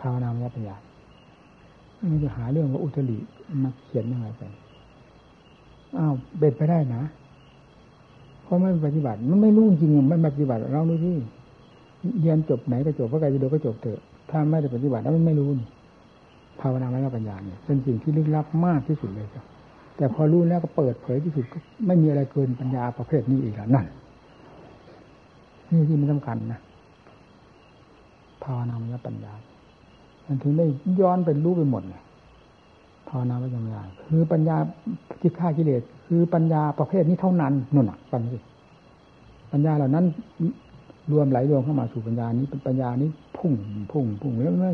[0.00, 0.76] ภาวนามยปัญญา
[2.10, 3.18] มันจะหาเรื่องว่าอุตริ
[3.62, 4.42] มาเขียนยังไงไป
[5.98, 7.02] อ้าวเบ็ดไปได้นะ
[8.42, 11.16] เพราะไม่ปฏิบัติ มันไม่รู้จริงไม่ปฏิบัติเราดูที่
[12.20, 15.68] เรียนจบไหนก็จบพระไตรปิฎกก็จบเถอะถ้าไม่ได้ปฏิบัติแล้วมันไม่รู้นี่
[16.62, 19.44] ภาวนามยปัญญาเนี่ยเป็นสิ่งที่ลึกลับมากที่สุดเลยครับ
[19.96, 23.86] แต่พอรู้แล้วก็เปิดเผยที่สุดก็ไม่มีอะไรเกินปัญญาประเภทนี้อีกแล้วนั่น
[25.70, 26.60] นี่ที่มันสำคัญนะ
[28.44, 29.32] ภาวนามยปัญญา
[30.26, 30.66] มันถึงได้
[31.00, 32.02] ย้อนเป็นรู้ไปหมดเลย
[33.08, 34.56] ภาวนาปัญญาคือปัญญา
[35.20, 38.38] ที่ฆ่ากิเลสคือปัญญาประเภทนี้เท่านั้นนั่นน่ะฟังสิ
[39.52, 40.04] ปัญญาเหล่านั้น
[41.12, 43.08] รวมไหลรวมเข้ามาสู่ปัญญานี้เป็นปัญญานี้
[43.38, 43.52] พุ่ง
[43.92, 44.72] พุ่งพุ่งแล้วไม่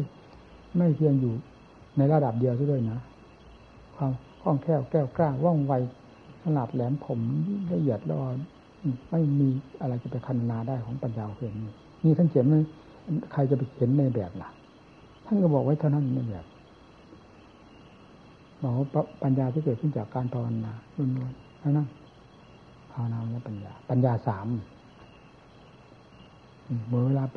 [0.77, 1.33] ไม่เพียงอยู่
[1.99, 2.99] ในระดับเดียวซะด้วยนะ
[3.97, 4.13] ความ
[4.43, 5.73] คล่องแคล่วแก้วกล้าว่องไว
[6.45, 7.21] ขนาดแหลมผม
[7.73, 8.31] ละเอียดละออ
[9.11, 9.49] ไม่มี
[9.81, 11.71] อะไรจะไปคันนาได้ของปัญญาเพียงนี้
[12.05, 12.59] นี่ท่านเขียนไว้
[13.33, 14.49] ใครจะไปเขียนในแบบล่ะ
[15.27, 16.45] ท่านก็บอกไว้เท่านั้นในแบบ
[18.63, 21.89] บอกว่าปัญญาที่เกิดขึ้นจากการภาวนาล้วนๆแล้วนั่น
[22.93, 24.47] ภาวนาและปัญญา ปัญญาสาม
[26.89, 27.37] เมื่อเวลาไป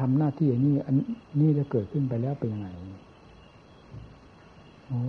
[0.00, 0.94] ทำหน้าที่อย่างนี้อัน
[1.40, 2.68] นี้จะเกิดขึ้นไปแล้วเป็นยังไง
[4.86, 5.00] โอ้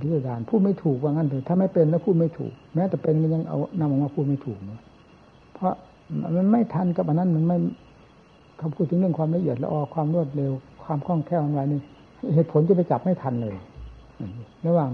[0.00, 4.80] พิจารณาพูดไม่ถูกว่างั้นเลยถ้าไม่เป็นแล้วพูดไม่ถูก แม้แต่เป็นมันยังเอานำออกมาพูดไม่ถูกเนาะ
[5.54, 5.74] เพราะ
[6.36, 7.56] มันไม่ทันกับอันนั้นมันไม่
[8.58, 10.52] เขาพูดถึงเรื่องความละเอียดละออความรวดเร็ว
[10.84, 11.80] ความคล่องแคล่วอะไรนี่
[12.34, 13.54] เหตุผลจะไปจับไม่ทันเลย
[14.66, 14.90] ระหว่าง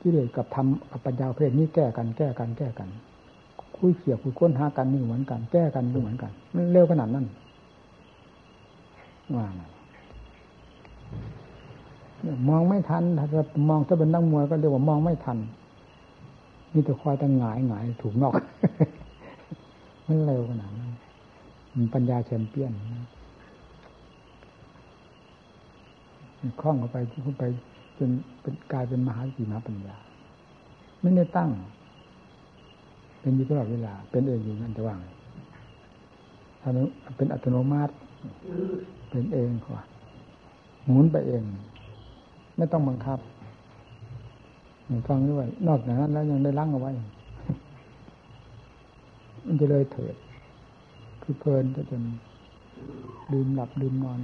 [0.00, 2.88] กิเลสกับธรรมกับปัญญาเพศนี้แก้กันแก้กันแก้กัน
[3.76, 7.26] คุยเขี่ยคุยค้นหากันนี่เหมือนกัน แก้กันนี่เหมือนกัน มันเร็วขนาดนั้น
[9.36, 9.52] ว่าง
[12.48, 13.26] มองไม่ทันถ้า
[13.68, 15.38] มองถ้าเป็นนักมวยก็เรียกว่ามองไม่ทัน
[16.72, 18.32] มีแต่คอยตั้งหงายหงายถูกนอก
[20.06, 20.90] มันเร็วขนาดนั้น
[21.94, 22.72] ปัญญาแชมเปี้ยน
[26.60, 27.44] คล่องเข้าไปเข้าไป
[27.98, 28.10] จน
[28.40, 29.96] เป็นกลายเป็นมหาสติมหาปัญญา
[31.00, 31.50] ไม่ได้ตั้ง
[33.20, 34.98] เป็นอยู่ตลอดเวลา เป็นเองอยู่นั่นจะว่าง
[37.16, 37.94] เป็นอัตโนมัติ
[39.10, 39.82] เป็นเองกว่า
[40.88, 41.42] หมุนไปเอง
[42.56, 43.18] ไม่ต้องบังคับ
[45.08, 46.92] ฟังด้วย นอกจากนั้นแล้วยังได้ล้างเอาไว้
[49.46, 50.14] มันจะเลยเถิด
[51.22, 52.02] คือเพลินจะจน
[53.32, 54.20] ลืมหลับลืมนอน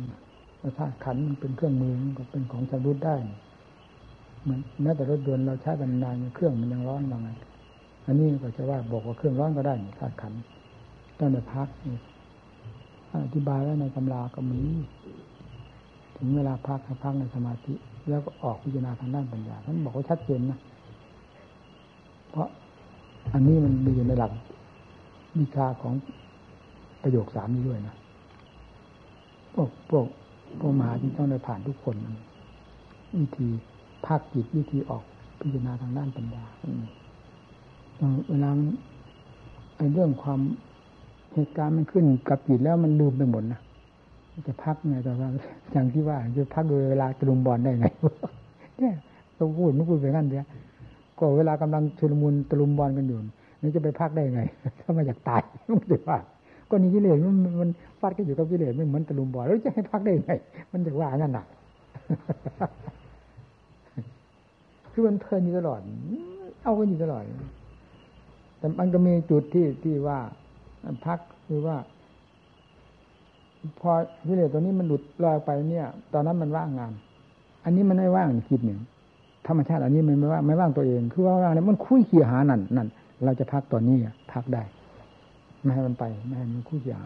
[0.78, 3.16] ธาขันมันเป็นเครื่องมือก็เป็นของชำรุดได้
[4.42, 7.28] เหมือนแม้แต่รถยนต์เราใช้กันนานเครื่องมันยังร้อนบางไง
[8.06, 10.32] อันนี้ก็จะว่าบอกว่าเครื่องร้อนก็ได้ธาตุขัน
[11.18, 11.68] ต้องในพัก
[13.24, 14.60] อธิบายไว้ในตำราก็มี
[16.18, 17.74] ถึงเวลาพักพักในสมาธิ
[18.08, 20.58] แล้วก็ออกพิจารณาทางด้านปัญญาท่านบอกว่าชัดเจนนะ
[22.30, 22.48] เพราะ
[23.32, 24.32] อันนี้มันมีอยู่ในหลัก
[25.38, 25.94] วิชาของ
[27.02, 27.94] ประโยคสามนี้ด้วยนะ
[29.54, 30.06] พวกพวก
[30.58, 31.94] พวกมหาที่ต้องได้ผ่านทุกคน
[33.18, 33.48] วิธี
[34.06, 35.02] ภาคจิตวิธีออก
[35.40, 36.44] พิจารณาทางด้านปัญญา
[38.28, 38.50] เวลา
[39.76, 40.40] ไอ้เรื่องความ
[41.34, 43.60] เหตุการณ์มันขึ้นกับจิตแล้วมันลืมไปหมดนะ
[44.46, 45.28] จะพักไงแต่ว่า
[45.72, 47.86] อย่างที่ว่าจะพักโดยเวลาตะลุมบอลได้ไง
[48.78, 48.94] เนี่ย
[49.38, 50.44] ต้องพูดไม่พูดไปงั้นเดีย
[51.18, 53.18] ก็เวลากำลังชุลมุนตะลุมบอลกันอยู่
[53.62, 54.42] นี่จะไปพักได้ไง
[54.80, 55.40] ถ้ามาอยากตาย
[55.76, 56.18] ไม่ได้ว่า
[56.70, 57.70] ก็นี่กิเลสมันมัน
[58.00, 60.32] ฟาดกันอยู่กับกิเลสไม่เหมือนตะลุมบอลแล้วจะให้พักได้ไง
[60.72, 61.44] มันจะว่างั้นน่ะ
[64.92, 65.80] คือมันเพลินอยู่ตลอด
[66.62, 67.22] เอากันอยู่ตลอด
[68.58, 70.18] แต่มันก็มีจุดที่ที่ว่า
[71.06, 71.76] พักคือว่า
[73.80, 73.90] พอ
[74.26, 76.92] กิเลสตัวนี้มันหลุดลอยไปเนี่ย ตอนนั้นมันว่างงาน
[77.64, 78.80] อันนี้มันไม่ว่างคิดหนึ่ง
[79.46, 82.88] ธรรมชาติอันนี้มันไม่ว่างไม่ว่างตัวเอง คือว่าว่างเนี่ยมันคุยเขี่ยหานั่นนั่น
[83.24, 83.96] เราจะพักตอนนี้
[84.32, 84.62] พักได้
[85.62, 87.02] ไม่ให้มันไปไม่ให้มันคู่ยา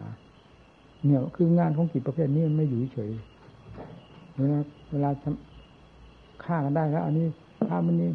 [1.05, 3.11] เนี่ยคืองานของกิจประเภทนี้มันไม่อยู่เฉย
[4.37, 4.59] เวลา
[4.91, 5.09] เวลา
[6.43, 7.25] ฆ่ากันได้แล้วอันนี้
[7.67, 8.09] ฆ่ามันนี้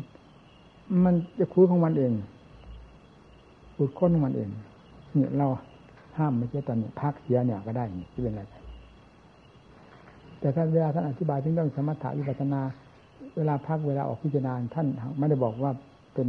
[1.05, 2.13] มันจะคุยของมันเอง
[3.77, 4.49] ปุดค้นของมันเอง
[5.15, 5.47] เนี่ยเรา
[6.19, 8.43] ห้ามไม่ใช่ตอนนี้พักเสียเนี่ยก็ได้ที่เป็นอะไร
[10.41, 12.61] แต่ท่านเวลาท่านอธิบายถึงเรื่องสมถะวิปัสนา
[13.37, 14.87] เวลาพักเวลาออกพิจารณาท่าน
[15.19, 15.73] ไม่ได้บอกว่า
[16.15, 16.27] เป็น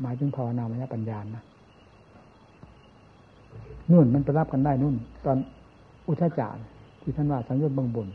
[0.00, 1.42] หมายถึงภาวนามยปัญญานะ
[3.90, 4.94] นู่นมันไปรับกันได้นู่น
[5.24, 5.38] ตอน
[6.08, 6.56] อุทจาร
[7.00, 8.08] ที่ท่านว่าสังโยชน์บางบน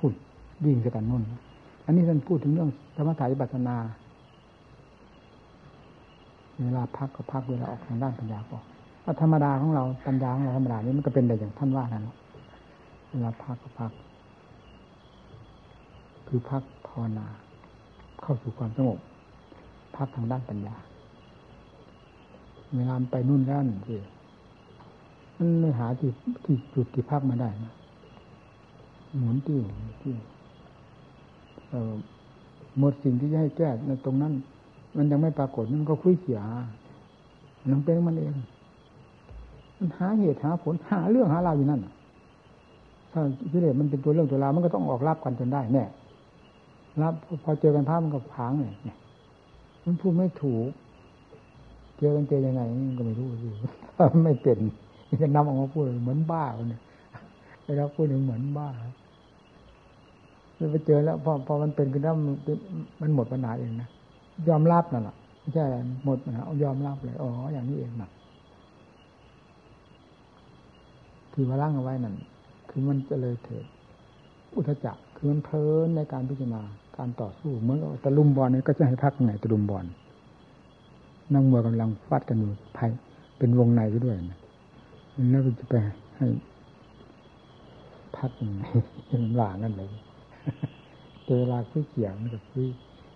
[0.00, 0.14] หุ่น
[0.64, 1.22] วิ่งสกันนู่น
[1.84, 3.76] อันนี้ท่านพูดถึงเรื่องธรรมถายปัสนา
[6.62, 8.58] เวลาพักก็พักเวลาออกทางด้านปัญญาก็
[9.20, 12.08] ธรรมดาของเราปัญญาของเราธรรมดานี้มันก็เป็นแต่อย่างท่านว่านั่น
[13.10, 13.92] เวลาพักก็พัก
[16.26, 17.26] คือพักภาวนา
[18.22, 18.98] เข้าสู่ความสงบ
[19.96, 20.76] พักทางด้านปัญญา
[22.76, 23.96] เวลาไปนู่นด้านสิ
[25.36, 26.10] มันไม่หาที่
[26.44, 27.72] ที่จุดที่พักมาได้นะ
[29.18, 29.62] หมุนติ้ว
[30.02, 30.16] ติ้ว
[32.78, 34.32] หมดสิ่งที่จะให้แก้ในตรงนั้น
[34.96, 36.40] มันยังไม่ปรากฏมันก็คุยเขีย
[37.70, 38.34] นังเป็นมันเอง
[39.98, 41.80] หาเหตุหาผลหาเรื่องหาราวอยู่นั่น
[43.12, 43.20] ถ้า
[43.52, 45.84] พิเรศมันเป็นตัวเรื่องตัวราวมันก็ต้องออกรับกันจนได้แน่
[47.02, 48.74] รับพอเจอกันภาพมันก็พังเลย
[49.84, 50.68] มันพูดไม่ถูก
[51.98, 52.62] เจอกันเจอยังไง
[52.98, 53.48] ก็ไม่รู้สิ
[54.24, 54.58] ไม่เป็น
[55.22, 56.80] จะนำออกมาพูดเหมือนบ้าเนี่ย
[57.64, 58.68] ไปรับพูดเหมือนบ้า
[60.72, 62.14] ไปเจอแล้วพอพอมันเป็นขึ้นแล้ว
[63.00, 63.88] มันหมดปัญหาเองนะ
[64.48, 68.10] ยอมรับนั่นแหละไม่ใช่อะไรหมดปัญหายอมรับเลยอ๋ออย่างนี้เองนะ
[71.34, 72.14] ที่ว่าล่างเอาไว้นั่น
[72.68, 73.64] คือมันจะเลยเถิด
[74.56, 76.62] อุทจักคือมันเพลินในการพิจารณา
[76.96, 79.84] การต่อสู้เหมือนกับตะลุมบอลนี่ก็จะให้พักไงตะลุมบอล
[81.34, 82.90] นั่งมวยกำลังฟัดกันอยู่ภาย
[83.38, 84.38] เป็นวงในไปด้วยนะ
[85.30, 85.74] แล้วจะไป
[86.16, 86.26] ให้
[88.16, 88.62] พักยังไง
[89.10, 89.88] มันหวางกันเลย
[91.38, 92.66] เวลาคุยเกี่ยงมันก็คุย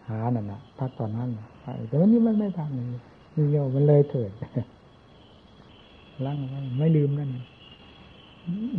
[0.08, 1.28] หานั่นนะพักตอนนั้น
[1.88, 2.86] แต่วันนี้มันไม่ทำเลย
[3.34, 4.30] นี่เรียวมันเลยเถิด
[6.24, 7.30] ล้างไว้ไม่ลืมนั่น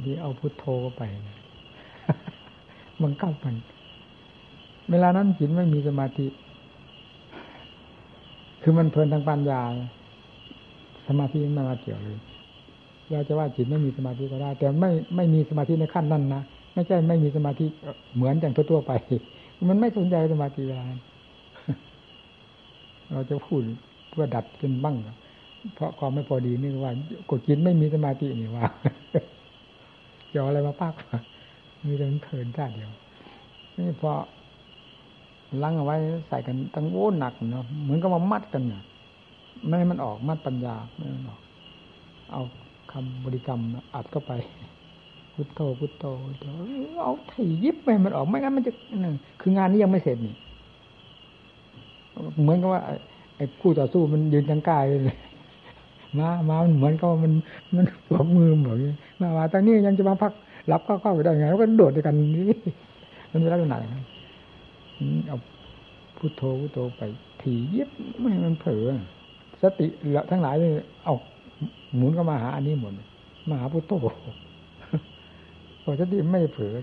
[0.05, 0.65] ดีเอาพุทโธ
[0.97, 1.01] ไป
[3.01, 3.55] มันก้ามัน
[4.91, 6.25] เวลานั้นจิตไม่มีสมาธิ
[8.61, 9.61] คือมันเพลินทางปัญญา
[11.07, 12.19] สมาธิไม่มาเกี่ยวเลย
[13.11, 16.41] เราจะว่าจิตไม่มีสมาธิก็ได้ แต่ไม่ไม่มีสมาธิในขั้นนั้นนะ
[16.73, 17.65] ไม่ใช่ไม่มีสมาธิ
[18.15, 18.91] เหมือนอย่างทั่วๆไป
[19.69, 20.87] มันไม่สนใจสมาธิเวลา
[23.11, 23.61] เราจะพูด
[24.09, 24.95] เพื่อดัดกันบ้าง
[25.75, 26.91] เพราะความไม่พอดีนี่ว่า
[27.29, 28.63] กดจิตไม่มีสมาธินี่ว่า
[30.33, 30.93] จะอะไรมาปัก
[31.85, 32.91] มีแต่เพลินท่าเดียว
[33.77, 34.11] นี่พอ
[35.63, 35.95] ลังเอาไว้
[36.27, 38.83] ใส่กันตั้งโว้หนักเนาะเหมือนกับมามัดกันเนี่ย
[39.65, 41.41] ไม่ให้มันออกมัดปัญญาไม่ให้มันออก
[42.31, 42.41] เอา
[42.91, 43.61] คำบริกรรม
[43.95, 44.31] อัดเข้าไป
[45.33, 46.05] พุทโธพุทโธ
[47.03, 47.33] เอาไถ
[47.63, 48.71] ยิบไปมันออกไม่งั้นมันจะ
[49.03, 50.35] นั่นคืองานนี้ยังไม่เสร็จนี่
[52.41, 52.81] เหมือนกับว่า
[53.35, 55.17] ไอ้คู่ต่อสู้มันยืนยังกายเลย
[56.17, 57.33] มามามันเหมือนกับมัน
[57.75, 58.77] มันสวมมือเหมือน
[59.21, 60.31] มามาตอนนี้ยังจะมาพัก
[60.71, 62.57] รับเข้าเข้าไปได้ไงแล้วก็โดดด้วยกันนี่
[63.31, 64.05] มันจะลักษณะอย่างนั้น
[65.27, 65.37] เอา
[66.17, 67.01] พุโทโธพุโทโธไป
[67.41, 68.85] ถี่ยิบไม่มันเผลอ
[69.61, 69.87] สติ
[70.31, 70.71] ทั้งหลายเลย
[71.03, 71.15] เอา
[71.95, 72.93] หมุนก็มาหาอันนี้หมด
[73.49, 73.93] มาหาพุโทโธ
[75.83, 76.75] พอสติไม่เผลอ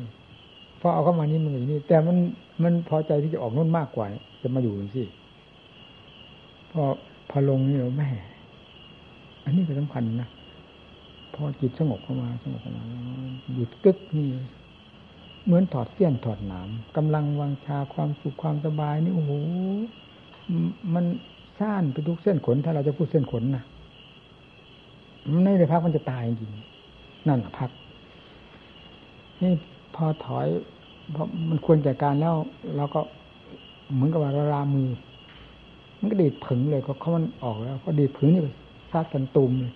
[0.81, 2.16] พอเอาเข้ามานี่มันอย่างนี้ แต่มัน
[2.62, 4.07] มันพอใจที่จะออกนู่นมากกว่า
[4.43, 5.05] จะมาอยู่สิ
[6.73, 6.82] พอ
[7.31, 8.09] พอลงนี่เราแม่
[9.47, 10.28] อันนี้ก็สำคัญนะ
[11.35, 12.82] พอจิตสงบเข้ามาสงบเข้ามา
[13.55, 14.27] หยุดกึกนี่
[15.44, 19.32] เหมือนถอดเสี้ยนถอดหนามกำลังวังชาความสุขความสบายนี่โอ้โห
[20.94, 21.05] มัน
[21.59, 23.64] ซ่านไปทุกเส้นขน ถ้าเราจะพูดเส้นขนนะ
[25.32, 26.52] มันไม่ได้พักมันจะตายจริง
[27.28, 27.70] นั่นพัก
[29.43, 29.52] นี่
[29.94, 30.47] พอถอย
[31.12, 32.35] เพราะมันควรแก่การแล้ว
[32.77, 33.01] เราก็
[33.94, 34.89] เหมือนกับว่าราามือ
[35.98, 38.43] มันก็ดีดผึ่งเลยก็เขามันออกแล้วก็ดีดผึ่งนี่
[38.92, 39.72] ซัดกันตุมเลย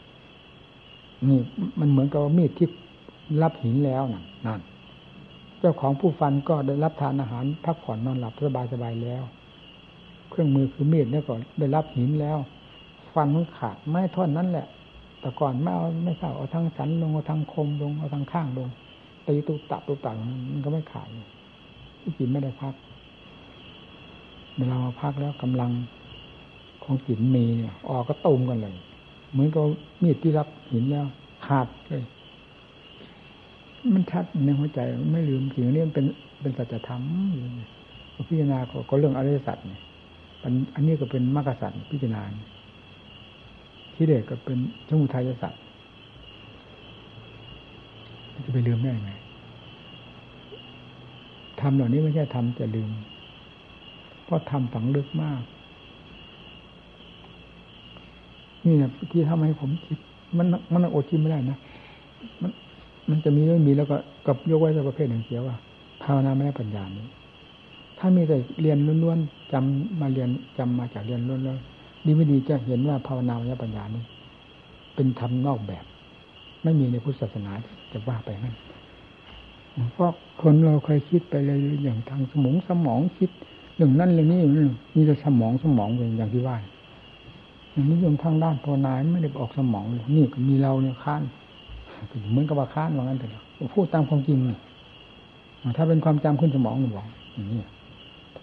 [1.28, 1.40] นี่
[1.80, 2.68] มันเหมือนกับมีดที่
[3.42, 4.60] รับหินแล้วนั่นนั่น
[5.58, 9.22] เจ้าของผู้ฟันก็ได้รับทานอาหารพักผ่อนนอนหลับสบายสบายแล้ว
[10.30, 12.38] เครื่องมือคือมีดเนี่ยก็ได้รับหินแล้ว
[13.14, 14.66] ฟันมันขาดไม่ท่อนนั้นแหละ
[15.20, 18.68] แต่ก่อนไม่เอาไม่เท่าเอาทางสันลงเอาทางคมลงเอาทางข้างลง
[19.26, 20.14] ตีตุกตับตุกตับ
[20.52, 21.08] มันก็ไม่ขาด
[22.00, 22.74] ที่จิตไม่ได้พัก
[24.56, 25.70] เวลามาพักแล้วกำลัง
[26.84, 28.76] ของจิตมีเนี่ยออกก็ตุมกันเลย
[29.30, 29.62] เหมือนกับ
[30.02, 31.06] มีดที่รับหินแล้ว
[31.46, 32.04] ขาดเลย
[33.94, 34.80] มันชัดในหัวใจ
[35.12, 36.06] ไม่ลืมสิ่งนี้มันเป็น
[36.42, 37.02] เป็นสัจธรรม
[38.28, 38.58] พิจารณา
[38.88, 39.82] ก็เรื่องอริยสัจเนี่ย
[40.74, 42.22] อันนี้ก็เป็นมรรคสัจพิจารณา
[43.94, 44.58] ที่เด็กก็เป็น
[44.88, 45.54] สมุทัยสัจ
[48.44, 49.12] จะไปลืมได้ไง
[51.60, 52.90] ทำเหล่านี้ไม่ใช่ทำจะลืม
[54.24, 55.42] เพราะทำฝังลึกมาก
[58.66, 59.98] นี่นะที่ทำให้ผมคิด
[60.38, 61.58] มันมันอดคิดไม่ได้นะ
[62.42, 62.50] มัน
[63.10, 63.96] มันจะมีไม่มีแล้วก็
[64.26, 65.56] กับยกไว้แต่ประเภทหนึ่งเสียว่า
[66.02, 67.06] ภาวนาไม่ได้ปัญญานี้
[67.98, 70.28] ถ้ามีแต่เรียนล้วนๆจำมาเรียน
[70.58, 74.02] จำมาจากเรียนล้วนๆดีไม่ดีจะเห็นว่าภาวนาไม่ได้ปัญญานี้
[74.94, 75.84] เป็นธรรมนอกแบบ
[76.62, 77.52] ไม่มีในพุทธศาสนา
[77.92, 78.54] จะว่าไปนั่น
[79.92, 80.12] เพราะ
[80.42, 83.30] คนเราเคยคิดไปเลยอย่างทางสมองสมองคิด
[83.76, 84.40] เรื่องนั้นเรื่องนี้
[84.94, 86.56] มีแต่สมองสมองเป็นอย่างที่ว่า
[87.88, 91.22] นี้ยมทางด้านภาวนาไม่ได้ออกสมองเลยนี่มีเราเนี่ยค้าน
[92.30, 93.42] เหมือนกับว่าค้านว่างั้นเถอะ
[93.74, 94.38] พูดตามความจริง
[95.76, 97.60] ถ้าเป็นความจำขึ้นสมองหนูบอกอย่างนี้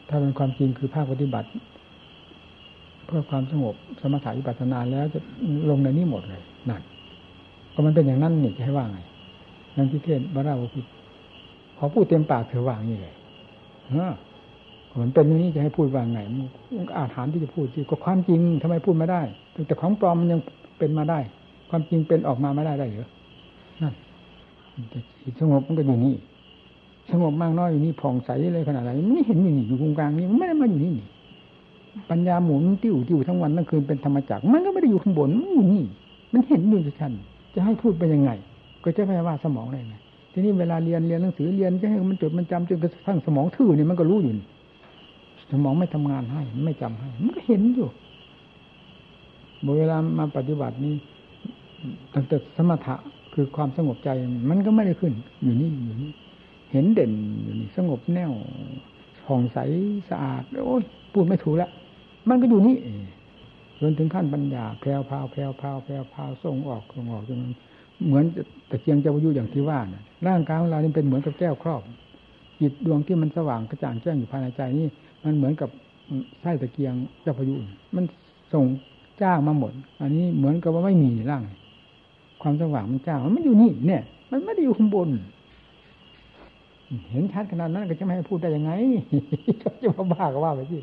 [0.09, 1.47] ถ้าเป็นความจริงคือภาคปฏิบัติ
[3.05, 5.19] เพื่อความสงบสมถะวิปัสสนาแล้วจะ
[5.69, 6.81] ลงในนี้หมดเลยนั่น
[7.73, 8.99] ก็มันเป็นอย่างนั้นนี่จะให้ว่าไง
[9.77, 10.81] นั่นที่เทศบาราวุพิ
[11.77, 13.15] พอพูดเต็มปากเธอว่างนี่เลย
[13.88, 14.14] เออ
[15.02, 19.22] มันเป็นอย่างนี้จะให้พูดว่าไงมันอาถานที่จะพูดที่ก็ความจริงทำไมพูดไม่ได้
[19.68, 20.40] แต่ของปลอมมันยัง
[20.80, 21.19] เป็นมาได้
[21.69, 23.07] ความจริงเป็นออกมาไม่ได้ได้เหรอ
[23.82, 23.94] นั่น
[25.40, 26.15] สงบมันก็อยู่นี่
[27.11, 31.06] สงบมากน้อยอยู่นี่ผ่องใสเลยขนาดไหนไม่เห็นอยู่นี่อยู่ตรงกลางนี่มันไม่ได้มาอยู่นี่นี่
[32.10, 35.84] ปัญญาหมุนติ้วติ้วทั้งวันทั้งคืนเป็นธรรมจักรมันก็ไม่ได้อยู่ข้างบนมันอยู่นี่
[36.34, 37.11] มันเห็นอยู่ชัด
[37.53, 38.32] จะให้พูดไปยังไง
[38.84, 39.95] ก็จะไปว่าสมองได้ไง
[40.34, 44.34] ทีนี้เวลาเรียนเรียนหนังสือเรียนจะให้มันจดมันจำจนกระทั่งสมองทื่อนี่มันก็รู้อยู่
[45.52, 47.90] สมองไม่ทำงานให้ ไม่จำให้ มันก็เห็นอยู่
[49.78, 50.95] เวลามาปฏิบัตินี้
[52.14, 52.95] ตั้งแต่สมถะ
[53.34, 54.10] คือความสงบใจ
[54.49, 55.14] มันก็ไม่ได้ขึ้น
[55.44, 56.11] อยู่นี่อยู่นี่
[56.72, 57.11] เห็นเด่น
[57.44, 58.32] อยู่นี่สงบแน่ว
[59.26, 59.57] ผ่องใส
[60.10, 60.84] สะอาดโอ้ย
[61.14, 61.72] พูดไม่ถูกแล้ว
[62.30, 62.78] มันก็อยู่นี่
[63.82, 67.40] จนถึงขั้นปัญญาแพรวพาวแพรวพาวแพรวพาวส่งออกส่งออกจน
[68.06, 68.26] เหมือน
[68.69, 71.82] ตะเกียงเจ้าพายุอย่างที่ว่านะร่างกายของเรานี่เป็นเหมือนกับแก้วครอบ
[72.61, 74.88] จิตดวงที่มันสว่างกระจ่างแจ้งอยู่ภายในใจนี่
[75.23, 75.69] มันเหมือนกับ
[76.41, 77.56] ไส้ตะเกียงเจ้าพายุ
[77.95, 78.03] มัน
[78.53, 78.65] ส่ง
[79.22, 79.72] จ้างมาหมด
[80.02, 81.44] อันนี้เหมือนกับว่าไม่มีร่าง
[82.41, 85.10] ความสว่างมันจ้างมันอยู่นี่เนี่ย มันไม่ได้อยู่ข้างบน
[87.11, 88.72] เห็นชัดขนาดนั้นก็จะไม่ให้พูดได้ยังไง
[89.81, 90.77] จะมาบ้าก็ว่าไปสิ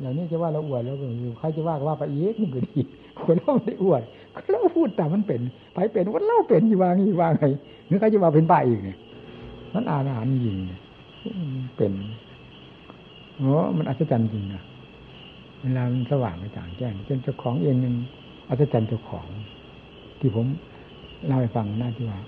[0.00, 2.80] อย่างนี้จะว่าเราอวดแล้วอยู่ใครจะว่าก็ว่าไปเยกนี่ก็ดี
[3.20, 4.02] คนเราไม่ได้อวด
[4.34, 5.40] ก็เราพูดแต่มันเป็น
[5.74, 7.44] ไปเป็นว่าเราเป็นอยู่วางอยู่วางไง
[7.86, 8.98] หรือใครจะว่าเป็นป้าอีกเนี่ย
[9.74, 10.58] มันอาหารยิง
[11.76, 11.92] เป็น
[13.40, 14.62] โอ้มันอัศจรรย์จริงนะ
[15.60, 17.94] เวลามันสว่างกระจ่างแจ้งจนเจ้าของเองยัง
[18.48, 19.26] อัศจรรย์เจ้าของ
[20.20, 20.46] ที่ผม
[21.26, 22.18] เล่าให้ฟังน่าที่ว่า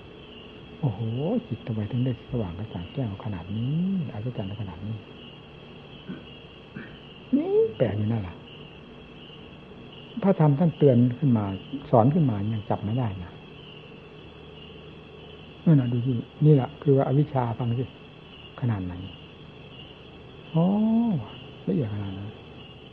[0.79, 0.99] โอ้โห
[1.47, 3.73] จิตทำไมถึงได้สว่างกระจ่างแจ้งขนาดนี้
[4.13, 4.95] อัศจรรย์ขนาดนี้
[7.35, 8.35] นี่แปลกอยู่นั่นแหละ
[10.23, 11.45] พระธรรมท่านเตือนขึ้นมา
[11.91, 13.31] สอนขึ้นมายังจับไม่ได้นะ
[15.65, 16.13] นี่นะดูที่
[16.45, 17.85] นี่แหละคือว่าอวิชชาฟังสิ
[18.61, 18.93] ขนาดไหน
[20.53, 20.65] โอ้
[21.67, 22.29] ละเอียดขนาดนั้น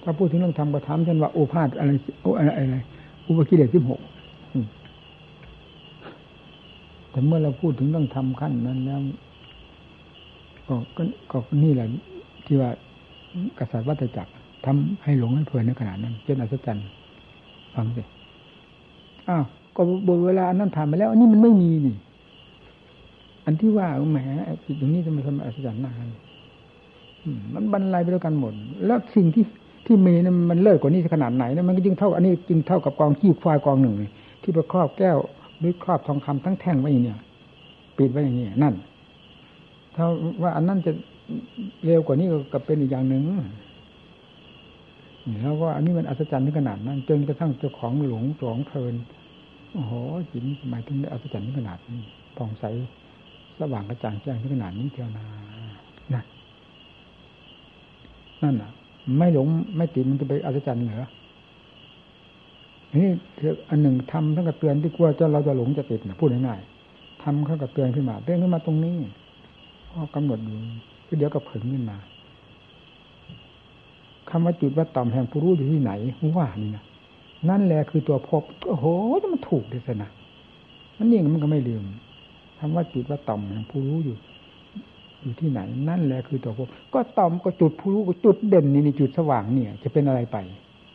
[0.03, 1.91] ถ้าพูดถึงเรื่องธรรมก็ถามท่านว่าโอภาษอะไร
[2.23, 2.79] โออะไรอะไร
[3.27, 4.01] อุปกิเลสสิบหก
[7.11, 9.01] แต่เมื่อเราพูดถึงเรื่องธรรมขั้นนั้นแล้ว
[10.69, 10.75] ก็
[11.31, 11.87] ก็นี่แหละ
[12.47, 12.71] ที่ว่า
[13.59, 14.33] กษัตริย์วัตจักร
[14.65, 16.87] ทำให้หลงให้เพลินในขนาดนั้นจนอัศจรรย์
[17.75, 18.03] ฟังสิ
[19.29, 19.45] อ้าว
[19.77, 21.97] ก็บนเวลานั้นผ่านไปแล้ว อันนี้มันไม่มีนี่
[23.45, 24.19] อันที่ว่าแหม
[24.65, 25.95] จิตตรงนี้จะมทำอัศจรรย์มาก
[27.55, 28.53] มันบรรลัยไปด้วยกันหมด
[28.87, 29.45] แล้วสิ่งที่
[29.87, 33.95] ที่มีนั้นมันเลิศกว่านี้ขนาดไหนนะมันก็จึงเท่าอันนี้จึงเท่ากับกองขี้ควายกองหนึ่ง
[34.43, 35.19] ที่ไปครอบแก้ว
[35.59, 37.19] หรือครอบทองคำทั้งแท่งไว้เนี่ย
[37.97, 38.75] ปิดไว้อย่างนี้นั่น
[39.95, 40.05] ถ้า
[40.43, 40.93] ว่าอันนั้นจะ
[41.85, 43.23] เร็วกว่านี้ก็เป็นอีกอย่างหนึ่ง
[45.41, 48.95] แล้วว่าอันนี้มันอัศจรรย์ถึงขนาดนั้น จนกระทั่งเจ้าของหลงหลงเพลิน
[49.73, 49.93] โอ้โห
[50.31, 52.01] จิตหมายถึงอัศจรรย์ถึงขนาดนี้
[52.37, 52.65] ผ่องใส
[53.59, 55.27] สว่างกระจ่างแจ้งถึงขนาดนี้เทียวนา
[55.59, 55.60] น
[58.43, 58.71] นั่นอะ
[59.19, 59.47] ไม่หลง
[59.77, 61.09] ไม่ติดมันจะไปอัศจรรย์เหรอ
[62.97, 63.09] นี่
[63.69, 68.97] อันหนึ่งทำทั้งกับเตือนที่กลัวจะเราจะหลงจะติดนะพูดง่ายๆทำข้ากับเตือนขึ้นมาเตือนขึ้นมาตรงนี้
[69.89, 70.59] พอกำหนดอยู่
[71.07, 71.99] ก็เดี๋ยวก็ผึ่งขึ้นมา
[74.31, 75.93] คำว่าจุดว่าต่อมแห่งผู้รู้อยู่ที่ไหน
[76.37, 76.85] ว่านี่นะ
[77.49, 78.87] นั่นแหละคือตัวพบโอ้โห
[79.33, 80.11] มันถูกเลยสนะ
[80.99, 81.85] มันยิ่งมันก็ไม่ลืม
[82.59, 84.17] คำว่าจุดว่าต่อมแห่งผู้รู้อยู่
[85.23, 90.37] อยู่ที่ไหน นั่นแหละคือตัวพบก็ต่อมก็จุดผู้รู้ก็จุดเด่นนี่นี่จุดสว่างเนี่ย จะเป็นอะไรไป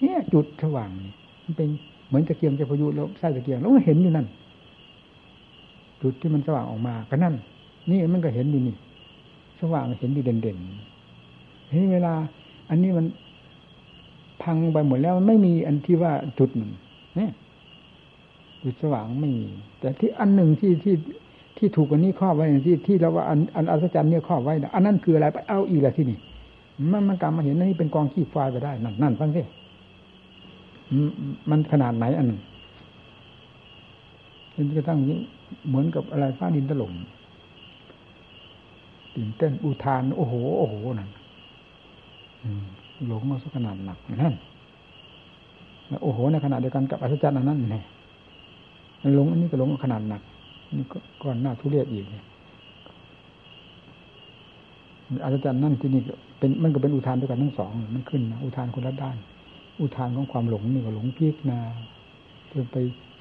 [0.01, 1.11] เนี่ยจุดสว่างนี่
[1.43, 1.67] มันเป็น
[2.07, 4.27] เหมือนตะเกียงจะพายุแล้วใส่ตะเกียงแล้วก็เห็นอยู่นั่น
[6.01, 7.35] จุดที่มันสว่างออกมาก็นั่น
[7.89, 8.75] นี่มันก็เห็นอยู่นี่
[9.59, 10.57] สว่างเห็นอยู่เด่นเด่น
[11.71, 12.13] นี่เวลา
[12.69, 13.05] อันนี้มัน
[14.43, 16.71] พังไปหมดแล้วมันไม่มีอันที่ว่าจุดหนึ่ง
[17.15, 17.31] เนี่ย
[18.63, 19.47] จุดสว่างไม่มี
[19.79, 20.93] แต่ที่อันหนึ่งที่ที่
[21.57, 26.17] ที่ถูกอันนี้ครอบไว้อย่างที่ที่เราว่าอันอันอัศจรรย์เนี่ยครอบไว้อันนั้นคืออะไรไปเอาอีกละที่นี่
[26.91, 29.41] มันมันกลับมาเห็นนี่เป็นกองขี้ไฟไปได้นั่นนั่นฟังสิ
[31.49, 32.39] มันขนาดไหนอันหนึ่ง
[34.53, 35.19] จนกระทั่งนี้
[35.67, 36.91] เหมือนกับอะไรฟ้าดินถล่ม
[39.15, 41.09] ตื่นเต้นอุทาน โอ้โห โอ้โหนั่น
[43.07, 44.35] หลงมาสักขนาดหนักนั่น
[46.03, 47.83] โอ้โหในขณะเดียวกันกับอัศจรรย์อันนั้นเนี่ย
[49.15, 50.21] หลงอันนี้ก็หลงขนาดหนัก
[50.73, 52.25] นี่ก็ก่อนหน้าทุเรศอีกเนี่ย
[55.23, 56.01] อัศจรรย์นั่นที่นี่
[56.39, 59.17] เป็นมันก็เป็นอุทานด้วยกันทั้งสองมันขึ้นนะอุทานคนละด้าน
[59.81, 61.59] อุทานของความหลงนี่ก็หลงพีกนา
[62.51, 62.75] จนไป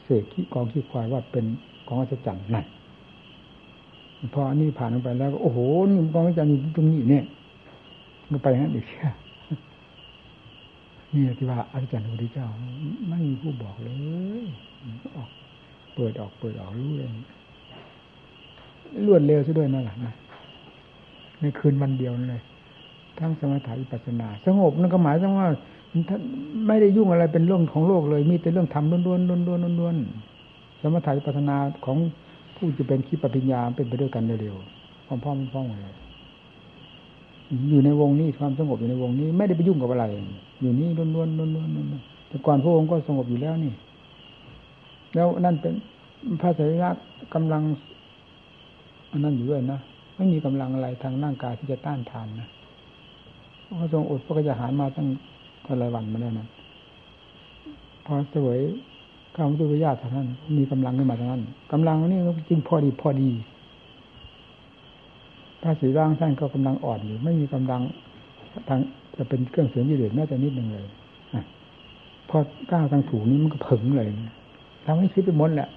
[0.04, 1.44] เสกขี้กองขี้ควายว่าเป็น
[1.86, 2.66] ของอัศจรรย์นั่น
[4.34, 5.58] พออันนี้ผ่านไปแล้วโอ้โห
[5.88, 7.24] นี่กองวิจารณ์อยู่ตรงนี้เนี่ย
[8.32, 8.86] ก็ไปงั้นอีก
[11.14, 12.46] นี่ที่ว่าอาจารย์พระพุทธเจ้า
[13.08, 13.90] ไม่มีผู้บอกเล
[14.42, 14.44] ย
[15.16, 15.30] ออก
[15.94, 17.08] เปิดออกเปิดออกรู้เลย
[19.06, 20.12] รวดเร็วซะด้วยนั่นแหละนะ
[21.40, 22.42] ในคืนวันเดียวเลย
[23.18, 25.48] ทั้งสมถะวิปัสนา สงบนั่นก็หมายถึงว่า
[26.08, 26.20] ท่าน
[26.66, 31.98] ไม่ได้ยุ่งอะไรเป็นเรื่องของโลกเลย มีแต่เรื่องธรรมล้วนๆล้วนๆล้วนๆสมถะวิปัสนาของ
[32.56, 35.94] ผู้จะเป็นคิดปัญญาเป็นไปด้วยกันเร็วๆพร้อมๆพร้อมๆเลย
[37.70, 40.04] อยู่ในวงนี้ความสงบอยู่ในวงนี้ ไม่ได้ไปยุ่งกับอะไร
[40.60, 43.72] อยู่นี่ล้วนๆล้วนๆล้วนๆแต่ก่อนพระองค์ก็สงบอยู่แล้วนี่
[45.14, 45.74] แล้วนั่นเป็น
[46.40, 46.90] พระสรีระ
[47.34, 47.62] กำลัง
[49.10, 49.80] อันนั้นอยู่ด้วยนะ
[50.16, 52.48] ไม่มีกำลังอะไรทางร่างกายที่จะต้านทานนะ
[53.80, 55.06] พระทรงอดพระกยาหารมาตั้ง
[55.62, 56.48] เท่าไรวันมาแล้วนั้น
[58.04, 58.58] พอสวย
[59.34, 60.28] ข้าวมุตุญาติท่าน
[60.58, 61.42] มีกำลังขึ้นมาท่านั้น
[61.72, 63.30] กำลังนี่จริงพอดีพอดี
[65.62, 67.80] พระสีร่างท่านก็กำลังอ่อนอยู่ ไม่มีกำลัง
[68.68, 68.80] ทาง
[69.16, 70.86] จะเป็นเครื่องเสียงยีเดือดแม้แต่นิดหนึ่งเลย
[72.28, 72.38] พอ
[72.72, 74.08] ก้าวทางถูนี้มันก็ผึ่งเลย
[74.84, 75.68] ทำให้คิดไปหมดแหละ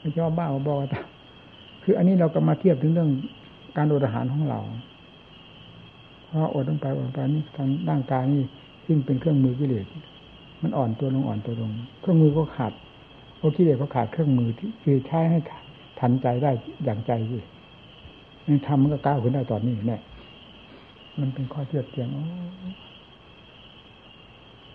[0.00, 0.88] ไม่ชอบบ้าบอกว่า
[1.82, 3.10] คืออันนี้เราก็มาเทียบถึงเรื่อง
[3.76, 4.60] การอดอาหารของเรา
[6.26, 8.42] เพราะอดลงไปอดไปนี่ทางร่างกายนี่
[8.86, 9.86] ซึ่งเป็นเครื่องมือกิเลส
[10.62, 11.70] มันอ่อนตัวลงอ่อนตัวลง
[12.00, 12.72] เครื่องมือก็ขาด
[13.38, 15.38] โอกิเลสก็ขาดเครื่องมือที่คือใช้ให้
[16.00, 16.50] ทันใจได้
[16.84, 17.38] อย่างใจสิ
[18.46, 20.02] นี่ทำมันก็ก้าวขึ้นได้ตอนนี้เนี่ย
[21.20, 22.08] มันเป็นข้อเทียบเทียง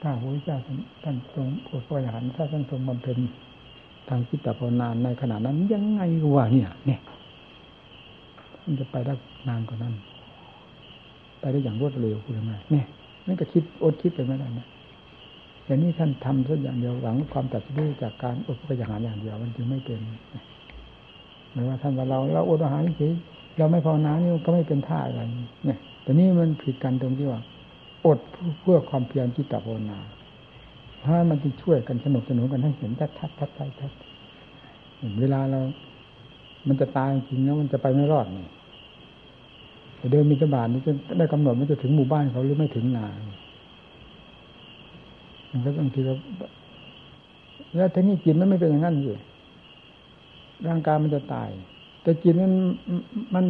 [0.02, 0.58] ถ้าพระพุทธเจ้า
[1.04, 3.18] ท่านทรงอดปริหารถ้าท่านทรงบำเพ็ญ
[4.10, 6.02] ทางจิตภาวนาในขณะนั้นยังไง
[6.34, 7.02] วะเนี่ย เนี่ย
[8.64, 9.14] มันจะไปได้
[9.48, 9.94] นานกว่านั้น
[11.40, 12.86] ไปได้อย่างรวดเร็วคุณยังไงเนี่ย
[13.28, 14.68] นั่นก็คิดอดคิดไปไม่ได้นะ
[15.66, 20.00] แต่นี่ท่านทำสักอย่างเดียวหวังความตัดสู้จากการอดพยาหารอย่างเดียวมันจึงไม่เป็น
[21.54, 23.14] หมายว่าท่านว่าเราเราอดอาหารเฉย
[23.58, 25.22] เราไม่ภาวนานี่ก็ไม่เป็นท่าอะไร
[25.66, 27.42] เนี่ย แต่นี่มันผิดกันตรงที่ว่า
[28.06, 28.20] อด
[28.62, 29.98] เพื่อความเพียรจิตภาวนา
[31.02, 33.50] เพราะมันจะช่วยกันสนุกสนุนกันให้เห็นชัดชัดชัด
[33.80, 33.92] ชัด
[35.20, 35.60] เวลาเรา
[36.68, 38.46] มันจะตายจริงแล้วมันจะไปไม่รอดนี่
[40.12, 43.08] เดินมีตบาทนี่จะได้กำหนดมันจะถึงหมู่บ้านเขาหรือไม่ถึงนา
[45.52, 46.14] มันก็บางทีเรา
[47.76, 49.16] แล้วทีนี้กินมันไม่เป็นอย่างนั้นอยู่
[50.68, 51.50] ร่างกายมันจะตาย
[52.02, 52.54] แต่กินมัน
[53.36, 53.46] มัน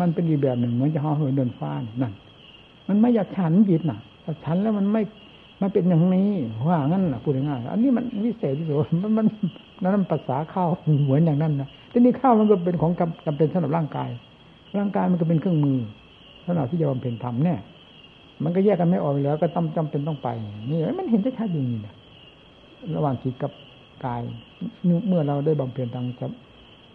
[0.00, 1.72] มันเป็นอีกแบบหนึ่งเหมือนจะห่อเหินเดินฟ้า
[2.02, 2.12] นั่น
[2.88, 5.02] มันไม่อยากฉันจิตน่ะถ้าฉันแล้วมันไม่
[5.60, 6.30] มันเป็นอย่างนี้
[6.68, 9.26] ว่างั้นนะพูดง่ายๆอันนี้มันวิเศษที่สุดมันมัน
[9.82, 10.68] นั่นภาษาข้าว
[11.04, 12.92] เหมือนอย่างนั้นนะทีนี้ข้าวมันก็เป็นของ
[13.26, 14.10] จำเป็นสำหรับร่างกาย
[14.78, 15.78] ร่างกายมันก็เป็นเครื่องมือ
[16.46, 17.58] สำหรับที่จะบำเพ็ญธรรมเนี่ย
[18.44, 20.28] มันก็แยกกันไม่ออกแล้วก็ต้องจำเป็นต้องไป
[20.70, 21.94] นี่มันเห็นชัดๆอย่างนี้นะ
[22.96, 23.52] ระหว่างจิตกับ
[24.06, 24.22] กาย
[25.06, 26.06] เมื่อเราได้บำเพ็ญทาง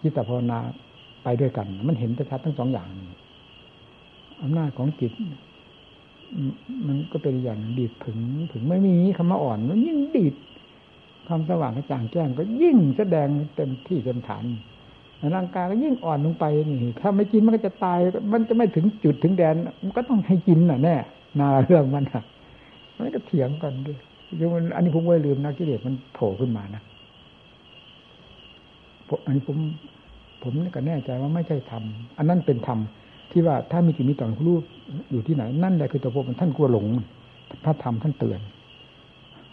[0.01, 0.59] จิตภาวนา
[1.23, 2.87] ไปด้วยกัน มันเห็นชัดทั้งสองอย่าง
[4.43, 5.11] อำนาจของจิต
[6.87, 8.19] มันก็เป็นอย่างดีดผึง
[8.51, 10.35] ผึงไม่มีคำว่าอ่อน มันยิ่งดีด
[11.27, 14.43] ความสว่างกระจ่างแจ้งก็ยิ่งแสดงเต็มที่เต็มฐาน
[15.35, 17.99] ร่างกายก็ยิ่งอ่อนลงไปนี่ถ้าไม่กินมันก็จะตาย
[18.33, 20.95] มันจะไม่ถึงจุดถึงแดน มันก็ต้องให้กินน่ะแน่
[21.39, 22.23] นาเรื่องมันอะ
[22.97, 23.97] มันก็เถียงกันด้วย
[24.39, 26.81] ยังมันอันนี้ผมไม่ลืมนะกิเลสมันโผล่ขึ้นมานะ
[29.25, 29.57] อันนี้ผม
[30.43, 31.83] ผมก็แน่ใจว่าไม่ใช่ธรรม
[32.17, 32.79] อันนั้นเป็นธรรม
[33.31, 34.57] ที่ว่าถ้ามีจิตมีต่อนรู้
[35.11, 36.85] อยู่ที่ไหน นั่นแหละคือตัวพวกมันท่านกลัวหลง
[37.63, 38.39] พระธรรมท่านเตือน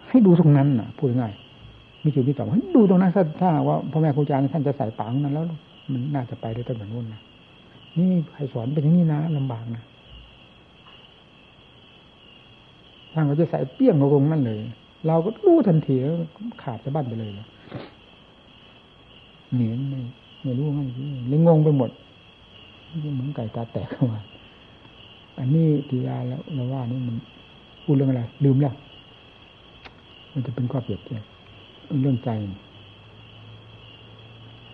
[0.08, 1.32] ให้ดูตรงนั้นน่ะพูดง่าย
[2.04, 5.44] มีจุดมีต่อให้ดูตรงนั้นถ้าถ้าว่าพ่อแม่ครูอาจารย์ท่านจะใส่ปังนั้นแล้ว
[5.92, 7.20] มันน่าจะไปได้ตั้งแต่นู้นนะ
[7.98, 9.82] นี่ใครสอนเป็นอย่างนี้นะลำบากนะ
[13.14, 14.58] ท่างเราจะใส่เปี้ยงลงนั่นเลย
[15.06, 15.96] เราก็รู้ทันที
[16.62, 17.30] ขาดจะบ้านไปเลย
[19.54, 20.00] เหนียนไม่
[20.42, 20.88] ไม่รู้งั้น
[21.28, 21.90] เลยงงไปหมด
[23.14, 24.20] เหมือนไก่ตาแตกเข้ามา
[25.38, 27.16] อันนี้ทียาแล้วเราว่านี่มัน
[27.84, 28.74] พูดเรื่องอะไร ลืมแล้ว
[30.32, 31.24] มันจะเป็นข้อเปรียบเทียบ
[32.02, 32.30] เรื่องใจ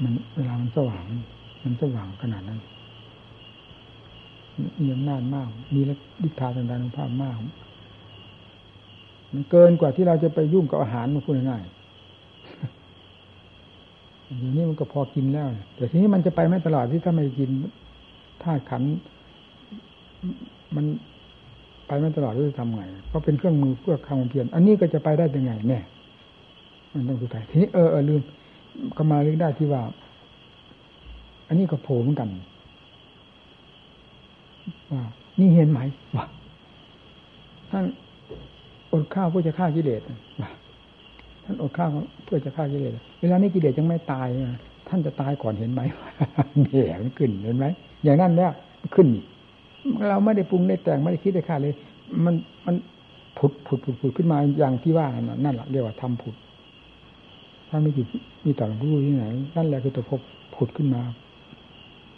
[0.02, 1.04] มันเวลามันสว่าง
[1.64, 2.60] มันสว่างขนาดนั้น
[4.80, 5.80] มีอำนาจมาก มี
[6.26, 7.36] ฤทธาทางการภาพมาก
[9.32, 11.62] มันเกินกว่าที่เราจะไปยุ่งกับอาหารมาพูดง่าย
[14.38, 17.50] อย่างนี้มันก็พอกินแล้ว แต่ทีนี้มันจะไปไม่ตลอดที่ถ้าไม่กิน
[18.44, 18.82] ธาตุขัน
[20.76, 20.84] มัน
[21.86, 25.80] ไปไม่ตลอดจะทำไงเพราะเป็นเครื่องมือเพื่อความเพียรอันนี้ก็จะไปได้ยังไงแน่
[26.92, 28.20] มันต้องดท้ายทีนี้เออเออลืม
[28.96, 29.82] ก็มาเรื่องได้ที่ว่า
[31.48, 32.28] อันนี้ก็โผล่เหมือนกัน
[34.92, 35.02] ว่า
[35.40, 35.80] นี่เห็นไหม
[36.16, 36.24] ว่า
[37.70, 37.84] ท่าน
[38.92, 40.00] อดข้าวเพื่อจะฆ่ากิเลส
[40.40, 40.50] ว่า
[41.44, 41.88] ท่านอดข้าว
[42.24, 44.40] เพื่อจะฆ่ากิเลสเวลานี้กิเลสยังไม่ตายท
[44.88, 45.80] ท่านจะตายก่อนเห็นไหม
[46.70, 47.66] เดี๋ยวมันขึ้นเห็นไหม
[48.04, 48.52] อย่างนั้นเนี่ย
[48.94, 49.08] ขึ้น
[50.08, 51.74] เราไม่ได้ปรุงได้แต่งไม่ได้คิดได้ค่าเลย
[52.24, 52.34] มัน
[52.66, 52.74] มัน
[53.38, 56.34] ผุดผุดผุดผุดขึ้นมาอย่างที่ว่านั่นนั่นแหละเรียกว่าทำผุด
[57.68, 58.06] ถ้าไม่จิต
[58.44, 59.24] มีต่อหลวงพ่อที่ไหน
[59.56, 60.20] นั่นแหละคือตัวพบ
[60.54, 61.02] ผุดขึ้นมา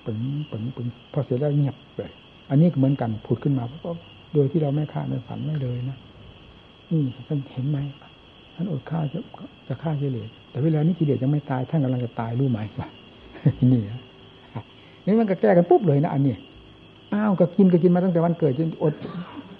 [0.04, 0.18] ปึง
[0.50, 2.10] ปึงปึงพอเสร็จแล้วเงียบเลย
[2.50, 3.96] อันนี้เหมือนกันผุดขึ้นมาเพราะ
[4.34, 5.98] โดยที่เราไม่คาดไม่ฝันไม่เลยนะ
[6.90, 7.78] นี่ท่านเห็นไหม
[8.54, 9.18] ท่านอดข้าจะ
[9.68, 12.88] จะฆ่ากิเลสแต่เวลานี้กิเลสยังไม่ตายท่านกำลังจะตายรู้ไหมว่า
[13.72, 14.00] นี่นะ
[15.06, 16.34] นี่มันก็แก้กันปุ๊บเลยนะอันนี้
[17.12, 18.94] อ้าวก็กินก็กินมาตั้งแต่วันเกิดจนอด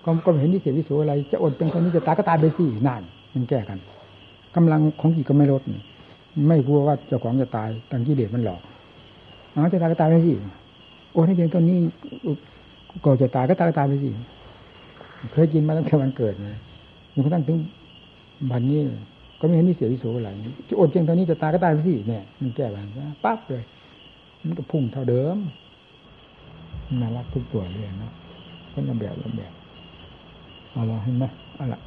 [0.04, 3.02] ก็ก็เห็นที่เสียวิสุอะไร จะอดเป็นคนนี้จะตายก็ตายไปสินั่น
[3.34, 3.78] มันแก้กัน
[4.56, 5.62] กำลังของจิตก็ไม่ลด
[6.48, 8.60] ไม่กลัวว่าเจ้าของจะตายตังกิเลสมันหลอก
[9.54, 10.32] อ๋อจะตายก็ตายไปสิ
[11.12, 11.78] โอ้ให้เพียงตอนนี้
[13.04, 14.10] ก่อนจะตายก็ตายก็ตายไปสิ
[15.32, 16.58] เคยกินมาตั้งแต่วันเกิดเลย
[17.12, 17.58] จนกระทั่งถึง
[18.50, 18.80] บันนี้
[19.40, 20.30] ก็ไม่เห็นที่เสียวิสุอะไร
[20.68, 23.62] จะอดเพียงตอนนี้จะตายก็ตายไปสิเนี่ยมันแก้แบบนี้ปั๊บเลย
[24.44, 25.38] มันก็พุ่งเท่าเดิม
[27.00, 28.12] น่ารักทุกตัวเลยนะ
[28.72, 29.52] คนระเบบละเบบ
[30.72, 31.24] เอาละเห็นไหม
[31.56, 31.80] เอาละ